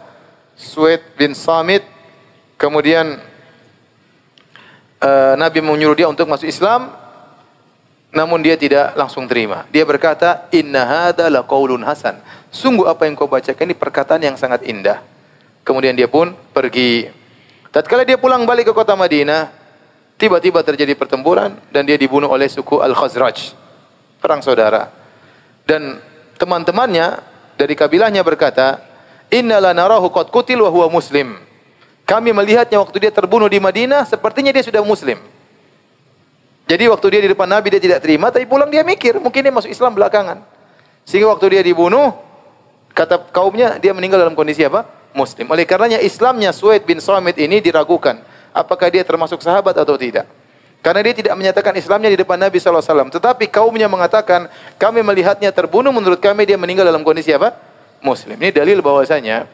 Suwaid 0.58 1.00
bin 1.16 1.32
Samit. 1.32 1.86
Kemudian 2.60 3.18
uh, 5.00 5.34
Nabi 5.40 5.64
menyuruh 5.64 5.96
dia 5.96 6.08
untuk 6.10 6.28
masuk 6.28 6.50
Islam. 6.50 6.92
Namun 8.12 8.44
dia 8.44 8.60
tidak 8.60 8.92
langsung 8.92 9.24
terima. 9.24 9.64
Dia 9.72 9.88
berkata, 9.88 10.44
Inna 10.52 10.84
hadha 10.84 11.32
la 11.32 11.40
qawlun 11.40 11.80
hasan. 11.80 12.20
Sungguh 12.52 12.84
apa 12.84 13.08
yang 13.08 13.16
kau 13.16 13.24
bacakan 13.24 13.72
ini 13.72 13.72
perkataan 13.72 14.20
yang 14.20 14.36
sangat 14.36 14.68
indah. 14.68 15.00
Kemudian 15.62 15.94
dia 15.94 16.10
pun 16.10 16.34
pergi. 16.50 17.06
Tatkala 17.72 18.02
dia 18.02 18.18
pulang 18.18 18.44
balik 18.44 18.70
ke 18.70 18.72
kota 18.74 18.92
Madinah, 18.98 19.62
Tiba-tiba 20.22 20.62
terjadi 20.62 20.94
pertempuran 20.94 21.58
dan 21.74 21.82
dia 21.82 21.98
dibunuh 21.98 22.30
oleh 22.30 22.46
suku 22.46 22.78
Al-Khazraj. 22.78 23.58
Perang 24.22 24.38
saudara. 24.38 24.86
Dan 25.66 25.98
teman-temannya 26.38 27.18
dari 27.58 27.74
kabilahnya 27.74 28.22
berkata, 28.22 28.78
"Inna 29.34 29.58
narahu 29.58 30.14
qad 30.14 30.30
qutil 30.30 30.62
wa 30.62 30.70
huwa 30.70 30.86
muslim." 30.94 31.42
Kami 32.06 32.30
melihatnya 32.30 32.78
waktu 32.78 33.02
dia 33.02 33.10
terbunuh 33.10 33.50
di 33.50 33.58
Madinah, 33.58 34.06
sepertinya 34.06 34.54
dia 34.54 34.62
sudah 34.62 34.78
muslim. 34.86 35.18
Jadi 36.70 36.86
waktu 36.86 37.06
dia 37.18 37.20
di 37.26 37.30
depan 37.34 37.50
Nabi 37.50 37.74
dia 37.74 37.82
tidak 37.82 37.98
terima, 38.06 38.30
tapi 38.30 38.46
pulang 38.46 38.70
dia 38.70 38.86
mikir, 38.86 39.18
mungkin 39.18 39.42
dia 39.42 39.50
masuk 39.50 39.74
Islam 39.74 39.90
belakangan. 39.90 40.38
Sehingga 41.02 41.34
waktu 41.34 41.58
dia 41.58 41.62
dibunuh, 41.66 42.14
kata 42.94 43.26
kaumnya 43.34 43.82
dia 43.82 43.90
meninggal 43.90 44.22
dalam 44.22 44.38
kondisi 44.38 44.62
apa? 44.62 44.86
Muslim. 45.12 45.44
Oleh 45.48 45.68
karenanya 45.68 46.00
Islamnya 46.00 46.52
Suaid 46.52 46.88
bin 46.88 47.00
Samit 47.00 47.36
ini 47.36 47.60
diragukan 47.60 48.32
apakah 48.52 48.92
dia 48.92 49.02
termasuk 49.02 49.40
sahabat 49.40 49.76
atau 49.76 49.96
tidak. 49.96 50.28
Karena 50.82 51.00
dia 51.06 51.14
tidak 51.14 51.34
menyatakan 51.38 51.78
Islamnya 51.78 52.10
di 52.10 52.18
depan 52.18 52.34
Nabi 52.34 52.58
SAW. 52.58 53.06
Tetapi 53.06 53.46
kaumnya 53.46 53.86
mengatakan, 53.86 54.50
kami 54.82 54.98
melihatnya 55.06 55.54
terbunuh, 55.54 55.94
menurut 55.94 56.18
kami 56.18 56.42
dia 56.42 56.58
meninggal 56.58 56.82
dalam 56.82 57.06
kondisi 57.06 57.30
apa? 57.30 57.54
Muslim. 58.02 58.34
Ini 58.34 58.50
dalil 58.50 58.82
bahwasanya 58.82 59.46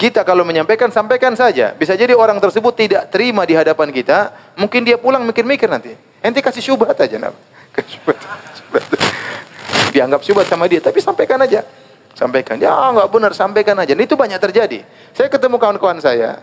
kita 0.00 0.24
kalau 0.24 0.48
menyampaikan, 0.48 0.88
sampaikan 0.88 1.36
saja. 1.36 1.76
Bisa 1.76 1.92
jadi 1.92 2.16
orang 2.16 2.40
tersebut 2.40 2.72
tidak 2.72 3.12
terima 3.12 3.44
di 3.44 3.52
hadapan 3.52 3.92
kita, 3.92 4.32
mungkin 4.56 4.80
dia 4.80 4.96
pulang 4.96 5.28
mikir-mikir 5.28 5.68
nanti. 5.68 5.92
Ente 6.24 6.40
kasih 6.40 6.64
syubhat 6.64 6.96
aja. 6.96 7.20
Nah. 7.20 7.36
Dianggap 9.92 10.24
syubhat 10.24 10.48
sama 10.48 10.64
dia, 10.72 10.80
tapi 10.80 11.04
sampaikan 11.04 11.36
aja. 11.44 11.68
Sampaikan. 12.16 12.56
Ya 12.56 12.72
enggak 12.72 13.12
benar, 13.12 13.36
sampaikan 13.36 13.76
aja. 13.76 13.92
Ini 13.92 14.08
itu 14.08 14.16
banyak 14.16 14.40
terjadi. 14.40 14.80
Saya 15.12 15.28
ketemu 15.28 15.60
kawan-kawan 15.60 16.00
saya, 16.00 16.40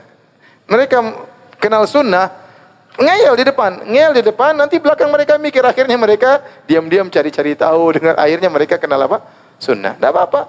mereka 0.70 1.02
kenal 1.58 1.90
sunnah, 1.90 2.30
ngeyel 2.94 3.34
di 3.34 3.44
depan, 3.50 3.82
ngeyel 3.90 4.14
di 4.14 4.22
depan, 4.22 4.54
nanti 4.54 4.78
belakang 4.78 5.10
mereka 5.10 5.42
mikir, 5.42 5.66
akhirnya 5.66 5.98
mereka 5.98 6.46
diam-diam 6.70 7.10
cari-cari 7.10 7.58
tahu, 7.58 7.98
dengan 7.98 8.14
akhirnya 8.22 8.54
mereka 8.54 8.78
kenal 8.78 9.02
apa? 9.02 9.26
Sunnah. 9.58 9.98
Tidak 9.98 10.14
apa-apa. 10.14 10.42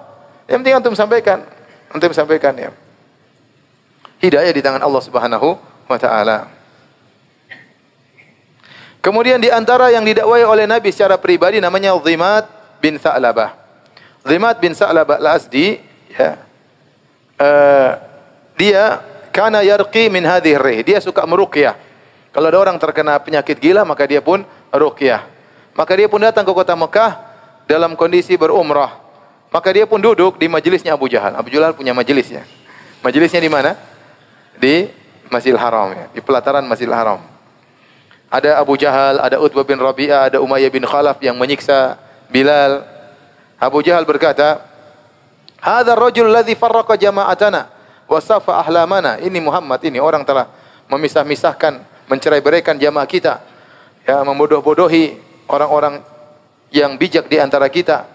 Yang 0.45 0.57
penting 0.61 0.75
antum 0.77 0.93
sampaikan. 0.93 1.41
Antum 1.89 2.13
sampaikan 2.13 2.53
ya. 2.53 2.69
Hidayah 4.21 4.53
di 4.53 4.61
tangan 4.61 4.85
Allah 4.85 5.01
Subhanahu 5.01 5.57
wa 5.89 5.97
taala. 5.97 6.53
Kemudian 9.01 9.41
di 9.41 9.49
antara 9.49 9.89
yang 9.89 10.05
didakwai 10.05 10.45
oleh 10.45 10.69
Nabi 10.69 10.93
secara 10.93 11.17
pribadi 11.17 11.57
namanya 11.57 11.97
Zimat 12.01 12.45
bin 12.77 12.97
Sa'labah. 13.01 13.64
Zimat 14.25 14.57
bin 14.57 14.73
Sa'labah 14.73 15.21
al-Asdi 15.21 15.77
ya. 16.09 16.41
Uh, 17.35 17.91
dia 18.57 19.03
karena 19.29 19.61
yarqi 19.61 20.09
min 20.09 20.25
hadhihi 20.25 20.57
rih. 20.57 20.79
Dia 20.81 20.97
suka 20.97 21.21
meruqyah. 21.29 21.77
Kalau 22.33 22.49
ada 22.49 22.59
orang 22.59 22.75
terkena 22.81 23.15
penyakit 23.21 23.61
gila 23.61 23.85
maka 23.85 24.09
dia 24.09 24.19
pun 24.19 24.41
ruqyah. 24.73 25.23
Maka 25.77 25.91
dia 25.93 26.07
pun 26.09 26.19
datang 26.23 26.41
ke 26.41 26.51
kota 26.51 26.73
Mekah 26.73 27.21
dalam 27.69 27.93
kondisi 27.93 28.33
berumrah. 28.33 28.97
Maka 29.53 29.69
dia 29.71 29.85
pun 29.85 30.01
duduk 30.01 30.41
di 30.41 30.49
majelisnya 30.49 30.97
Abu 30.97 31.07
Jahal. 31.07 31.37
Abu 31.37 31.53
Jahal 31.53 31.77
punya 31.77 31.93
majelisnya. 31.93 32.43
Majelisnya 33.05 33.39
di 33.39 33.51
mana? 33.51 33.77
Di 34.57 34.89
Masjidil 35.29 35.59
Haram 35.59 35.93
ya, 35.93 36.05
di 36.11 36.21
pelataran 36.23 36.65
Masjidil 36.65 36.95
Haram. 36.95 37.21
Ada 38.31 38.57
Abu 38.57 38.75
Jahal, 38.75 39.21
ada 39.21 39.37
Utbah 39.37 39.63
bin 39.63 39.77
Rabi'ah, 39.77 40.33
ada 40.33 40.37
Umayyah 40.41 40.71
bin 40.73 40.83
Khalaf 40.83 41.21
yang 41.21 41.37
menyiksa 41.37 42.01
Bilal. 42.31 42.94
Abu 43.65 43.81
Jahal 43.81 44.05
berkata, 44.05 44.61
"Hadza 45.57 45.97
ar-rajul 45.97 46.29
alladhi 46.29 46.53
farraqa 46.53 46.93
jama'atana 46.93 47.65
wa 48.05 48.19
safa 48.21 48.61
ahlamana." 48.61 49.17
Ini 49.17 49.41
Muhammad 49.41 49.81
ini 49.81 49.97
orang 49.97 50.21
telah 50.21 50.45
memisah-misahkan, 50.85 51.81
mencerai-beraikan 52.05 52.77
jamaah 52.77 53.09
kita. 53.09 53.41
Ya, 54.05 54.21
membodoh-bodohi 54.21 55.17
orang-orang 55.49 56.05
yang 56.69 56.93
bijak 56.93 57.25
di 57.25 57.41
antara 57.41 57.65
kita. 57.73 58.05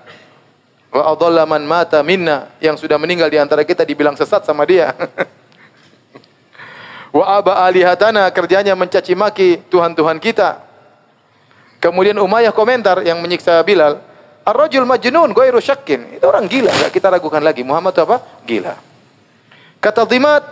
Wa 0.94 1.10
adalla 1.10 1.42
man 1.46 1.66
mata 1.66 1.98
minna, 2.06 2.54
yang 2.62 2.78
sudah 2.78 2.94
meninggal 2.98 3.26
di 3.26 3.38
antara 3.42 3.66
kita 3.66 3.82
dibilang 3.82 4.14
sesat 4.14 4.46
sama 4.46 4.62
dia. 4.62 4.94
Wa 7.10 7.42
aba 7.42 7.66
alihatana 7.66 8.30
kerjanya 8.30 8.78
mencaci 8.78 9.18
maki 9.18 9.66
Tuhan-Tuhan 9.66 10.22
kita. 10.22 10.62
Kemudian 11.82 12.14
Umayyah 12.22 12.54
komentar 12.54 13.02
yang 13.02 13.18
menyiksa 13.18 13.58
Bilal, 13.66 13.98
Ar-rajul 14.44 14.88
majnun 14.88 15.36
ghairu 15.36 15.60
syakkin. 15.60 16.16
Itu 16.16 16.24
orang 16.26 16.48
gila, 16.48 16.72
enggak 16.72 16.92
kita 16.96 17.12
ragukan 17.12 17.44
lagi. 17.44 17.60
Muhammad 17.60 17.92
itu 17.92 18.02
apa? 18.08 18.16
Gila. 18.48 18.74
Kata 19.80 20.04
Dhimat, 20.08 20.42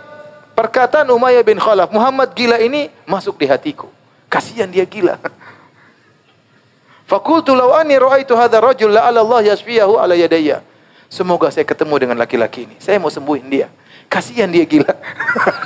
perkataan 0.53 1.09
Umayyah 1.09 1.45
bin 1.45 1.57
Khalaf, 1.57 1.89
Muhammad 1.93 2.33
gila 2.33 2.57
ini 2.61 2.89
masuk 3.09 3.37
di 3.41 3.45
hatiku. 3.49 3.89
Kasihan 4.29 4.69
dia 4.69 4.85
gila. 4.85 5.17
Fakultu 7.09 7.57
law 7.57 7.73
anni 7.73 7.97
ra'aitu 7.97 8.37
hadha 8.37 8.61
rajul 8.61 8.93
la'ala 8.93 9.25
Allah 9.25 9.53
yasfiyahu 9.53 9.97
ala 9.97 10.13
yadayya. 10.13 10.61
Semoga 11.09 11.49
saya 11.49 11.65
ketemu 11.65 11.97
dengan 11.97 12.17
laki-laki 12.21 12.69
ini. 12.69 12.77
Saya 12.77 13.01
mau 13.01 13.09
sembuhin 13.09 13.49
dia. 13.49 13.67
Kasihan 14.05 14.45
dia 14.45 14.61
gila. 14.69 14.93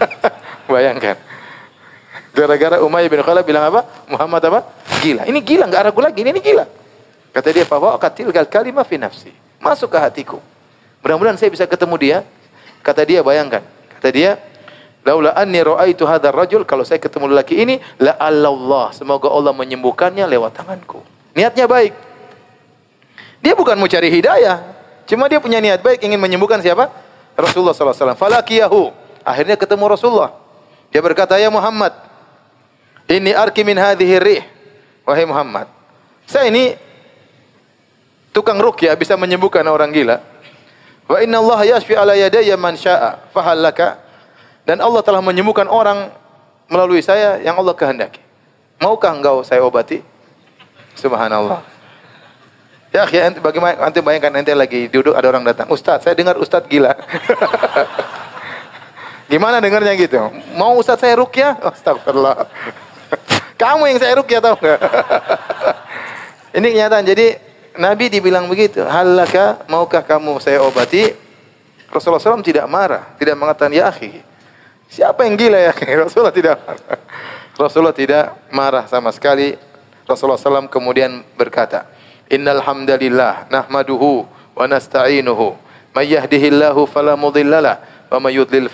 Bayangkan. 0.72 1.20
Gara-gara 2.32 2.80
Umayyah 2.80 3.12
bin 3.12 3.20
Khalaf 3.20 3.44
bilang 3.44 3.68
apa? 3.68 3.84
Muhammad 4.08 4.42
apa? 4.48 4.60
Gila. 5.04 5.28
Ini 5.28 5.40
gila, 5.44 5.68
enggak 5.68 5.92
ragu 5.92 6.00
lagi. 6.00 6.24
Ini, 6.24 6.32
ini 6.32 6.40
gila. 6.40 6.66
Kata 7.34 7.50
dia, 7.50 7.66
"Fa 7.66 7.82
katil 7.98 8.30
gal 8.30 8.46
kalimah 8.46 8.86
fi 8.86 9.02
nafsi." 9.02 9.34
Masuk 9.58 9.90
ke 9.90 9.98
hatiku. 9.98 10.38
Mudah-mudahan 11.02 11.36
saya 11.36 11.50
bisa 11.50 11.66
ketemu 11.66 11.96
dia. 11.98 12.18
Kata 12.86 13.02
dia, 13.02 13.26
bayangkan. 13.26 13.66
Kata 13.98 14.08
dia, 14.14 14.38
"Laula 15.02 15.34
anni 15.34 15.58
ra'aitu 15.60 16.06
hadzal 16.06 16.32
rajul," 16.32 16.62
kalau 16.64 16.86
saya 16.86 17.02
ketemu 17.02 17.34
lelaki 17.34 17.58
ini, 17.58 17.82
la 17.98 18.14
Allah, 18.22 18.94
semoga 18.94 19.34
Allah 19.34 19.52
menyembuhkannya 19.52 20.30
lewat 20.30 20.62
tanganku. 20.62 21.02
Niatnya 21.34 21.66
baik. 21.66 21.98
Dia 23.42 23.58
bukan 23.58 23.76
mau 23.76 23.90
cari 23.90 24.08
hidayah. 24.14 24.62
Cuma 25.10 25.28
dia 25.28 25.42
punya 25.42 25.60
niat 25.60 25.84
baik 25.84 26.00
ingin 26.06 26.16
menyembuhkan 26.22 26.64
siapa? 26.64 26.88
Rasulullah 27.36 27.76
sallallahu 27.76 27.98
alaihi 27.98 28.06
wasallam. 28.08 28.20
Falakiyahu. 28.22 28.84
Akhirnya 29.26 29.56
ketemu 29.60 29.84
Rasulullah. 29.90 30.32
Dia 30.94 31.02
berkata, 31.02 31.36
"Ya 31.42 31.50
Muhammad, 31.50 31.92
ini 33.10 33.34
arki 33.34 33.66
min 33.66 33.76
hadhihi 33.76 34.16
rih." 34.22 34.44
Wahai 35.04 35.28
Muhammad, 35.28 35.68
saya 36.24 36.48
ini 36.48 36.80
tukang 38.34 38.58
ruqyah 38.58 38.98
bisa 38.98 39.14
menyembuhkan 39.16 39.64
orang 39.70 39.94
gila. 39.94 40.20
Wa 41.06 41.22
inna 41.22 41.40
Allah 41.40 41.78
yashfi 41.78 41.94
ala 41.94 42.18
yadayya 42.18 42.58
man 42.58 42.76
syaa, 42.76 43.30
fahallaka. 43.32 44.02
Dan 44.66 44.82
Allah 44.82 45.04
telah 45.06 45.22
menyembuhkan 45.22 45.70
orang 45.70 46.10
melalui 46.72 47.04
saya 47.04 47.38
yang 47.44 47.60
Allah 47.60 47.76
kehendaki. 47.76 48.20
Maukah 48.82 49.14
engkau 49.14 49.46
saya 49.46 49.62
obati? 49.62 50.02
Subhanallah. 50.98 51.62
Ya, 52.94 53.10
ya 53.10 53.34
bagaimana 53.42 53.90
nanti 53.90 54.06
bayangkan 54.06 54.30
nanti 54.30 54.54
lagi 54.54 54.86
duduk 54.88 55.18
ada 55.18 55.26
orang 55.26 55.44
datang. 55.44 55.66
Ustaz, 55.74 56.06
saya 56.06 56.14
dengar 56.14 56.38
Ustaz 56.38 56.62
gila. 56.70 56.94
Gimana 59.32 59.58
dengarnya 59.58 59.98
gitu? 59.98 60.22
Mau 60.54 60.78
Ustaz 60.78 61.02
saya 61.02 61.18
rukyah? 61.18 61.58
Astagfirullah. 61.58 62.46
Kamu 63.62 63.90
yang 63.90 63.98
saya 63.98 64.14
rukyah 64.14 64.40
tahu 64.46 64.56
enggak? 64.62 64.80
Ini 66.62 66.68
kenyataan. 66.70 67.06
Jadi 67.10 67.28
Nabi 67.78 68.10
dibilang 68.10 68.46
begitu. 68.46 68.86
Halaka 68.86 69.66
maukah 69.66 70.06
kamu 70.06 70.38
saya 70.38 70.62
obati? 70.62 71.10
Rasulullah 71.90 72.22
SAW 72.22 72.46
tidak 72.46 72.66
marah. 72.70 73.18
Tidak 73.18 73.34
mengatakan, 73.34 73.74
ya 73.74 73.90
akhi. 73.90 74.22
Siapa 74.90 75.26
yang 75.26 75.34
gila 75.38 75.58
ya? 75.58 75.74
Rasulullah 76.06 76.34
tidak 76.34 76.62
marah. 76.62 77.00
Rasulullah 77.54 77.98
tidak 77.98 78.26
marah 78.54 78.86
sama 78.86 79.10
sekali. 79.10 79.58
Rasulullah 80.06 80.38
SAW 80.38 80.70
kemudian 80.70 81.26
berkata, 81.34 81.90
Innal 82.30 82.62
hamdalillah 82.62 83.50
nahmaduhu 83.50 84.26
wa 84.58 84.66
nasta'inuhu. 84.70 85.58
May 85.94 86.14
yahdihillahu 86.14 86.90
wa 86.90 88.30
yudlil. 88.30 88.70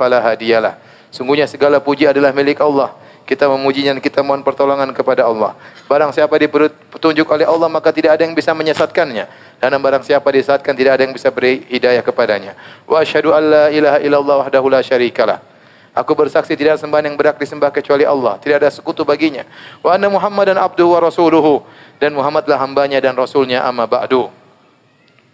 Sungguhnya 1.10 1.48
segala 1.48 1.80
puji 1.80 2.08
adalah 2.08 2.36
milik 2.36 2.60
Allah. 2.60 2.99
Kita 3.30 3.46
memujinya 3.46 3.94
dan 3.94 4.02
kita 4.02 4.26
mohon 4.26 4.42
pertolongan 4.42 4.90
kepada 4.90 5.30
Allah. 5.30 5.54
Barang 5.86 6.10
siapa 6.10 6.34
diberi 6.42 6.66
petunjuk 6.66 7.30
oleh 7.30 7.46
Allah 7.46 7.70
maka 7.70 7.94
tidak 7.94 8.18
ada 8.18 8.26
yang 8.26 8.34
bisa 8.34 8.58
menyesatkannya. 8.58 9.30
Dan 9.62 9.78
barang 9.78 10.02
siapa 10.02 10.26
disesatkan 10.34 10.74
tidak 10.74 10.98
ada 10.98 11.06
yang 11.06 11.14
bisa 11.14 11.30
beri 11.30 11.62
hidayah 11.70 12.02
kepadanya. 12.02 12.58
Wa 12.90 13.06
asyhadu 13.06 13.30
an 13.38 13.44
la 13.46 13.66
ilaha 13.70 14.02
illallah 14.02 14.36
wahdahu 14.42 14.74
la 14.74 14.82
syarikalah. 14.82 15.46
Aku 15.94 16.18
bersaksi 16.18 16.58
tidak 16.58 16.74
ada 16.74 16.82
sembahan 16.82 17.06
yang 17.06 17.14
berhak 17.22 17.38
disembah 17.38 17.70
kecuali 17.70 18.02
Allah. 18.02 18.42
Tidak 18.42 18.58
ada 18.58 18.74
sekutu 18.74 19.06
baginya. 19.06 19.46
Wa 19.86 19.94
anna 19.94 20.10
Muhammadan 20.10 20.58
abduhu 20.58 20.98
wa 20.98 21.06
rasuluhu. 21.06 21.62
Dan 22.02 22.18
Muhammadlah 22.18 22.58
hambanya 22.58 22.98
dan 22.98 23.14
rasulnya 23.14 23.62
amma 23.62 23.86
ba'du. 23.86 24.26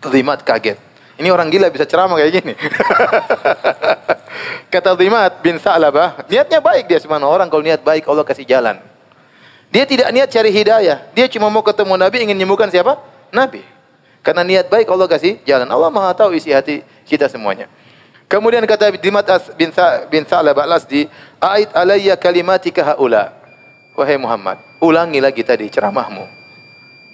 Zimat 0.03 0.43
kaget. 0.43 0.75
Ini 1.15 1.31
orang 1.31 1.47
gila 1.47 1.71
bisa 1.71 1.87
ceramah 1.87 2.19
kayak 2.19 2.43
gini. 2.43 2.53
Kata 4.71 4.93
Dhimat 4.97 5.39
bin 5.39 5.57
Sa'labah, 5.61 6.25
niatnya 6.27 6.59
baik 6.59 6.89
dia 6.89 6.99
semana 6.99 7.29
orang 7.29 7.47
kalau 7.47 7.63
niat 7.63 7.81
baik 7.81 8.05
Allah 8.05 8.25
kasih 8.27 8.45
jalan. 8.47 8.81
Dia 9.73 9.83
tidak 9.83 10.11
niat 10.13 10.29
cari 10.31 10.51
hidayah, 10.53 11.07
dia 11.11 11.25
cuma 11.27 11.51
mau 11.51 11.65
ketemu 11.65 11.99
Nabi 11.99 12.23
ingin 12.23 12.35
menyembuhkan 12.37 12.71
siapa? 12.71 12.99
Nabi. 13.33 13.63
Karena 14.25 14.41
niat 14.41 14.71
baik 14.71 14.89
Allah 14.89 15.05
kasih 15.05 15.37
jalan. 15.45 15.69
Allah 15.69 15.89
Maha 15.93 16.15
tahu 16.17 16.33
isi 16.33 16.49
hati 16.49 16.81
kita 17.05 17.29
semuanya. 17.29 17.69
Kemudian 18.25 18.65
kata 18.65 18.89
Dhimat 18.97 19.25
bin 19.53 19.69
Sa 19.69 20.09
bin 20.09 20.25
Sa'labah 20.25 20.65
Lasdi, 20.65 21.05
"Ait 21.37 21.69
alayya 21.77 22.17
kalimatika 22.17 22.81
haula." 22.81 23.37
Wahai 23.93 24.17
Muhammad, 24.17 24.57
ulangi 24.81 25.21
lagi 25.21 25.45
tadi 25.45 25.69
ceramahmu. 25.69 26.25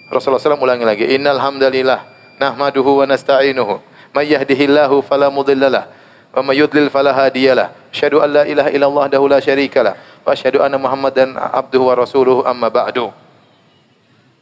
Rasulullah 0.07 0.41
SAW 0.41 0.63
ulangi 0.63 0.87
lagi, 0.87 1.03
"Innal 1.11 1.37
hamdalillah 1.37 1.99
nahmaduhu 2.39 3.03
wa 3.03 3.05
nasta'inuhu." 3.05 3.91
may 4.11 4.27
yahdihillahu 4.31 5.01
fala 5.03 5.31
mudhillalah 5.31 5.87
wa 6.31 6.41
may 6.43 6.59
yudlil 6.59 6.87
fala 6.87 7.11
hadiyalah. 7.11 7.91
Asyhadu 7.91 8.23
an 8.23 8.29
la 8.31 8.43
ilaha 8.47 8.69
illallah 8.71 9.05
dahu 9.11 9.27
la 9.27 9.39
syarikalah 9.43 9.93
wa 10.23 10.31
asyhadu 10.31 10.63
anna 10.63 10.79
Muhammadan 10.79 11.35
abduhu 11.35 11.91
wa 11.91 11.95
rasuluhu 11.99 12.41
amma 12.47 12.71
ba'du. 12.71 13.11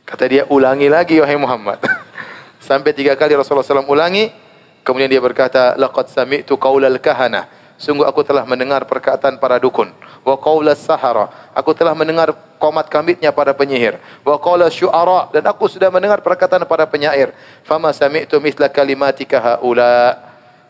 Kata 0.06 0.26
dia 0.26 0.44
ulangi 0.50 0.90
lagi 0.90 1.22
wahai 1.22 1.38
Muhammad. 1.38 1.78
Sampai 2.70 2.98
tiga 2.98 3.14
kali 3.14 3.38
Rasulullah 3.38 3.66
SAW 3.66 3.90
ulangi. 3.90 4.34
Kemudian 4.82 5.06
dia 5.06 5.22
berkata, 5.22 5.78
laqad 5.78 6.10
sami'tu 6.10 6.58
qaulal 6.58 6.98
kahana. 6.98 7.46
Sungguh 7.80 8.04
aku 8.04 8.28
telah 8.28 8.44
mendengar 8.44 8.84
perkataan 8.84 9.40
para 9.40 9.56
dukun. 9.56 9.88
Wa 10.28 10.36
qaulas 10.36 10.84
sahara. 10.84 11.32
Aku 11.56 11.72
telah 11.72 11.96
mendengar 11.96 12.36
komat 12.60 12.92
kambitnya 12.92 13.32
para 13.32 13.56
penyihir. 13.56 13.96
Wa 14.28 14.36
qala 14.36 14.68
syu'ara 14.68 15.32
dan 15.32 15.48
aku 15.48 15.72
sudah 15.72 15.88
mendengar 15.88 16.20
perkataan 16.20 16.68
para 16.68 16.84
penyair. 16.84 17.32
Fama 17.64 17.96
sami'tu 17.96 18.36
mithla 18.44 18.68
kalimatika 18.68 19.40
haula. 19.40 20.29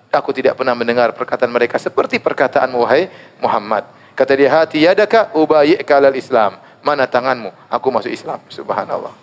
Aku 0.10 0.34
tidak 0.34 0.58
pernah 0.58 0.74
mendengar 0.74 1.14
perkataan 1.14 1.54
mereka 1.54 1.78
seperti 1.78 2.18
perkataan 2.18 2.74
wahai 2.74 3.14
Muhammad. 3.38 3.86
Kata 4.18 4.34
dia 4.34 4.50
hati 4.50 4.82
yadaka 4.82 5.30
ubayyika 5.38 6.02
alal 6.02 6.18
Islam. 6.18 6.58
Mana 6.82 7.06
tanganmu? 7.06 7.54
Aku 7.70 7.94
masuk 7.94 8.10
Islam. 8.10 8.42
Subhanallah. 8.50 9.14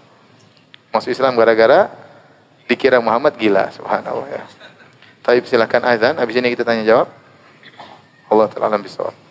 Masuk 0.95 1.11
Islam 1.11 1.35
gara-gara 1.35 1.91
dikira 2.71 3.03
Muhammad 3.03 3.35
gila. 3.35 3.67
Subhanallah 3.75 4.31
ya. 4.31 4.45
Taib 5.27 5.43
silakan 5.51 5.83
azan. 5.91 6.15
Habis 6.23 6.39
ini 6.39 6.55
kita 6.55 6.63
tanya 6.63 6.87
jawab. 6.87 7.11
Allah 8.31 8.47
Ta'ala 8.47 8.79
bisawab. 8.79 9.26